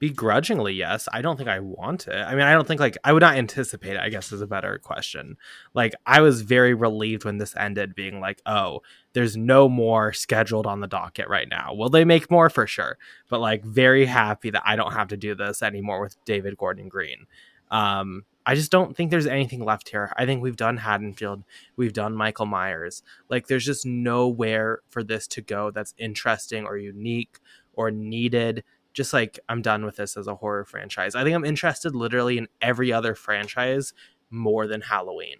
Begrudgingly 0.00 0.72
yes. 0.72 1.08
I 1.12 1.20
don't 1.20 1.36
think 1.36 1.48
i 1.48 1.60
want 1.60 2.08
it. 2.08 2.16
I 2.16 2.32
mean 2.32 2.44
i 2.44 2.52
don't 2.52 2.66
think 2.66 2.80
like 2.80 2.96
i 3.04 3.12
would 3.12 3.20
not 3.20 3.36
anticipate 3.36 3.92
it 3.92 4.00
i 4.00 4.08
guess 4.08 4.32
is 4.32 4.40
a 4.40 4.46
better 4.46 4.78
question. 4.78 5.36
Like 5.74 5.94
i 6.06 6.20
was 6.22 6.40
very 6.40 6.74
relieved 6.74 7.24
when 7.24 7.38
this 7.38 7.54
ended 7.56 7.94
being 7.94 8.18
like 8.18 8.42
oh 8.46 8.80
there's 9.12 9.36
no 9.36 9.68
more 9.68 10.12
scheduled 10.12 10.66
on 10.66 10.80
the 10.80 10.86
docket 10.86 11.28
right 11.28 11.48
now. 11.48 11.74
Will 11.74 11.90
they 11.90 12.04
make 12.04 12.30
more? 12.30 12.48
For 12.48 12.66
sure. 12.66 12.96
But 13.28 13.40
like 13.40 13.62
very 13.62 14.06
happy 14.06 14.50
that 14.50 14.62
i 14.64 14.74
don't 14.74 14.94
have 14.94 15.08
to 15.08 15.16
do 15.16 15.34
this 15.36 15.62
anymore 15.62 16.00
with 16.00 16.16
david 16.24 16.56
gordon 16.56 16.88
green. 16.88 17.26
Um 17.70 18.24
i 18.46 18.54
just 18.54 18.72
don't 18.72 18.96
think 18.96 19.10
there's 19.10 19.26
anything 19.26 19.62
left 19.62 19.90
here. 19.90 20.12
I 20.16 20.24
think 20.24 20.42
we've 20.42 20.56
done 20.56 20.78
haddonfield. 20.78 21.44
We've 21.76 21.92
done 21.92 22.16
michael 22.16 22.46
myers. 22.46 23.02
Like 23.28 23.48
there's 23.48 23.66
just 23.66 23.84
nowhere 23.84 24.80
for 24.88 25.04
this 25.04 25.26
to 25.28 25.42
go 25.42 25.70
that's 25.70 25.94
interesting 25.98 26.64
or 26.64 26.78
unique 26.78 27.38
or 27.74 27.90
needed 27.90 28.64
just 28.92 29.12
like 29.12 29.38
I'm 29.48 29.62
done 29.62 29.84
with 29.84 29.96
this 29.96 30.16
as 30.16 30.26
a 30.26 30.34
horror 30.34 30.64
franchise. 30.64 31.14
I 31.14 31.24
think 31.24 31.34
I'm 31.34 31.44
interested 31.44 31.94
literally 31.94 32.38
in 32.38 32.48
every 32.60 32.92
other 32.92 33.14
franchise 33.14 33.92
more 34.30 34.66
than 34.66 34.80
Halloween. 34.80 35.38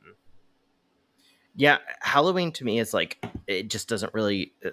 Yeah, 1.56 1.78
Halloween 2.00 2.52
to 2.52 2.64
me 2.64 2.78
is 2.78 2.94
like 2.94 3.24
it 3.46 3.68
just 3.68 3.88
doesn't 3.88 4.14
really 4.14 4.52
uh, 4.64 4.70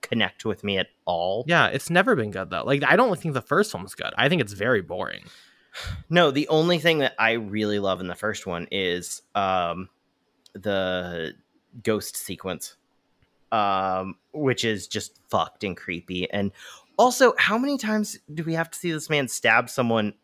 connect 0.00 0.44
with 0.44 0.64
me 0.64 0.78
at 0.78 0.88
all. 1.04 1.44
Yeah, 1.46 1.66
it's 1.68 1.90
never 1.90 2.16
been 2.16 2.30
good 2.30 2.50
though. 2.50 2.64
Like 2.64 2.82
I 2.84 2.96
don't 2.96 3.18
think 3.18 3.34
the 3.34 3.42
first 3.42 3.74
one's 3.74 3.94
good. 3.94 4.12
I 4.16 4.28
think 4.28 4.40
it's 4.40 4.52
very 4.52 4.82
boring. 4.82 5.24
No, 6.10 6.30
the 6.32 6.48
only 6.48 6.78
thing 6.78 6.98
that 6.98 7.14
I 7.18 7.32
really 7.32 7.78
love 7.78 8.00
in 8.00 8.08
the 8.08 8.14
first 8.14 8.46
one 8.46 8.66
is 8.72 9.22
um 9.34 9.90
the 10.54 11.34
ghost 11.82 12.16
sequence. 12.16 12.77
Um 13.52 14.16
which 14.32 14.64
is 14.64 14.86
just 14.86 15.18
fucked 15.28 15.64
and 15.64 15.76
creepy. 15.76 16.30
And 16.30 16.52
also, 16.96 17.34
how 17.38 17.58
many 17.58 17.78
times 17.78 18.18
do 18.32 18.42
we 18.44 18.54
have 18.54 18.70
to 18.70 18.78
see 18.78 18.90
this 18.92 19.08
man 19.08 19.28
stab 19.28 19.70
someone 19.70 20.14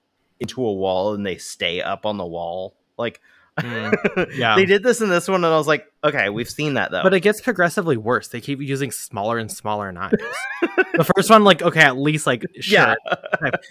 into 0.41 0.65
a 0.65 0.73
wall 0.73 1.15
and 1.15 1.25
they 1.25 1.37
stay 1.37 1.81
up 1.81 2.05
on 2.07 2.17
the 2.17 2.27
wall? 2.27 2.75
Like 2.99 3.21
Mm, 3.61 4.35
yeah. 4.37 4.57
They 4.57 4.65
did 4.65 4.83
this 4.83 5.01
in 5.01 5.09
this 5.09 5.29
one 5.29 5.45
and 5.45 5.53
I 5.53 5.57
was 5.57 5.67
like, 5.67 5.87
okay, 6.03 6.29
we've 6.29 6.51
seen 6.51 6.75
that 6.75 6.91
though. 6.91 7.03
But 7.03 7.15
it 7.15 7.21
gets 7.21 7.41
progressively 7.41 7.97
worse. 7.97 8.29
They 8.29 8.41
keep 8.41 8.61
using 8.61 8.91
smaller 8.91 9.39
and 9.39 9.51
smaller 9.51 9.93
knives. 9.93 10.17
the 10.95 11.11
first 11.15 11.31
one, 11.31 11.45
like, 11.45 11.63
okay, 11.63 11.81
at 11.83 11.97
least 11.97 12.27
like 12.27 12.45
sure. 12.61 12.75
yeah. 12.79 12.95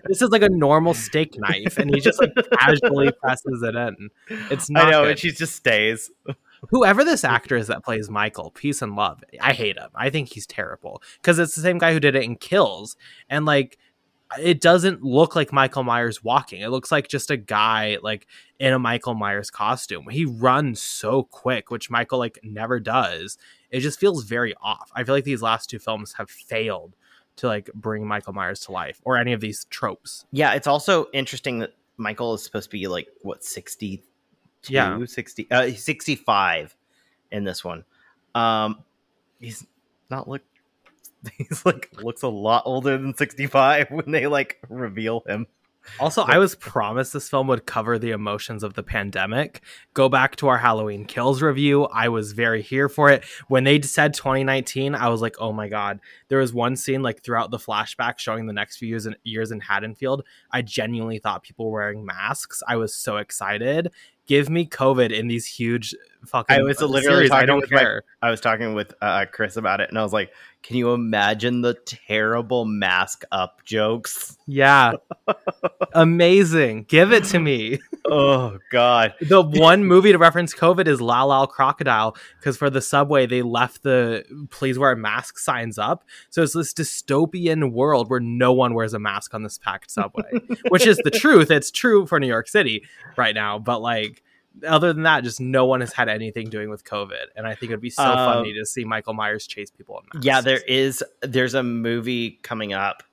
This 0.06 0.22
is 0.22 0.30
like 0.30 0.41
a 0.41 0.49
normal 0.49 0.93
steak 0.93 1.38
knife, 1.38 1.78
and 1.78 1.93
he 1.93 1.99
just 1.99 2.20
like 2.22 2.32
casually 2.60 3.12
presses 3.22 3.62
it 3.64 3.76
in. 3.76 4.10
It's 4.49 4.70
not 4.70 4.88
I 4.88 4.91
know, 4.91 5.01
good. 5.04 5.12
and 5.12 5.20
she 5.20 5.32
just 5.32 5.56
stays. 5.56 6.10
Whoever 6.70 7.03
this 7.03 7.24
actor 7.24 7.55
is 7.55 7.68
that 7.68 7.84
plays 7.84 8.09
Michael, 8.09 8.51
peace 8.51 8.82
and 8.82 8.95
love. 8.95 9.24
I 9.41 9.53
hate 9.53 9.78
him. 9.78 9.89
I 9.95 10.09
think 10.09 10.30
he's 10.30 10.45
terrible 10.45 11.01
because 11.22 11.39
it's 11.39 11.55
the 11.55 11.61
same 11.61 11.78
guy 11.78 11.93
who 11.93 11.99
did 11.99 12.16
it 12.16 12.24
in 12.24 12.36
Kills, 12.36 12.95
and 13.30 13.45
like 13.45 13.78
it 14.39 14.61
doesn't 14.61 15.03
look 15.03 15.36
like 15.36 15.53
Michael 15.53 15.84
Myers 15.84 16.24
walking. 16.24 16.61
It 16.61 16.70
looks 16.70 16.91
like 16.91 17.07
just 17.07 17.30
a 17.30 17.38
guy 17.38 17.97
like 18.01 18.28
in 18.59 18.74
a 18.74 18.80
Michael 18.80 19.14
Myers 19.14 19.49
costume. 19.49 20.07
He 20.09 20.26
runs 20.26 20.82
so 20.82 21.24
quick, 21.24 21.70
which 21.70 21.89
Michael 21.89 22.20
like 22.20 22.39
never 22.43 22.80
does. 22.80 23.38
It 23.70 23.82
just 23.82 23.99
feels 23.99 24.24
very 24.24 24.53
off. 24.61 24.91
I 24.95 25.03
feel 25.03 25.16
like 25.16 25.24
these 25.24 25.41
last 25.41 25.70
two 25.70 25.80
films 25.80 26.14
have 26.14 26.30
failed 26.30 26.95
to 27.38 27.47
like 27.47 27.70
bring 27.74 28.07
Michael 28.07 28.34
Myers 28.34 28.61
to 28.61 28.72
life 28.72 29.01
or 29.03 29.18
any 29.18 29.34
of 29.34 29.41
these 29.41 29.66
tropes. 29.66 30.26
Yeah, 30.32 30.53
it's 30.53 30.68
also 30.68 31.07
interesting 31.14 31.59
that 31.59 31.74
Michael 31.97 32.34
is 32.34 32.43
supposed 32.43 32.70
to 32.70 32.78
be 32.78 32.88
like 32.88 33.07
what 33.22 33.43
62, 33.43 34.03
Yeah. 34.70 35.03
60 35.05 35.47
uh, 35.51 35.72
65 35.72 36.76
in 37.32 37.43
this 37.43 37.64
one. 37.64 37.84
Um 38.36 38.84
he's 39.39 39.66
not 40.09 40.28
look 40.28 40.41
he's 41.38 41.66
like 41.66 41.89
looks 42.01 42.22
a 42.22 42.28
lot 42.28 42.64
older 42.66 42.97
than 42.97 43.16
65 43.16 43.91
when 43.91 44.11
they 44.11 44.28
like 44.28 44.59
reveal 44.70 45.24
him. 45.28 45.47
Also, 45.99 46.24
I 46.24 46.38
was 46.38 46.55
promised 46.55 47.14
this 47.14 47.30
film 47.30 47.47
would 47.47 47.66
cover 47.66 47.99
the 47.99 48.11
emotions 48.11 48.64
of 48.64 48.74
the 48.74 48.84
pandemic. 48.84 49.61
Go 49.93 50.07
back 50.07 50.36
to 50.38 50.47
our 50.47 50.57
Halloween 50.57 51.05
Kills 51.05 51.41
review. 51.41 51.86
I 51.86 52.09
was 52.09 52.32
very 52.32 52.61
here 52.61 52.88
for 52.88 53.09
it. 53.09 53.26
When 53.47 53.64
they 53.64 53.82
said 53.82 54.14
2019, 54.14 54.95
I 54.95 55.09
was 55.09 55.22
like, 55.22 55.36
oh 55.39 55.51
my 55.51 55.68
God. 55.68 55.99
There 56.30 56.39
was 56.39 56.53
one 56.53 56.76
scene 56.76 57.03
like 57.03 57.22
throughout 57.22 57.51
the 57.51 57.57
flashback 57.57 58.18
showing 58.18 58.47
the 58.47 58.53
next 58.53 58.78
few 58.78 58.88
years 58.88 59.05
in, 59.05 59.16
years 59.24 59.51
in 59.51 59.59
Haddonfield. 59.59 60.24
I 60.51 60.61
genuinely 60.61 61.20
thought 61.20 61.43
people 61.43 61.70
were 61.70 61.82
wearing 61.82 62.05
masks. 62.05 62.64
I 62.68 62.78
was 62.78 62.95
so 62.95 63.18
excited. 63.18 63.91
Give 64.26 64.49
me 64.49 64.65
COVID 64.65 65.11
in 65.11 65.28
these 65.28 65.45
huge 65.45 65.93
fucking 66.26 66.55
I 66.55 66.61
was 66.63 66.80
literally 66.82 67.28
series. 67.28 67.32
I 67.32 67.45
talking 67.45 67.47
don't 67.47 67.61
with 67.61 67.71
my- 67.71 67.99
I 68.21 68.32
was 68.32 68.39
talking 68.39 68.74
with 68.74 68.93
uh, 69.01 69.26
Chris 69.32 69.57
about 69.57 69.82
it 69.82 69.89
and 69.89 69.99
I 69.99 70.03
was 70.03 70.13
like, 70.13 70.32
can 70.61 70.78
you 70.78 70.93
imagine 70.93 71.59
the 71.59 71.74
terrible 71.74 72.63
mask 72.63 73.26
up 73.34 73.65
jokes? 73.65 74.38
Yeah. 74.47 74.93
Amazing. 75.93 76.86
Give 76.88 77.11
it 77.11 77.26
to 77.26 77.39
me. 77.39 77.80
Oh 78.05 78.57
god. 78.71 79.13
the 79.21 79.41
one 79.41 79.84
movie 79.86 80.11
to 80.11 80.17
reference 80.17 80.53
COVID 80.53 80.88
is 80.88 81.01
Lyle 81.01 81.28
Lyle 81.28 81.47
Crocodile 81.47 82.15
because 82.39 82.55
for 82.57 82.69
the 82.69 82.82
subway 82.82 83.26
they 83.26 83.41
left 83.41 83.84
the 83.84 84.24
please 84.49 84.80
wear 84.80 84.91
a 84.91 84.97
mask 84.97 85.38
signs 85.38 85.78
up. 85.78 86.05
So 86.30 86.43
it's 86.43 86.53
this 86.53 86.74
dystopian 86.74 87.74
world 87.74 88.09
where 88.09 88.19
no 88.21 88.53
one 88.53 88.74
wears 88.74 88.93
a 88.93 88.99
mask 88.99 89.34
on 89.34 89.43
this 89.43 89.57
packed 89.57 89.91
subway, 89.91 90.32
which 90.69 90.86
is 90.88 90.97
the 91.03 91.11
truth. 91.11 91.51
It's 91.51 91.71
true 91.71 92.05
for 92.07 92.19
New 92.19 92.28
York 92.28 92.47
City 92.47 92.84
right 93.17 93.36
now, 93.36 93.59
but 93.59 93.82
like 93.82 94.22
other 94.68 94.93
than 94.93 95.04
that, 95.04 95.24
just 95.24 95.39
no 95.41 95.66
one 95.66 95.82
has 95.82 95.93
had 95.93 96.10
anything 96.10 96.49
doing 96.49 96.70
with 96.70 96.84
COVID, 96.84 97.26
and 97.36 97.47
I 97.47 97.56
think 97.56 97.72
it'd 97.72 97.82
be 97.82 97.89
so 97.89 98.04
Um, 98.04 98.16
funny 98.16 98.54
to 98.54 98.66
see 98.66 98.84
Michael 98.86 99.14
Myers 99.14 99.47
chase 99.47 99.72
people 99.72 99.97
in 99.99 100.06
masks. 100.14 100.26
Yeah, 100.26 100.41
there 100.41 100.62
is. 100.68 101.04
There's 101.22 101.54
a 101.54 101.64
movie 101.64 102.39
coming 102.43 102.74
up, 102.74 103.04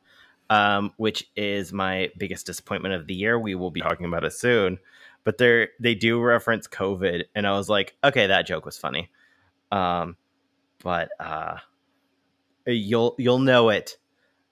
um, 0.51 0.93
which 0.97 1.29
is 1.37 1.73
my 1.73 2.11
biggest 2.19 2.47
disappointment 2.47 2.95
of 2.95 3.07
the 3.07 3.15
year. 3.15 3.39
We 3.39 3.55
will 3.55 3.71
be 3.71 3.81
talking 3.81 4.07
about 4.07 4.25
it 4.25 4.33
soon, 4.33 4.79
but 5.25 5.39
they 5.39 5.69
they 5.79 5.95
do 5.95 6.21
reference 6.21 6.69
COVID, 6.69 7.25
and 7.35 7.47
I 7.47 7.53
was 7.53 7.69
like, 7.69 7.97
okay, 8.05 8.27
that 8.27 8.47
joke 8.47 8.67
was 8.67 8.77
funny, 8.77 9.11
um, 9.73 10.17
but 10.83 11.11
uh, 11.19 11.57
you'll 12.67 13.15
you'll 13.19 13.39
know 13.39 13.71
it. 13.71 13.97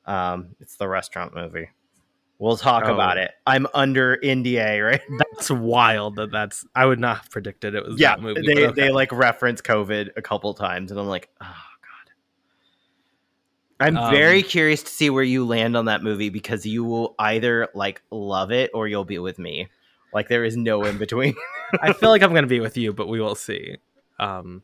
Um, 0.07 0.57
it's 0.61 0.77
the 0.77 0.89
restaurant 0.89 1.35
movie. 1.35 1.69
We'll 2.39 2.57
talk 2.57 2.85
Oh. 2.87 2.95
about 2.95 3.19
it. 3.19 3.33
I'm 3.47 3.67
under 3.75 4.17
NDA, 4.17 4.85
right? 4.87 5.01
That's 5.35 5.51
wild. 5.51 6.17
That 6.17 6.31
that's. 6.31 6.65
I 6.75 6.87
would 6.87 7.01
not 7.01 7.19
have 7.19 7.31
predicted 7.31 7.75
it 7.75 7.85
was 7.85 7.99
yeah, 8.01 8.15
that 8.17 8.23
movie. 8.23 8.43
they 8.47 8.67
okay. 8.67 8.83
they 8.83 8.91
like 8.91 9.13
reference 9.13 9.61
COVID 9.61 10.11
a 10.17 10.23
couple 10.23 10.55
times, 10.55 10.91
and 10.91 11.01
I'm 11.01 11.09
like, 11.09 11.29
oh 11.41 11.47
god. 11.47 11.55
I'm 13.87 13.97
Um, 13.97 14.11
very 14.13 14.43
curious 14.43 14.83
to 14.85 14.91
see 14.91 15.11
where 15.11 15.23
you 15.25 15.47
land 15.47 15.77
on 15.77 15.87
that 15.87 16.03
movie 16.03 16.29
because 16.31 16.65
you 16.67 16.85
will 16.85 17.15
either 17.19 17.69
like 17.75 18.03
love 18.11 18.51
it 18.53 18.71
or 18.75 18.87
you'll 18.89 19.05
be 19.05 19.19
with 19.19 19.39
me. 19.39 19.69
Like 20.13 20.29
there 20.29 20.45
is 20.45 20.57
no 20.57 20.85
in 20.85 20.99
between. 20.99 21.35
I 21.83 21.93
feel 21.93 22.11
like 22.11 22.23
I'm 22.23 22.33
gonna 22.35 22.47
be 22.47 22.61
with 22.61 22.77
you, 22.77 22.93
but 22.93 23.09
we 23.09 23.21
will 23.21 23.35
see. 23.35 23.77
Um, 24.21 24.63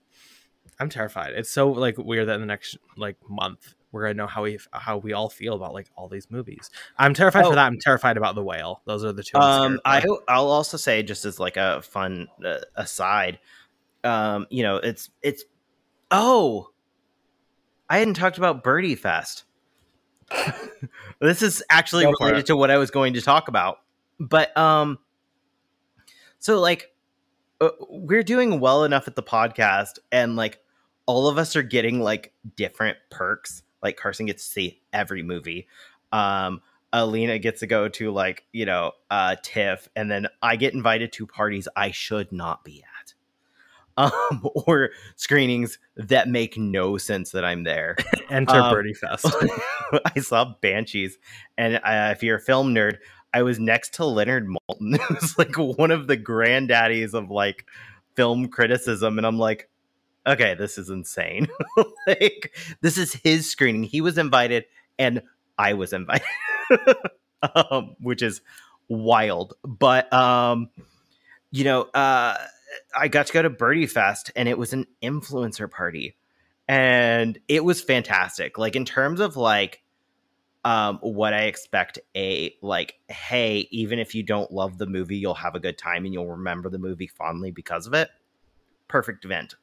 I'm 0.81 0.89
terrified. 0.89 1.33
It's 1.35 1.51
so 1.51 1.71
like 1.71 1.97
weird 1.99 2.29
that 2.29 2.35
in 2.35 2.41
the 2.41 2.47
next 2.47 2.77
like 2.97 3.17
month 3.29 3.75
we're 3.95 4.03
gonna 4.03 4.15
know 4.15 4.27
how 4.27 4.43
we 4.43 4.59
how 4.73 4.99
we 4.99 5.13
all 5.13 5.31
feel 5.31 5.55
about 5.55 5.73
like 5.73 5.87
all 5.97 6.09
these 6.09 6.29
movies. 6.29 6.69
I'm 6.99 7.15
terrified 7.15 7.45
Oh. 7.45 7.51
for 7.51 7.55
that. 7.55 7.65
I'm 7.65 7.79
terrified 7.79 8.17
about 8.17 8.35
the 8.35 8.43
whale. 8.43 8.83
Those 8.87 9.05
are 9.05 9.13
the 9.13 9.23
two. 9.23 9.39
Um, 9.39 9.81
I. 9.85 10.05
I'll 10.27 10.49
also 10.49 10.77
say 10.77 11.05
just 11.05 11.25
as 11.25 11.39
like 11.39 11.57
a 11.57 11.81
fun 11.83 12.27
uh, 12.45 12.59
aside, 12.75 13.39
um, 14.03 14.49
you 14.51 14.65
know, 14.65 14.77
it's 14.79 15.11
it's 15.23 15.45
oh, 16.11 16.71
I 17.89 17.99
hadn't 17.99 18.15
talked 18.15 18.37
about 18.37 18.65
Birdie 18.65 18.97
Fest. 18.97 19.45
this 21.21 21.41
is 21.41 21.63
actually 21.71 22.05
Go 22.05 22.13
related 22.19 22.47
to 22.47 22.57
what 22.57 22.73
I 22.73 22.79
was 22.79 22.91
going 22.91 23.15
to 23.15 23.23
talk 23.23 23.47
about, 23.47 23.77
but 24.19 24.57
um, 24.59 24.99
so 26.41 26.59
like 26.59 26.93
uh, 27.61 27.71
we're 27.89 28.25
doing 28.25 28.59
well 28.59 28.83
enough 28.83 29.07
at 29.07 29.15
the 29.15 29.23
podcast, 29.23 30.01
and 30.11 30.35
like 30.35 30.59
all 31.07 31.29
of 31.29 31.39
us 31.39 31.55
are 31.55 31.63
getting 31.63 32.01
like 32.01 32.33
different 32.57 32.97
perks. 33.11 33.63
Like 33.85 33.97
Carson 33.97 34.27
gets 34.27 34.45
to 34.47 34.53
see 34.53 34.81
every 34.93 35.23
movie. 35.23 35.69
Um, 36.11 36.63
Alina 36.93 37.39
gets 37.39 37.61
to 37.61 37.67
go 37.67 37.89
to 37.89 38.11
like 38.11 38.45
you 38.53 38.65
know 38.65 38.93
uh 39.11 39.37
TIFF, 39.43 39.89
and 39.95 40.11
then 40.11 40.29
I 40.43 40.57
get 40.57 40.75
invited 40.75 41.13
to 41.13 41.27
parties 41.27 41.69
I 41.77 41.91
should 41.91 42.33
not 42.33 42.65
be 42.65 42.83
at, 43.01 43.15
um, 43.97 44.49
or 44.67 44.91
screenings 45.17 45.79
that 45.97 46.29
make 46.29 46.57
no 46.57 46.97
sense 46.97 47.33
that 47.33 47.45
I'm 47.45 47.65
there. 47.65 47.97
Enter 48.31 48.55
um, 48.55 48.73
Birdie 48.73 48.95
Fest. 48.95 49.27
I 50.17 50.21
saw 50.21 50.55
Banshees, 50.61 51.19
and 51.59 51.77
uh, 51.77 52.13
if 52.15 52.23
you're 52.23 52.37
a 52.37 52.41
film 52.41 52.73
nerd, 52.75 52.99
I 53.33 53.43
was 53.43 53.59
next 53.59 53.95
to 53.95 54.05
Leonard 54.05 54.47
Maltin, 54.47 54.97
who's 54.99 55.37
like 55.37 55.57
one 55.57 55.91
of 55.91 56.07
the 56.07 56.17
granddaddies 56.17 57.13
of 57.13 57.31
like 57.31 57.67
film 58.15 58.49
criticism, 58.49 59.19
and 59.19 59.27
I'm 59.27 59.39
like, 59.39 59.69
okay, 60.27 60.55
this 60.55 60.79
is 60.79 60.91
insane. 60.91 61.49
like, 62.07 62.55
this 62.81 62.99
is 62.99 63.15
his 63.15 63.51
screening. 63.51 63.85
He 63.85 64.01
was 64.01 64.19
invited, 64.19 64.65
and 64.99 65.23
I 65.59 65.75
was 65.75 65.93
invited, 65.93 66.27
um, 67.55 67.97
which 68.01 68.23
is 68.23 68.41
wild. 68.89 69.55
But 69.63 70.13
um, 70.13 70.71
you 71.51 71.65
know, 71.65 71.83
uh, 71.83 72.37
I 72.97 73.09
got 73.09 73.27
to 73.27 73.33
go 73.33 73.43
to 73.43 73.51
Birdie 73.51 73.87
Fest, 73.87 74.31
and 74.35 74.49
it 74.49 74.59
was 74.59 74.73
an 74.73 74.87
influencer 75.03 75.71
party 75.71 76.17
and 76.69 77.39
it 77.49 77.65
was 77.65 77.81
fantastic 77.81 78.57
like 78.59 78.77
in 78.77 78.85
terms 78.85 79.21
of 79.21 79.37
like 79.37 79.83
um 80.65 80.99
what 81.03 81.35
i 81.35 81.43
expect 81.43 81.99
a 82.17 82.55
like 82.63 82.95
hey 83.09 83.69
even 83.71 83.99
if 83.99 84.15
you 84.15 84.23
don't 84.23 84.51
love 84.51 84.79
the 84.79 84.87
movie 84.87 85.17
you'll 85.17 85.35
have 85.35 85.55
a 85.55 85.61
good 85.61 85.77
time 85.77 86.05
and 86.05 86.15
you'll 86.15 86.27
remember 86.27 86.71
the 86.71 86.79
movie 86.79 87.07
fondly 87.07 87.51
because 87.51 87.87
of 87.87 87.93
it 87.93 88.09
perfect 88.89 89.25
event 89.25 89.57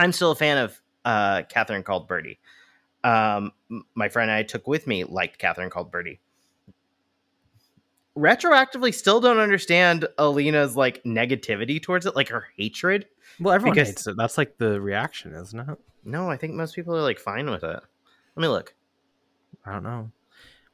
i'm 0.00 0.12
still 0.12 0.30
a 0.30 0.36
fan 0.36 0.58
of 0.58 0.80
uh 1.04 1.42
catherine 1.48 1.82
called 1.82 2.06
birdie 2.08 2.38
um 3.04 3.52
my 3.94 4.08
friend 4.08 4.30
and 4.30 4.38
i 4.38 4.42
took 4.42 4.66
with 4.66 4.86
me 4.86 5.04
liked 5.04 5.38
catherine 5.38 5.70
called 5.70 5.90
birdie 5.90 6.20
retroactively 8.16 8.92
still 8.92 9.20
don't 9.20 9.38
understand 9.38 10.06
alina's 10.18 10.76
like 10.76 11.02
negativity 11.04 11.80
towards 11.80 12.06
it 12.06 12.16
like 12.16 12.28
her 12.28 12.46
hatred 12.56 13.06
well, 13.38 13.54
everyone 13.54 13.74
because- 13.74 13.88
hates 13.88 14.06
it. 14.06 14.16
That's 14.16 14.36
like 14.36 14.58
the 14.58 14.80
reaction, 14.80 15.32
isn't 15.34 15.58
it? 15.60 15.78
no 16.04 16.28
i 16.30 16.36
think 16.36 16.54
most 16.54 16.74
people 16.74 16.96
are 16.96 17.02
like 17.02 17.18
fine 17.18 17.48
with 17.50 17.62
it 17.62 17.80
let 18.36 18.42
me 18.42 18.48
look 18.48 18.74
I 19.64 19.72
don't 19.72 19.82
know. 19.82 20.10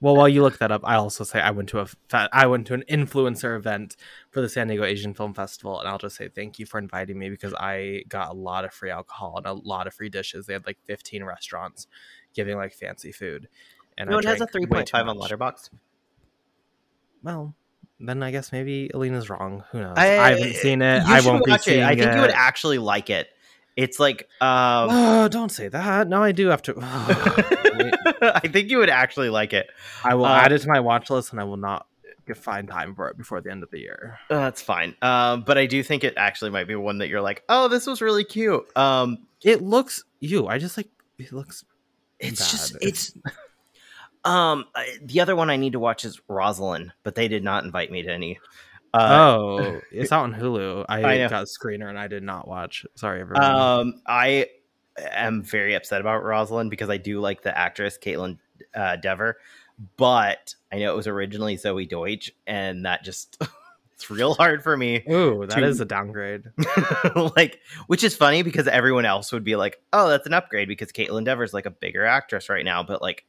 Well, 0.01 0.15
while 0.15 0.29
you 0.29 0.43
look 0.43 0.59
that 0.59 0.71
up, 0.71 0.83
I 0.85 0.97
also 0.97 1.25
say 1.25 1.41
I 1.41 1.51
went 1.51 1.71
to 1.71 1.79
a 1.81 1.87
fa- 1.87 2.29
I 2.31 2.47
went 2.47 2.67
to 2.67 2.75
an 2.75 2.85
influencer 2.89 3.57
event 3.57 3.97
for 4.31 4.43
the 4.43 4.49
San 4.49 4.69
Diego 4.69 4.85
Asian 4.85 5.15
Film 5.15 5.33
Festival, 5.33 5.81
and 5.81 5.89
I'll 5.89 5.97
just 5.99 6.17
say 6.17 6.29
thank 6.29 6.59
you 6.59 6.67
for 6.67 6.79
inviting 6.79 7.19
me 7.19 7.31
because 7.31 7.55
I 7.55 8.03
got 8.09 8.29
a 8.29 8.35
lot 8.35 8.67
of 8.67 8.75
free 8.75 8.91
alcohol 8.91 9.35
and 9.39 9.47
a 9.47 9.55
lot 9.55 9.87
of 9.87 9.95
free 9.95 10.11
dishes. 10.11 10.45
They 10.47 10.53
had 10.53 10.67
like 10.67 10.79
15 10.85 11.25
restaurants 11.25 11.87
giving 12.35 12.57
like 12.57 12.75
fancy 12.75 13.11
food, 13.11 13.49
and 13.97 14.11
no 14.11 14.17
I 14.17 14.19
it 14.19 14.25
has 14.27 14.41
a 14.43 14.47
drank 14.47 14.71
way 14.71 14.85
too 14.85 14.97
3.5 14.99 15.09
on 15.09 15.17
Letterboxd 15.19 15.71
Well, 17.23 17.55
then 17.99 18.23
I 18.23 18.31
guess 18.31 18.53
maybe 18.53 18.91
Alina's 18.93 19.31
wrong. 19.31 19.65
Who 19.73 19.81
knows? 19.81 19.95
I- 19.97 20.19
I, 20.19 20.31
haven't 20.33 20.55
seen 20.57 20.83
it. 20.83 21.03
I 21.05 21.21
won't 21.23 21.45
be 21.45 21.57
seeing 21.59 21.81
it. 21.81 21.85
I 21.85 21.95
think 21.97 22.15
you 22.15 22.21
would 22.21 22.31
actually 22.31 22.79
like 22.79 23.09
it. 23.09 23.29
It's 23.77 24.01
like 24.01 24.29
um 24.41 24.89
Oh, 24.91 25.29
don't 25.29 25.51
say 25.53 25.69
that. 25.69 26.09
No, 26.09 26.23
I 26.23 26.33
do 26.33 26.49
have 26.49 26.63
to. 26.63 26.75
I 26.81 28.49
think 28.49 28.71
you 28.71 28.79
would 28.79 28.91
actually 28.91 29.29
like 29.31 29.53
it. 29.53 29.69
I 30.05 30.15
will 30.15 30.25
Uh, 30.25 30.37
add 30.37 30.53
it 30.53 30.61
to 30.63 30.69
my 30.69 30.81
watch 30.81 31.11
list, 31.11 31.33
and 31.33 31.41
I 31.41 31.45
will 31.45 31.57
not 31.59 31.87
find 32.35 32.67
time 32.69 32.95
for 32.95 33.09
it 33.09 33.17
before 33.17 33.41
the 33.41 33.51
end 33.51 33.63
of 33.63 33.71
the 33.71 33.79
year. 33.79 34.19
Uh, 34.31 34.41
that's 34.41 34.61
fine. 34.63 34.97
Um, 35.03 35.43
but 35.47 35.57
I 35.59 35.67
do 35.67 35.83
think 35.83 36.03
it 36.03 36.15
actually 36.17 36.51
might 36.51 36.67
be 36.67 36.75
one 36.75 36.99
that 36.99 37.09
you're 37.09 37.21
like, 37.21 37.45
oh, 37.49 37.69
this 37.69 37.87
was 37.87 38.01
really 38.03 38.25
cute. 38.25 38.67
Um, 38.77 39.19
It 39.45 39.63
looks 39.63 40.03
you. 40.21 40.47
I 40.49 40.59
just 40.59 40.77
like 40.77 40.89
it 41.19 41.33
looks. 41.33 41.65
it's 42.19 42.41
Bad. 42.41 42.51
just 42.51 42.77
it's. 42.81 43.13
Um, 44.25 44.65
the 45.03 45.21
other 45.21 45.37
one 45.37 45.51
I 45.51 45.57
need 45.57 45.75
to 45.75 45.79
watch 45.79 46.05
is 46.05 46.21
Rosaline, 46.29 46.93
but 47.05 47.15
they 47.15 47.29
did 47.29 47.45
not 47.45 47.63
invite 47.65 47.93
me 47.93 48.03
to 48.03 48.13
any. 48.13 48.41
Uh, 48.97 49.37
oh, 49.39 49.81
it's 49.93 50.13
out 50.13 50.25
on 50.25 50.35
Hulu. 50.35 50.87
I, 50.89 51.05
I 51.05 51.29
got 51.29 51.43
a 51.43 51.47
screener 51.47 51.89
and 51.89 51.99
I 51.99 52.09
did 52.09 52.23
not 52.23 52.49
watch. 52.49 52.87
Sorry, 52.95 53.21
everyone. 53.21 53.45
Um, 53.45 54.03
I 54.07 54.49
am 55.11 55.43
very 55.43 55.75
upset 55.75 56.01
about 56.01 56.23
Rosaline 56.25 56.69
because 56.69 56.91
I 56.91 56.97
do 56.97 57.21
like 57.21 57.43
the 57.43 57.57
actress 57.57 57.99
Kaitlyn 57.99 58.39
uh, 58.75 58.97
Dever, 58.97 59.39
but 59.97 60.55
I 60.73 60.79
know 60.79 60.93
it 60.93 60.97
was 60.97 61.07
originally 61.07 61.57
Zoey 61.57 61.89
Deutch, 61.89 62.33
and 62.47 62.85
that 62.87 63.05
just 63.05 63.41
it's 63.95 64.11
real 64.11 64.35
hard 64.35 64.63
for 64.63 64.77
me. 64.77 65.03
Ooh, 65.11 65.47
that 65.47 65.63
is 65.63 65.79
to- 65.79 65.83
a 65.83 65.87
downgrade. 65.87 66.45
like, 67.37 67.61
which 67.87 68.05
is 68.05 68.17
funny 68.17 68.43
because 68.43 68.69
everyone 68.69 69.05
else 69.05 69.33
would 69.33 69.45
be 69.45 69.57
like, 69.57 69.81
"Oh, 69.93 70.09
that's 70.09 70.27
an 70.27 70.35
upgrade," 70.35 70.69
because 70.69 70.93
Kaitlyn 70.93 71.25
Dever's 71.25 71.55
like 71.55 71.67
a 71.67 71.71
bigger 71.71 72.05
actress 72.05 72.49
right 72.49 72.65
now, 72.65 72.83
but 72.83 73.03
like. 73.03 73.25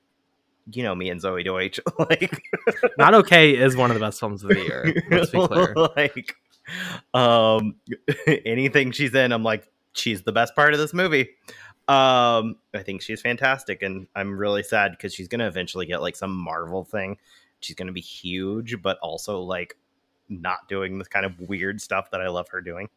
You 0.72 0.84
know 0.84 0.96
me 0.96 1.10
and 1.10 1.22
Zoey 1.22 1.46
Deutch, 1.46 1.80
like 2.00 2.44
Not 2.98 3.14
okay 3.14 3.56
is 3.56 3.76
one 3.76 3.90
of 3.90 3.96
the 3.96 4.02
best 4.02 4.20
films 4.20 4.44
of 4.44 4.50
the 4.50 4.60
year. 4.60 5.04
Let's 5.10 5.32
be 5.32 5.46
clear. 5.46 5.74
like 5.96 6.36
um 7.14 7.76
anything 8.46 8.92
she's 8.92 9.16
in 9.16 9.32
i'm 9.32 9.44
like 9.44 9.68
she's 9.94 10.24
the 10.24 10.32
best 10.32 10.56
part 10.56 10.74
of 10.74 10.80
this 10.80 10.94
movie 10.94 11.30
um 11.88 12.56
i 12.74 12.84
think 12.84 13.02
she's 13.02 13.22
fantastic 13.22 13.82
and 13.82 14.08
i'm 14.16 14.38
really 14.38 14.64
sad 14.64 14.92
because 14.92 15.14
she's 15.14 15.28
gonna 15.28 15.48
eventually 15.48 15.86
get 15.86 16.02
like 16.02 16.16
some 16.16 16.36
marvel 16.36 16.84
thing 16.84 17.18
she's 17.62 17.76
gonna 17.76 17.92
be 17.92 18.02
huge 18.02 18.82
but 18.82 18.98
also 19.00 19.40
like 19.42 19.78
not 20.30 20.68
doing 20.68 20.98
this 20.98 21.08
kind 21.08 21.26
of 21.26 21.40
weird 21.40 21.80
stuff 21.80 22.12
that 22.12 22.22
i 22.22 22.28
love 22.28 22.50
her 22.50 22.60
doing 22.60 22.90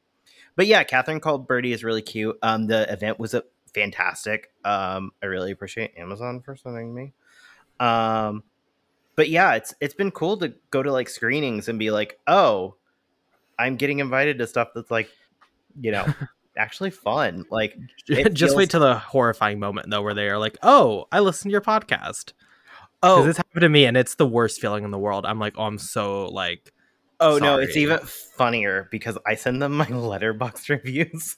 but 0.57 0.67
yeah 0.67 0.83
catherine 0.83 1.21
called 1.21 1.47
birdie 1.47 1.73
is 1.73 1.85
really 1.85 2.03
cute 2.03 2.37
um 2.43 2.67
the 2.67 2.93
event 2.93 3.21
was 3.21 3.35
a 3.35 3.45
fantastic 3.73 4.51
um 4.65 5.13
i 5.23 5.27
really 5.27 5.53
appreciate 5.53 5.97
amazon 5.97 6.41
for 6.41 6.57
sending 6.57 6.93
me 6.93 7.13
um 7.81 8.43
but 9.17 9.29
yeah, 9.29 9.55
it's 9.55 9.75
it's 9.81 9.95
been 9.95 10.11
cool 10.11 10.37
to 10.39 10.55
go 10.71 10.83
to 10.83 10.93
like 10.93 11.09
screenings 11.09 11.69
and 11.69 11.79
be 11.79 11.91
like, 11.91 12.19
oh, 12.27 12.77
I'm 13.59 13.77
getting 13.77 13.99
invited 13.99 14.39
to 14.39 14.47
stuff 14.47 14.69
that's 14.75 14.91
like, 14.91 15.11
you 15.79 15.93
know, 15.93 16.07
actually 16.57 16.91
fun. 16.91 17.45
Like, 17.51 17.77
just 18.07 18.57
wait 18.57 18.57
feels- 18.57 18.69
till 18.69 18.81
the 18.81 18.95
horrifying 18.99 19.59
moment 19.59 19.91
though, 19.91 20.03
where 20.03 20.15
they 20.15 20.29
are 20.29 20.39
like, 20.39 20.57
"Oh, 20.63 21.07
I 21.13 21.21
listened 21.21 21.51
to 21.51 21.53
your 21.53 21.61
podcast." 21.61 22.33
Oh, 23.03 23.25
this 23.25 23.39
happened 23.39 23.63
to 23.63 23.69
me, 23.69 23.85
and 23.87 23.97
it's 23.97 24.15
the 24.15 24.27
worst 24.27 24.61
feeling 24.61 24.85
in 24.85 24.91
the 24.91 24.99
world. 24.99 25.27
I'm 25.27 25.39
like, 25.39 25.55
"Oh, 25.57 25.65
I'm 25.65 25.79
so 25.79 26.27
like." 26.27 26.73
oh 27.23 27.37
no, 27.37 27.59
it's 27.59 27.77
even 27.77 27.99
funnier 27.99 28.89
because 28.91 29.19
I 29.27 29.35
send 29.35 29.61
them 29.61 29.73
my 29.73 29.85
Letterboxd 29.89 30.71
reviews. 30.71 31.37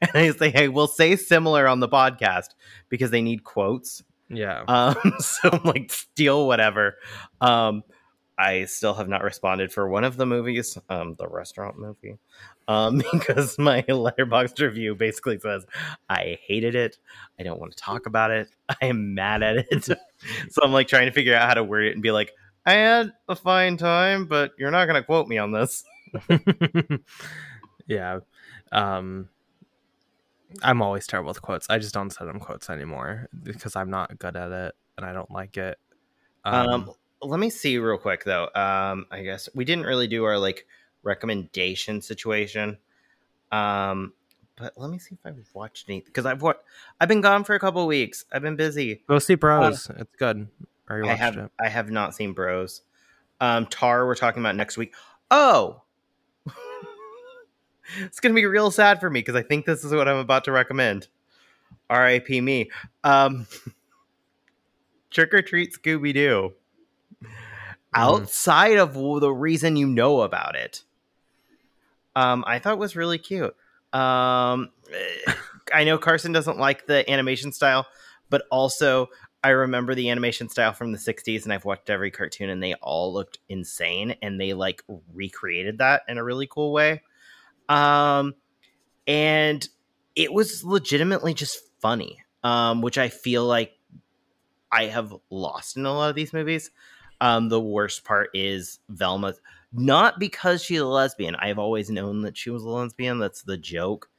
And 0.00 0.10
I 0.14 0.30
say, 0.30 0.50
hey, 0.50 0.68
we'll 0.68 0.86
say 0.86 1.16
similar 1.16 1.66
on 1.66 1.80
the 1.80 1.88
podcast 1.88 2.50
because 2.88 3.10
they 3.10 3.20
need 3.20 3.42
quotes. 3.42 4.04
Yeah. 4.28 4.64
Um, 4.66 4.96
so 5.18 5.50
I'm 5.52 5.64
like, 5.64 5.92
steal 5.92 6.46
whatever. 6.46 6.96
Um, 7.40 7.82
I 8.38 8.66
still 8.66 8.92
have 8.94 9.08
not 9.08 9.22
responded 9.22 9.72
for 9.72 9.88
one 9.88 10.04
of 10.04 10.16
the 10.16 10.26
movies, 10.26 10.76
um, 10.90 11.14
the 11.18 11.26
restaurant 11.26 11.78
movie, 11.78 12.18
um, 12.68 13.02
because 13.12 13.58
my 13.58 13.82
Letterboxd 13.82 14.60
review 14.60 14.94
basically 14.94 15.38
says 15.38 15.64
I 16.10 16.38
hated 16.46 16.74
it. 16.74 16.98
I 17.40 17.44
don't 17.44 17.60
want 17.60 17.74
to 17.74 17.82
talk 17.82 18.06
about 18.06 18.30
it. 18.30 18.48
I 18.68 18.86
am 18.86 19.14
mad 19.14 19.42
at 19.42 19.66
it. 19.70 19.84
so 20.50 20.62
I'm 20.62 20.72
like 20.72 20.88
trying 20.88 21.06
to 21.06 21.12
figure 21.12 21.34
out 21.34 21.48
how 21.48 21.54
to 21.54 21.64
word 21.64 21.86
it 21.86 21.94
and 21.94 22.02
be 22.02 22.10
like, 22.10 22.32
I 22.66 22.72
had 22.72 23.12
a 23.28 23.36
fine 23.36 23.76
time, 23.76 24.26
but 24.26 24.52
you're 24.58 24.72
not 24.72 24.86
going 24.86 25.00
to 25.00 25.06
quote 25.06 25.28
me 25.28 25.38
on 25.38 25.52
this. 25.52 25.84
yeah. 27.86 28.18
Um, 28.72 29.28
I'm 30.62 30.82
always 30.82 31.06
terrible 31.06 31.28
with 31.28 31.42
quotes. 31.42 31.66
I 31.68 31.78
just 31.78 31.94
don't 31.94 32.10
send 32.10 32.28
them 32.28 32.40
quotes 32.40 32.70
anymore 32.70 33.28
because 33.42 33.76
I'm 33.76 33.90
not 33.90 34.18
good 34.18 34.36
at 34.36 34.52
it 34.52 34.74
and 34.96 35.06
I 35.06 35.12
don't 35.12 35.30
like 35.30 35.56
it. 35.56 35.78
Um, 36.44 36.68
um 36.68 36.90
let 37.22 37.40
me 37.40 37.50
see 37.50 37.78
real 37.78 37.98
quick 37.98 38.24
though. 38.24 38.48
Um, 38.54 39.06
I 39.10 39.22
guess 39.22 39.48
we 39.54 39.64
didn't 39.64 39.86
really 39.86 40.06
do 40.06 40.24
our 40.24 40.38
like 40.38 40.66
recommendation 41.02 42.00
situation. 42.00 42.78
Um, 43.52 44.12
but 44.56 44.72
let 44.76 44.90
me 44.90 44.98
see 44.98 45.14
if 45.14 45.20
I've 45.24 45.48
watched 45.54 45.88
any 45.88 46.00
because 46.00 46.26
I've 46.26 46.42
what 46.42 46.64
I've 47.00 47.08
been 47.08 47.20
gone 47.20 47.44
for 47.44 47.54
a 47.54 47.60
couple 47.60 47.86
weeks. 47.86 48.24
I've 48.32 48.42
been 48.42 48.56
busy. 48.56 49.02
Go 49.06 49.18
see 49.18 49.34
Bros. 49.34 49.90
Uh, 49.90 49.94
it's 49.98 50.16
good. 50.16 50.48
I 50.88 51.14
have 51.14 51.36
it? 51.36 51.50
I 51.60 51.68
have 51.68 51.90
not 51.90 52.14
seen 52.14 52.32
Bros. 52.32 52.82
Um, 53.40 53.66
Tar 53.66 54.06
we're 54.06 54.14
talking 54.14 54.42
about 54.42 54.56
next 54.56 54.76
week. 54.78 54.94
Oh, 55.30 55.82
it's 58.00 58.20
gonna 58.20 58.34
be 58.34 58.46
real 58.46 58.70
sad 58.70 59.00
for 59.00 59.10
me 59.10 59.20
because 59.20 59.34
I 59.34 59.42
think 59.42 59.66
this 59.66 59.84
is 59.84 59.92
what 59.92 60.08
I'm 60.08 60.18
about 60.18 60.44
to 60.44 60.52
recommend. 60.52 61.08
R.I.P. 61.88 62.40
me. 62.40 62.70
Um, 63.04 63.46
Trick 65.10 65.32
or 65.32 65.42
Treat 65.42 65.72
Scooby 65.72 66.12
Doo. 66.12 66.52
Mm-hmm. 67.96 68.02
outside 68.02 68.76
of 68.76 68.94
the 68.94 69.32
reason 69.32 69.76
you 69.76 69.86
know 69.86 70.20
about 70.20 70.54
it. 70.54 70.82
Um, 72.14 72.44
I 72.46 72.58
thought 72.58 72.78
was 72.78 72.94
really 72.94 73.16
cute. 73.16 73.56
Um, 73.92 74.70
I 75.72 75.84
know 75.84 75.96
Carson 75.96 76.32
doesn't 76.32 76.58
like 76.58 76.86
the 76.86 77.10
animation 77.10 77.52
style, 77.52 77.86
but 78.28 78.42
also 78.50 79.08
I 79.42 79.50
remember 79.50 79.94
the 79.94 80.10
animation 80.10 80.48
style 80.50 80.74
from 80.74 80.92
the 80.92 80.98
60s 80.98 81.44
and 81.44 81.52
I've 81.52 81.64
watched 81.64 81.88
every 81.88 82.10
cartoon 82.10 82.50
and 82.50 82.62
they 82.62 82.74
all 82.74 83.14
looked 83.14 83.38
insane 83.48 84.16
and 84.20 84.38
they 84.38 84.52
like 84.52 84.82
recreated 85.14 85.78
that 85.78 86.02
in 86.08 86.18
a 86.18 86.24
really 86.24 86.46
cool 86.46 86.72
way. 86.72 87.02
Um, 87.68 88.34
and 89.06 89.66
it 90.14 90.32
was 90.32 90.64
legitimately 90.64 91.34
just 91.34 91.58
funny, 91.80 92.22
um, 92.42 92.82
which 92.82 92.98
I 92.98 93.08
feel 93.08 93.44
like 93.44 93.72
I 94.72 94.86
have 94.86 95.14
lost 95.30 95.76
in 95.76 95.86
a 95.86 95.92
lot 95.92 96.10
of 96.10 96.16
these 96.16 96.32
movies. 96.32 96.70
Um, 97.20 97.48
the 97.48 97.60
worst 97.60 98.04
part 98.04 98.30
is 98.34 98.78
Velma, 98.88 99.34
not 99.72 100.18
because 100.18 100.62
she's 100.62 100.80
a 100.80 100.86
lesbian. 100.86 101.34
I've 101.34 101.58
always 101.58 101.90
known 101.90 102.22
that 102.22 102.36
she 102.36 102.50
was 102.50 102.62
a 102.62 102.68
lesbian. 102.68 103.18
That's 103.18 103.42
the 103.42 103.56
joke. 103.56 104.10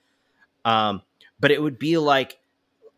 Um, 0.66 1.02
but 1.40 1.52
it 1.52 1.62
would 1.62 1.80
be 1.80 1.98
like 1.98 2.40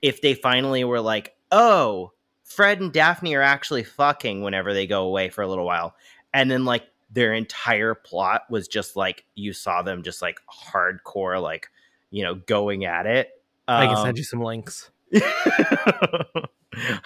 if 0.01 0.21
they 0.21 0.33
finally 0.33 0.83
were 0.83 1.01
like, 1.01 1.35
oh, 1.51 2.11
Fred 2.43 2.79
and 2.81 2.91
Daphne 2.91 3.35
are 3.35 3.41
actually 3.41 3.83
fucking 3.83 4.41
whenever 4.41 4.73
they 4.73 4.87
go 4.87 5.03
away 5.03 5.29
for 5.29 5.41
a 5.41 5.47
little 5.47 5.65
while. 5.65 5.95
And 6.33 6.49
then 6.49 6.65
like 6.65 6.83
their 7.11 7.33
entire 7.33 7.95
plot 7.95 8.43
was 8.49 8.67
just 8.67 8.95
like 8.95 9.25
you 9.35 9.53
saw 9.53 9.81
them 9.81 10.03
just 10.03 10.21
like 10.21 10.39
hardcore, 10.71 11.41
like, 11.41 11.67
you 12.11 12.23
know, 12.23 12.35
going 12.35 12.85
at 12.85 13.05
it. 13.05 13.29
Um, 13.67 13.81
I 13.81 13.85
can 13.87 13.95
send 13.97 14.09
um, 14.09 14.17
you 14.17 14.23
some 14.23 14.41
links. 14.41 14.91
I 15.15 16.45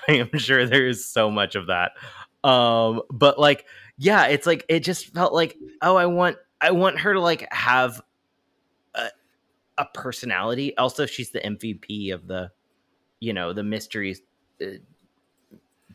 am 0.09 0.29
sure 0.37 0.65
there 0.65 0.87
is 0.87 1.05
so 1.05 1.31
much 1.31 1.55
of 1.55 1.67
that. 1.67 1.91
Um, 2.43 3.01
but 3.09 3.39
like, 3.39 3.65
yeah, 3.97 4.27
it's 4.27 4.45
like 4.45 4.65
it 4.67 4.81
just 4.81 5.13
felt 5.13 5.33
like, 5.33 5.57
oh, 5.81 5.95
I 5.95 6.05
want 6.07 6.37
I 6.59 6.71
want 6.71 6.99
her 6.99 7.13
to 7.13 7.21
like 7.21 7.47
have 7.51 8.01
a, 8.95 9.09
a 9.77 9.85
personality. 9.93 10.75
Also, 10.77 11.05
she's 11.05 11.31
the 11.31 11.39
MVP 11.39 12.13
of 12.13 12.27
the, 12.27 12.51
you 13.19 13.33
know, 13.33 13.53
the 13.53 13.63
mystery 13.63 14.15
uh, 14.61 14.65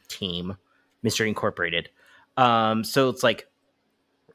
team, 0.09 0.57
Mystery 1.03 1.29
Incorporated. 1.29 1.91
Um, 2.37 2.85
so 2.85 3.09
it's 3.09 3.23
like, 3.23 3.48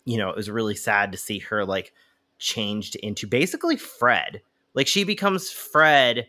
you 0.06 0.18
know, 0.18 0.30
it 0.30 0.36
was 0.36 0.50
really 0.50 0.76
sad 0.76 1.12
to 1.12 1.18
see 1.18 1.40
her 1.40 1.66
like 1.66 1.94
changed 2.40 2.96
into 2.96 3.28
basically 3.28 3.78
Fred. 3.78 4.42
Like 4.74 4.88
she 4.88 5.04
becomes 5.04 5.52
Fred 5.52 6.28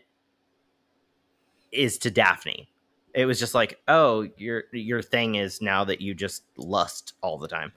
is 1.71 1.97
to 1.99 2.11
Daphne 2.11 2.69
it 3.15 3.25
was 3.25 3.39
just 3.39 3.55
like, 3.55 3.79
oh, 3.87 4.27
your 4.37 4.65
your 4.73 5.01
thing 5.01 5.35
is 5.35 5.61
now 5.61 5.85
that 5.85 6.01
you 6.01 6.13
just 6.13 6.43
lust 6.57 7.13
all 7.21 7.37
the 7.37 7.47
time, 7.47 7.71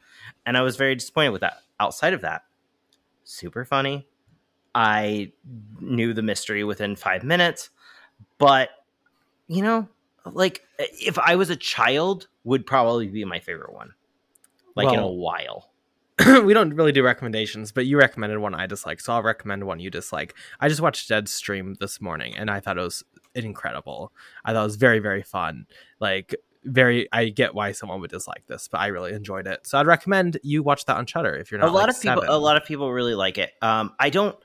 and 0.45 0.59
I 0.59 0.63
was 0.63 0.77
very 0.77 0.97
disappointed 0.97 1.31
with 1.31 1.43
that. 1.43 1.59
Outside 1.79 2.13
of 2.13 2.23
that, 2.23 2.43
super 3.23 3.65
funny. 3.65 4.09
I 4.75 5.33
knew 5.81 6.13
the 6.13 6.23
mystery 6.23 6.65
within 6.65 6.97
five 6.97 7.23
minutes, 7.23 7.71
but 8.39 8.71
you 9.47 9.63
know, 9.63 9.89
like 10.25 10.65
if 10.77 11.19
I 11.21 11.37
was 11.37 11.51
a 11.51 11.57
child, 11.57 12.27
would 12.43 12.67
probably 12.67 13.07
be 13.07 13.25
my 13.25 13.39
favorite 13.39 13.73
one, 13.73 13.95
like 14.75 14.87
well, 14.87 14.95
in 14.95 15.01
a 15.01 15.09
while. 15.09 15.71
we 16.45 16.53
don't 16.53 16.75
really 16.75 16.93
do 16.93 17.03
recommendations, 17.05 17.71
but 17.71 17.87
you 17.87 17.99
recommended 17.99 18.39
one 18.39 18.55
I 18.55 18.67
dislike, 18.67 19.01
so 19.01 19.13
I'll 19.13 19.23
recommend 19.23 19.65
one 19.65 19.79
you 19.79 19.91
dislike. 19.91 20.35
I 20.61 20.69
just 20.69 20.81
watched 20.81 21.09
Deadstream 21.09 21.79
this 21.79 22.01
morning, 22.01 22.37
and 22.37 22.51
I 22.51 22.61
thought 22.61 22.79
it 22.79 22.83
was 22.83 23.05
incredible. 23.35 24.13
I 24.45 24.53
thought 24.53 24.63
it 24.63 24.65
was 24.65 24.77
very, 24.77 24.99
very 24.99 25.23
fun. 25.23 25.67
Like 26.01 26.35
very 26.65 27.09
I 27.13 27.29
get 27.29 27.55
why 27.55 27.73
someone 27.73 28.01
would 28.01 28.11
dislike 28.11 28.45
this, 28.47 28.69
but 28.69 28.79
I 28.81 28.89
really 28.89 29.13
enjoyed 29.13 29.47
it. 29.47 29.67
So 29.67 29.79
I'd 29.79 29.87
recommend 29.87 30.39
you 30.43 30.63
watch 30.63 30.85
that 30.87 30.97
on 30.97 31.07
Shudder 31.07 31.35
if 31.35 31.51
you're 31.51 31.61
not. 31.61 31.69
A 31.69 31.73
lot 31.73 31.87
like 31.87 31.97
of 31.97 32.03
people, 32.03 32.23
seven. 32.23 32.35
a 32.35 32.39
lot 32.39 32.57
of 32.57 32.65
people 32.65 32.93
really 32.93 33.15
like 33.15 33.39
it. 33.39 33.53
Um, 33.63 33.95
I 33.99 34.11
don't, 34.11 34.37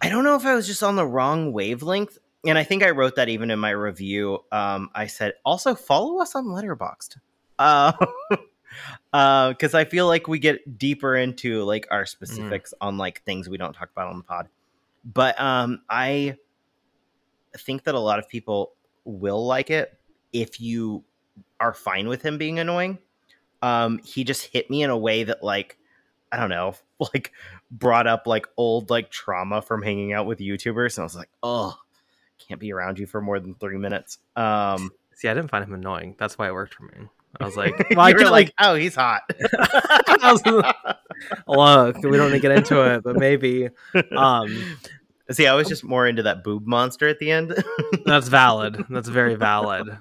I 0.00 0.08
don't 0.08 0.24
know 0.24 0.36
if 0.36 0.44
I 0.44 0.54
was 0.54 0.66
just 0.66 0.82
on 0.82 0.96
the 0.96 1.06
wrong 1.06 1.52
wavelength, 1.52 2.18
and 2.46 2.58
I 2.58 2.64
think 2.64 2.82
I 2.82 2.90
wrote 2.90 3.16
that 3.16 3.28
even 3.28 3.50
in 3.50 3.58
my 3.58 3.70
review. 3.70 4.40
Um, 4.52 4.90
I 4.94 5.06
said 5.06 5.34
also 5.44 5.74
follow 5.74 6.20
us 6.20 6.34
on 6.34 6.44
Letterboxd. 6.46 7.16
Uh, 7.58 7.92
because 9.10 9.74
uh, 9.74 9.78
I 9.78 9.84
feel 9.84 10.06
like 10.06 10.28
we 10.28 10.38
get 10.38 10.78
deeper 10.78 11.16
into 11.16 11.62
like 11.64 11.86
our 11.90 12.04
mm. 12.04 12.08
specifics 12.08 12.72
mm. 12.72 12.86
on 12.86 12.98
like 12.98 13.22
things 13.22 13.48
we 13.48 13.56
don't 13.56 13.72
talk 13.72 13.90
about 13.90 14.08
on 14.08 14.18
the 14.18 14.24
pod. 14.24 14.48
But 15.04 15.40
um, 15.40 15.82
I 15.88 16.36
think 17.56 17.84
that 17.84 17.94
a 17.94 18.00
lot 18.00 18.18
of 18.18 18.28
people 18.28 18.72
will 19.04 19.46
like 19.46 19.70
it 19.70 19.98
if 20.32 20.60
you 20.60 21.04
are 21.60 21.72
fine 21.72 22.08
with 22.08 22.22
him 22.22 22.38
being 22.38 22.58
annoying. 22.58 22.98
Um, 23.62 23.98
he 24.04 24.24
just 24.24 24.44
hit 24.44 24.68
me 24.68 24.82
in 24.82 24.90
a 24.90 24.98
way 24.98 25.24
that 25.24 25.42
like 25.42 25.78
I 26.32 26.38
don't 26.38 26.50
know, 26.50 26.74
like 27.14 27.32
brought 27.70 28.06
up 28.06 28.26
like 28.26 28.46
old 28.56 28.90
like 28.90 29.10
trauma 29.10 29.62
from 29.62 29.82
hanging 29.82 30.12
out 30.12 30.26
with 30.26 30.38
YouTubers, 30.38 30.96
and 30.96 31.02
I 31.02 31.04
was 31.04 31.16
like, 31.16 31.30
oh, 31.42 31.76
can't 32.38 32.60
be 32.60 32.72
around 32.72 32.98
you 32.98 33.06
for 33.06 33.20
more 33.20 33.40
than 33.40 33.54
three 33.54 33.78
minutes. 33.78 34.18
Um, 34.34 34.90
See, 35.14 35.28
I 35.28 35.34
didn't 35.34 35.50
find 35.50 35.64
him 35.64 35.72
annoying. 35.72 36.14
That's 36.18 36.36
why 36.36 36.48
it 36.48 36.52
worked 36.52 36.74
for 36.74 36.84
me. 36.84 37.08
I 37.40 37.44
was 37.44 37.56
like, 37.56 37.74
well, 37.90 38.00
I 38.00 38.12
like, 38.12 38.30
like, 38.30 38.52
oh, 38.58 38.74
he's 38.74 38.94
hot. 38.94 39.22
was, 40.22 40.42
look, 40.46 41.96
we 42.02 42.16
don't 42.16 42.30
need 42.30 42.38
to 42.38 42.40
get 42.40 42.52
into 42.52 42.82
it, 42.82 43.02
but 43.02 43.16
maybe. 43.16 43.68
Um, 44.16 44.76
See, 45.30 45.46
I 45.46 45.54
was 45.54 45.68
just 45.68 45.82
more 45.82 46.06
into 46.06 46.22
that 46.22 46.44
boob 46.44 46.66
monster 46.66 47.08
at 47.08 47.18
the 47.18 47.32
end. 47.32 47.54
That's 48.06 48.28
valid. 48.28 48.84
That's 48.88 49.08
very 49.08 49.34
valid. 49.34 49.98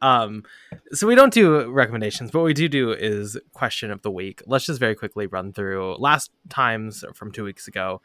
Um, 0.00 0.44
so 0.92 1.08
we 1.08 1.16
don't 1.16 1.32
do 1.32 1.68
recommendations, 1.68 2.30
but 2.30 2.40
what 2.40 2.44
we 2.44 2.54
do 2.54 2.68
do 2.68 2.92
is 2.92 3.36
question 3.54 3.90
of 3.90 4.02
the 4.02 4.10
week. 4.10 4.40
Let's 4.46 4.66
just 4.66 4.78
very 4.78 4.94
quickly 4.94 5.26
run 5.26 5.52
through 5.52 5.96
last 5.96 6.30
times 6.48 7.04
from 7.14 7.32
two 7.32 7.42
weeks 7.42 7.66
ago. 7.66 8.02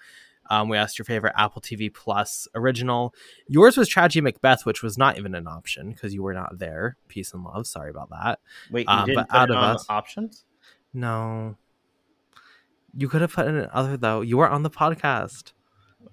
Um, 0.49 0.69
we 0.69 0.77
asked 0.77 0.97
your 0.97 1.05
favorite 1.05 1.33
Apple 1.37 1.61
TV 1.61 1.93
Plus 1.93 2.47
original. 2.55 3.13
Yours 3.47 3.77
was 3.77 3.87
Tragedy 3.87 4.21
Macbeth, 4.21 4.65
which 4.65 4.81
was 4.81 4.97
not 4.97 5.17
even 5.17 5.35
an 5.35 5.47
option 5.47 5.91
because 5.91 6.13
you 6.13 6.23
were 6.23 6.33
not 6.33 6.59
there. 6.59 6.97
Peace 7.07 7.33
and 7.33 7.43
love. 7.43 7.67
Sorry 7.67 7.89
about 7.89 8.09
that. 8.09 8.39
Wait, 8.71 8.87
um, 8.87 9.09
but 9.13 9.27
out 9.29 9.51
of 9.51 9.57
us, 9.57 9.85
options? 9.89 10.45
No, 10.93 11.55
you 12.97 13.07
could 13.07 13.21
have 13.21 13.33
put 13.33 13.47
in 13.47 13.57
another 13.57 13.97
though. 13.97 14.21
You 14.21 14.37
were 14.37 14.49
on 14.49 14.63
the 14.63 14.69
podcast. 14.69 15.53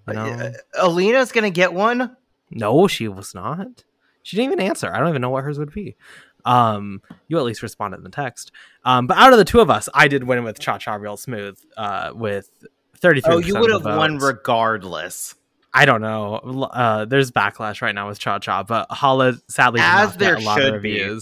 You 0.06 0.14
know? 0.14 0.24
Uh, 0.24 0.52
Alina's 0.78 1.32
gonna 1.32 1.50
get 1.50 1.72
one. 1.72 2.16
No, 2.50 2.86
she 2.86 3.08
was 3.08 3.34
not. 3.34 3.84
She 4.22 4.36
didn't 4.36 4.52
even 4.52 4.66
answer. 4.66 4.92
I 4.92 4.98
don't 4.98 5.08
even 5.08 5.22
know 5.22 5.30
what 5.30 5.44
hers 5.44 5.58
would 5.58 5.72
be. 5.72 5.96
Um, 6.44 7.00
you 7.26 7.38
at 7.38 7.44
least 7.44 7.62
responded 7.62 7.98
in 7.98 8.04
the 8.04 8.10
text. 8.10 8.52
Um, 8.84 9.06
but 9.06 9.16
out 9.16 9.32
of 9.32 9.38
the 9.38 9.44
two 9.44 9.60
of 9.60 9.70
us, 9.70 9.88
I 9.94 10.08
did 10.08 10.24
win 10.24 10.44
with 10.44 10.58
Cha 10.58 10.78
Cha 10.78 10.94
Real 10.94 11.16
Smooth. 11.16 11.58
Uh, 11.76 12.12
with 12.14 12.64
thirty 13.04 13.20
three. 13.20 13.34
Oh, 13.34 13.38
you 13.38 13.54
would 13.58 13.70
have 13.70 13.84
won 13.84 14.18
regardless. 14.18 15.34
I 15.72 15.84
don't 15.86 16.00
know. 16.00 16.36
Uh, 16.72 17.04
there's 17.04 17.30
backlash 17.30 17.82
right 17.82 17.94
now 17.94 18.08
with 18.08 18.18
Cha 18.18 18.38
Cha, 18.38 18.62
but 18.62 18.86
Hala 18.90 19.34
sadly 19.48 19.80
as 19.82 20.16
there 20.16 20.40
should 20.40 20.82
be. 20.82 21.18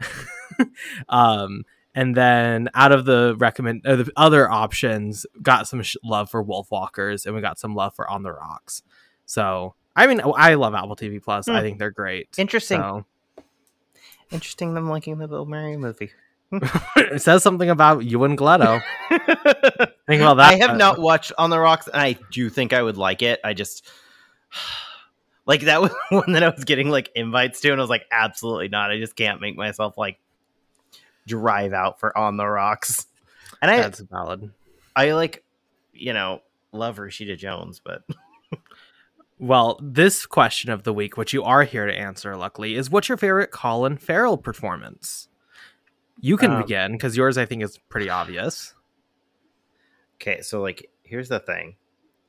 um, 1.08 1.64
and 1.94 2.14
then 2.14 2.68
out 2.74 2.92
of 2.92 3.04
the 3.04 3.34
recommend 3.38 3.86
uh, 3.86 3.96
the 3.96 4.12
other 4.16 4.50
options 4.50 5.26
got 5.40 5.68
some 5.68 5.82
sh- 5.82 5.96
love 6.04 6.30
for 6.30 6.44
Wolfwalkers, 6.44 7.24
and 7.24 7.34
we 7.34 7.40
got 7.40 7.58
some 7.58 7.74
love 7.74 7.94
for 7.94 8.08
on 8.10 8.22
the 8.22 8.32
rocks 8.32 8.82
so 9.26 9.74
i 9.94 10.06
mean 10.06 10.22
i 10.36 10.54
love 10.54 10.74
apple 10.74 10.96
tv 10.96 11.22
plus 11.22 11.46
mm. 11.46 11.52
i 11.52 11.58
hmm. 11.58 11.64
think 11.64 11.78
they're 11.78 11.90
great 11.90 12.28
interesting 12.38 12.80
so. 12.80 13.04
interesting 14.30 14.72
them 14.72 14.88
liking 14.88 15.18
the 15.18 15.28
bill 15.28 15.44
murray 15.44 15.76
movie 15.76 16.12
it 16.52 17.22
says 17.22 17.42
something 17.42 17.70
about 17.70 18.04
you 18.04 18.24
and 18.24 18.38
Gleto. 18.38 18.80
Think 19.08 20.22
about 20.22 20.36
that. 20.36 20.52
I 20.52 20.54
have 20.56 20.76
not 20.76 20.98
watched 20.98 21.32
On 21.38 21.50
the 21.50 21.58
Rocks, 21.58 21.88
and 21.88 22.00
I 22.00 22.18
do 22.30 22.48
think 22.48 22.72
I 22.72 22.82
would 22.82 22.96
like 22.96 23.22
it. 23.22 23.40
I 23.44 23.54
just 23.54 23.86
like 25.46 25.62
that 25.62 25.80
was 25.80 25.92
one 26.10 26.32
that 26.32 26.42
I 26.42 26.48
was 26.48 26.64
getting 26.64 26.90
like 26.90 27.10
invites 27.14 27.60
to, 27.60 27.72
and 27.72 27.80
I 27.80 27.82
was 27.82 27.90
like, 27.90 28.06
absolutely 28.10 28.68
not. 28.68 28.90
I 28.90 28.98
just 28.98 29.16
can't 29.16 29.40
make 29.40 29.56
myself 29.56 29.98
like 29.98 30.18
drive 31.26 31.72
out 31.72 32.00
for 32.00 32.16
On 32.16 32.36
the 32.36 32.46
Rocks. 32.46 33.06
And 33.60 33.70
I, 33.70 33.78
That's 33.78 34.00
valid. 34.00 34.52
I 34.94 35.12
like, 35.12 35.44
you 35.92 36.12
know, 36.12 36.42
love 36.72 36.96
Rashida 36.96 37.36
Jones, 37.36 37.80
but 37.84 38.02
Well, 39.38 39.78
this 39.82 40.24
question 40.24 40.70
of 40.70 40.84
the 40.84 40.94
week, 40.94 41.18
which 41.18 41.34
you 41.34 41.42
are 41.42 41.64
here 41.64 41.86
to 41.86 41.92
answer, 41.92 42.36
luckily, 42.36 42.74
is 42.74 42.88
what's 42.88 43.08
your 43.08 43.18
favorite 43.18 43.50
Colin 43.50 43.98
Farrell 43.98 44.38
performance? 44.38 45.28
You 46.20 46.36
can 46.36 46.50
Um, 46.52 46.62
begin 46.62 46.92
because 46.92 47.16
yours, 47.16 47.36
I 47.38 47.44
think, 47.46 47.62
is 47.62 47.78
pretty 47.78 48.08
obvious. 48.08 48.74
okay. 50.16 50.40
So 50.42 50.62
like, 50.62 50.90
here's 51.02 51.28
the 51.28 51.40
thing. 51.40 51.76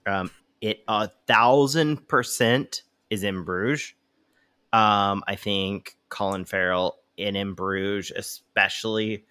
Um, 0.05 0.31
it 0.61 0.83
a 0.87 1.09
thousand 1.27 2.07
percent 2.07 2.83
is 3.09 3.23
in 3.23 3.43
Bruges. 3.43 3.93
Um, 4.73 5.23
I 5.27 5.35
think 5.35 5.97
Colin 6.09 6.45
Farrell 6.45 6.97
in 7.15 7.35
In 7.35 7.53
Bruges, 7.53 8.11
especially 8.15 9.25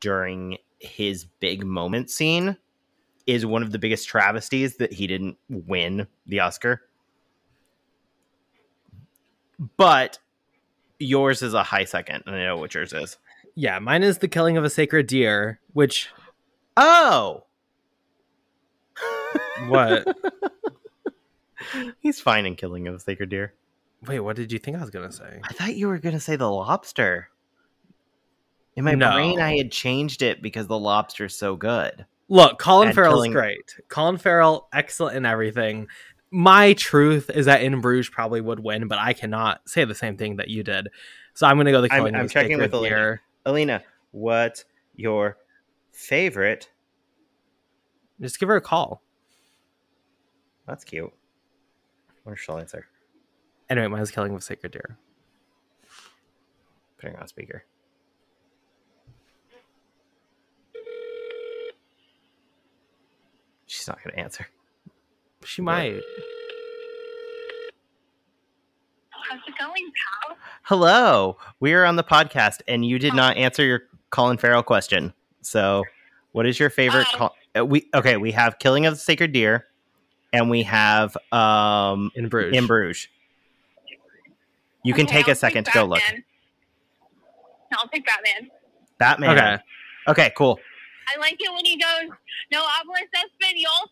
during 0.00 0.58
his 0.80 1.24
big 1.24 1.64
moment 1.64 2.10
scene, 2.10 2.56
is 3.26 3.44
one 3.44 3.62
of 3.62 3.70
the 3.72 3.78
biggest 3.78 4.08
travesties 4.08 4.76
that 4.78 4.92
he 4.92 5.06
didn't 5.06 5.36
win 5.48 6.06
the 6.26 6.40
Oscar. 6.40 6.82
But 9.76 10.18
yours 10.98 11.42
is 11.42 11.54
a 11.54 11.62
high 11.62 11.84
second, 11.84 12.24
and 12.26 12.34
I 12.34 12.44
know 12.44 12.56
what 12.56 12.74
yours 12.74 12.92
is. 12.92 13.18
Yeah, 13.54 13.78
mine 13.78 14.02
is 14.02 14.18
the 14.18 14.28
killing 14.28 14.56
of 14.56 14.64
a 14.64 14.70
sacred 14.70 15.06
deer, 15.06 15.60
which 15.72 16.08
Oh, 16.76 17.44
what? 19.68 20.06
he's 22.00 22.20
fine 22.20 22.46
in 22.46 22.56
killing 22.56 22.88
of 22.88 22.94
a 22.94 22.98
sacred 22.98 23.28
deer. 23.28 23.54
Wait, 24.06 24.20
what 24.20 24.36
did 24.36 24.50
you 24.52 24.58
think 24.58 24.76
I 24.76 24.80
was 24.80 24.90
gonna 24.90 25.12
say? 25.12 25.40
I 25.44 25.52
thought 25.52 25.76
you 25.76 25.88
were 25.88 25.98
going 25.98 26.14
to 26.14 26.20
say 26.20 26.36
the 26.36 26.50
lobster. 26.50 27.28
In 28.74 28.84
my 28.84 28.94
No. 28.94 29.12
brain, 29.12 29.38
I 29.38 29.56
had 29.58 29.70
changed 29.70 30.22
it 30.22 30.40
because 30.42 30.66
the 30.66 30.78
lobster's 30.78 31.36
so 31.36 31.56
good. 31.56 32.06
Look, 32.28 32.58
Colin 32.58 32.88
And 32.88 32.94
Farrell's 32.94 33.14
killing- 33.16 33.32
great. 33.32 33.76
Colin 33.88 34.16
Farrell, 34.16 34.68
excellent 34.72 35.16
in 35.16 35.26
everything. 35.26 35.88
My 36.30 36.72
truth 36.72 37.28
is 37.28 37.44
that 37.46 37.62
In 37.62 37.80
Bruges 37.82 38.08
probably 38.08 38.40
would 38.40 38.60
win, 38.60 38.88
but 38.88 38.98
I 38.98 39.12
cannot 39.12 39.68
say 39.68 39.84
the 39.84 39.94
same 39.94 40.16
thing 40.16 40.36
that 40.36 40.48
you 40.48 40.62
did. 40.62 40.88
So 41.34 41.46
I'm 41.46 41.58
gonna 41.58 41.70
go 41.70 41.82
the 41.82 41.92
I'm- 41.92 42.00
killing 42.00 42.14
I'm 42.14 42.22
of 42.22 42.26
a 42.30 42.32
checking 42.32 42.52
sacred 42.52 42.72
with 42.72 42.74
Elena. 42.74 42.96
deer. 42.96 43.20
Alina, 43.44 43.82
what's 44.12 44.64
your 44.94 45.36
favorite? 45.90 46.70
Just 48.20 48.38
give 48.38 48.48
her 48.48 48.56
a 48.56 48.60
call. 48.60 49.02
That's 50.66 50.84
cute. 50.84 51.12
I 52.24 52.30
answer? 52.58 52.86
Anyway, 53.68 53.88
mine's 53.88 54.10
killing 54.10 54.32
of 54.32 54.38
a 54.38 54.42
sacred 54.42 54.72
deer. 54.72 54.96
Putting 57.00 57.16
on 57.16 57.26
speaker. 57.26 57.64
She's 63.66 63.88
not 63.88 63.98
going 64.04 64.14
to 64.14 64.20
answer. 64.20 64.46
She 65.44 65.62
might. 65.62 66.00
How's 69.28 69.40
it 69.46 69.54
going, 69.58 69.92
pal? 70.26 70.36
Hello, 70.64 71.36
we 71.60 71.72
are 71.74 71.84
on 71.84 71.96
the 71.96 72.04
podcast, 72.04 72.60
and 72.68 72.84
you 72.84 72.98
did 72.98 73.14
not 73.14 73.36
answer 73.36 73.64
your 73.64 73.82
Colin 74.10 74.36
Farrell 74.38 74.62
question. 74.62 75.12
So, 75.42 75.84
what 76.32 76.46
is 76.46 76.58
your 76.58 76.70
favorite? 76.70 77.06
Oh. 77.14 77.16
Col- 77.18 77.36
uh, 77.58 77.64
we 77.66 77.88
okay. 77.94 78.16
We 78.16 78.32
have 78.32 78.58
Killing 78.58 78.86
of 78.86 78.94
the 78.94 79.00
Sacred 79.00 79.32
Deer, 79.32 79.66
and 80.32 80.48
we 80.50 80.62
have 80.64 81.16
um 81.32 82.10
In 82.14 82.28
Bruges. 82.28 82.56
In 82.56 82.66
Bruges. 82.66 83.08
You 84.84 84.94
can 84.94 85.06
Okay, 85.06 85.16
take 85.18 85.28
a 85.28 85.30
I'll 85.30 85.36
second 85.36 85.64
to 85.64 85.70
go 85.72 85.84
look. 85.84 86.00
Batman. 86.00 86.24
No, 87.70 87.78
I'll 87.80 87.88
pick 87.88 88.04
Batman. 88.06 88.50
Batman. 88.98 89.30
Okay. 89.30 89.58
Okay. 90.08 90.32
Cool. 90.36 90.58
I 91.14 91.18
like 91.20 91.36
it 91.38 91.52
when 91.52 91.64
he 91.64 91.76
goes, 91.76 92.10
"No 92.50 92.62
hablas 92.64 93.08
español, 93.14 93.88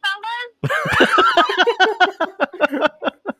fellas." 2.72 2.90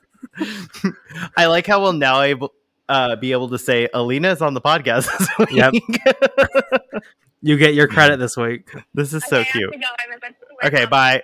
I 1.36 1.46
like 1.46 1.66
how 1.66 1.80
we'll 1.82 1.92
now 1.92 2.22
able 2.22 2.52
uh, 2.88 3.16
be 3.16 3.32
able 3.32 3.48
to 3.50 3.58
say 3.58 3.88
Alina's 3.94 4.42
on 4.42 4.54
the 4.54 4.60
podcast. 4.60 5.08
this 5.38 5.50
Yep. 5.52 5.72
week. 5.72 6.00
You 7.42 7.56
get 7.56 7.72
your 7.72 7.88
credit 7.88 8.18
this 8.18 8.36
week. 8.36 8.70
this 8.92 9.14
is 9.14 9.24
so 9.24 9.38
Okay, 9.38 9.40
I 9.40 9.44
have 9.44 9.52
cute. 9.52 9.72
to 9.72 9.78
go. 9.78 9.86
I'm 9.98 10.12
about 10.18 10.28
to 10.28 10.46
work 10.62 10.64
Okay. 10.74 10.84
Bye. 10.84 11.22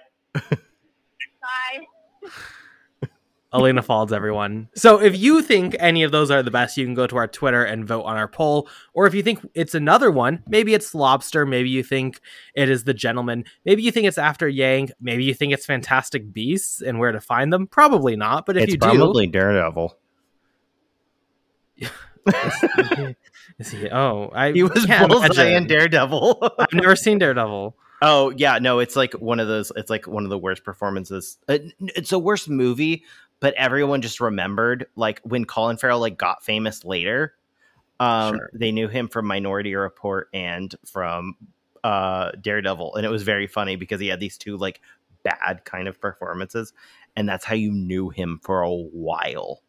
Bye. 1.42 1.86
Elena 3.56 3.82
Falls, 3.82 4.12
everyone. 4.12 4.68
So 4.74 5.00
if 5.00 5.16
you 5.18 5.42
think 5.42 5.74
any 5.78 6.02
of 6.02 6.12
those 6.12 6.30
are 6.30 6.42
the 6.42 6.50
best, 6.50 6.76
you 6.76 6.84
can 6.84 6.94
go 6.94 7.06
to 7.06 7.16
our 7.16 7.26
Twitter 7.26 7.64
and 7.64 7.86
vote 7.86 8.02
on 8.02 8.16
our 8.16 8.28
poll. 8.28 8.68
Or 8.94 9.06
if 9.06 9.14
you 9.14 9.22
think 9.22 9.40
it's 9.54 9.74
another 9.74 10.10
one, 10.10 10.42
maybe 10.46 10.74
it's 10.74 10.94
Lobster, 10.94 11.46
maybe 11.46 11.68
you 11.70 11.82
think 11.82 12.20
it 12.54 12.68
is 12.68 12.84
The 12.84 12.94
Gentlemen, 12.94 13.44
maybe 13.64 13.82
you 13.82 13.90
think 13.90 14.06
it's 14.06 14.18
After 14.18 14.48
Yang, 14.48 14.90
maybe 15.00 15.24
you 15.24 15.34
think 15.34 15.52
it's 15.52 15.66
Fantastic 15.66 16.32
Beasts 16.32 16.80
and 16.82 16.98
Where 16.98 17.12
to 17.12 17.20
Find 17.20 17.52
Them. 17.52 17.66
Probably 17.66 18.14
not, 18.16 18.46
but 18.46 18.56
if 18.56 18.62
you 18.68 18.76
do. 18.78 18.86
it's 18.86 18.92
you 18.94 18.98
probably 19.00 19.26
Daredevil. 19.26 19.96
do, 21.78 21.86
is 23.58 23.70
he? 23.70 23.88
Oh, 23.90 24.30
I 24.34 24.52
He 24.52 24.62
was 24.62 24.84
can't 24.86 25.08
Bullseye 25.08 25.26
imagine. 25.26 25.52
in 25.54 25.66
Daredevil. 25.66 26.52
I've 26.58 26.72
never 26.72 26.96
seen 26.96 27.18
Daredevil. 27.18 27.76
oh 28.02 28.30
yeah, 28.36 28.58
no, 28.58 28.78
it's 28.80 28.96
like 28.96 29.12
one 29.14 29.40
of 29.40 29.48
those. 29.48 29.70
It's 29.76 29.90
like 29.90 30.06
one 30.06 30.24
of 30.24 30.30
the 30.30 30.38
worst 30.38 30.64
performances. 30.64 31.38
Uh, 31.48 31.58
It's 31.80 32.12
a 32.12 32.18
worst 32.18 32.48
movie, 32.48 33.04
but 33.40 33.54
everyone 33.54 34.02
just 34.02 34.20
remembered 34.20 34.86
like 34.96 35.20
when 35.22 35.44
Colin 35.44 35.76
Farrell 35.76 36.00
like 36.00 36.16
got 36.18 36.44
famous 36.44 36.84
later. 36.84 37.34
Um, 37.98 38.34
Sure. 38.36 38.50
they 38.52 38.72
knew 38.72 38.88
him 38.88 39.08
from 39.08 39.26
Minority 39.26 39.74
Report 39.74 40.28
and 40.34 40.74
from 40.86 41.36
uh 41.84 42.32
Daredevil, 42.40 42.94
and 42.96 43.06
it 43.06 43.10
was 43.10 43.22
very 43.22 43.46
funny 43.46 43.76
because 43.76 44.00
he 44.00 44.08
had 44.08 44.20
these 44.20 44.36
two 44.36 44.56
like 44.56 44.80
bad 45.22 45.64
kind 45.64 45.88
of 45.88 46.00
performances, 46.00 46.72
and 47.16 47.28
that's 47.28 47.44
how 47.44 47.54
you 47.54 47.72
knew 47.72 48.10
him 48.10 48.38
for 48.42 48.62
a 48.62 48.70
while. 48.72 49.62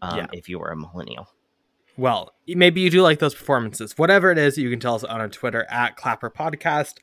Um, 0.00 0.18
Yeah. 0.18 0.26
if 0.32 0.48
you 0.48 0.58
were 0.58 0.70
a 0.70 0.76
millennial. 0.76 1.28
Well, 1.96 2.34
maybe 2.48 2.80
you 2.80 2.90
do 2.90 3.02
like 3.02 3.18
those 3.18 3.34
performances. 3.34 3.96
Whatever 3.98 4.30
it 4.32 4.38
is, 4.38 4.56
you 4.58 4.70
can 4.70 4.80
tell 4.80 4.94
us 4.94 5.04
on 5.04 5.20
our 5.20 5.28
Twitter 5.28 5.66
at 5.70 5.96
Clapper 5.96 6.30
Podcast. 6.30 6.94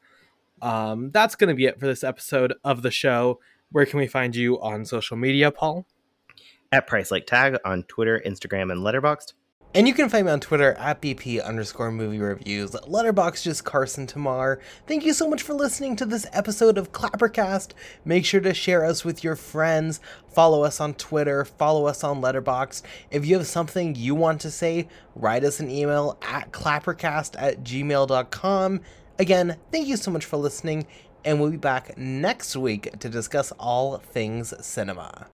Um, 0.62 1.12
that's 1.12 1.36
going 1.36 1.48
to 1.50 1.54
be 1.54 1.66
it 1.68 1.80
for 1.80 1.86
this 1.86 2.04
episode 2.04 2.54
of 2.64 2.82
the 2.82 2.92
show. 2.92 3.40
Where 3.72 3.86
can 3.86 4.00
we 4.00 4.08
find 4.08 4.36
you 4.36 4.60
on 4.62 4.84
social 4.86 5.16
media, 5.16 5.52
Paul? 5.52 5.86
At 6.72 6.88
Price 6.88 7.12
Like 7.12 7.28
Tag 7.28 7.58
on 7.64 7.84
Twitter, 7.84 8.22
Instagram, 8.26 8.72
and 8.72 8.82
Letterboxd. 8.82 9.34
And 9.76 9.88
you 9.88 9.94
can 9.94 10.10
find 10.10 10.26
me 10.26 10.32
on 10.32 10.40
Twitter 10.40 10.74
at 10.74 11.00
BP 11.00 11.46
underscore 11.46 11.92
movie 11.92 12.18
reviews. 12.18 12.72
Letterboxd 12.72 13.44
just 13.44 13.66
Carson 13.66 14.08
Tamar. 14.08 14.60
Thank 14.88 15.06
you 15.06 15.14
so 15.14 15.30
much 15.30 15.44
for 15.44 15.54
listening 15.54 15.96
to 15.98 16.08
this 16.08 16.26
episode 16.34 16.80
of 16.80 16.92
Clappercast. 16.92 17.74
Make 18.04 18.26
sure 18.26 18.42
to 18.42 18.56
share 18.56 18.84
us 18.84 19.06
with 19.06 19.24
your 19.24 19.36
friends. 19.36 20.00
Follow 20.34 20.64
us 20.64 20.82
on 20.82 20.96
Twitter. 20.96 21.46
Follow 21.46 21.86
us 21.86 22.04
on 22.04 22.20
Letterboxd. 22.20 22.82
If 23.12 23.28
you 23.28 23.38
have 23.38 23.46
something 23.46 23.94
you 23.94 24.16
want 24.16 24.42
to 24.42 24.50
say, 24.50 24.88
write 25.14 25.44
us 25.44 25.60
an 25.60 25.70
email 25.70 26.18
at 26.24 26.52
clappercast 26.52 27.36
at 27.38 27.64
gmail.com. 27.64 28.82
Again, 29.20 29.58
thank 29.72 29.88
you 29.88 29.98
so 29.98 30.10
much 30.10 30.26
for 30.26 30.38
listening, 30.38 30.88
and 31.26 31.40
we'll 31.40 31.52
be 31.52 31.58
back 31.58 31.98
next 31.98 32.56
week 32.56 32.98
to 33.00 33.10
discuss 33.10 33.52
all 33.60 33.98
things 33.98 34.54
cinema. 34.66 35.28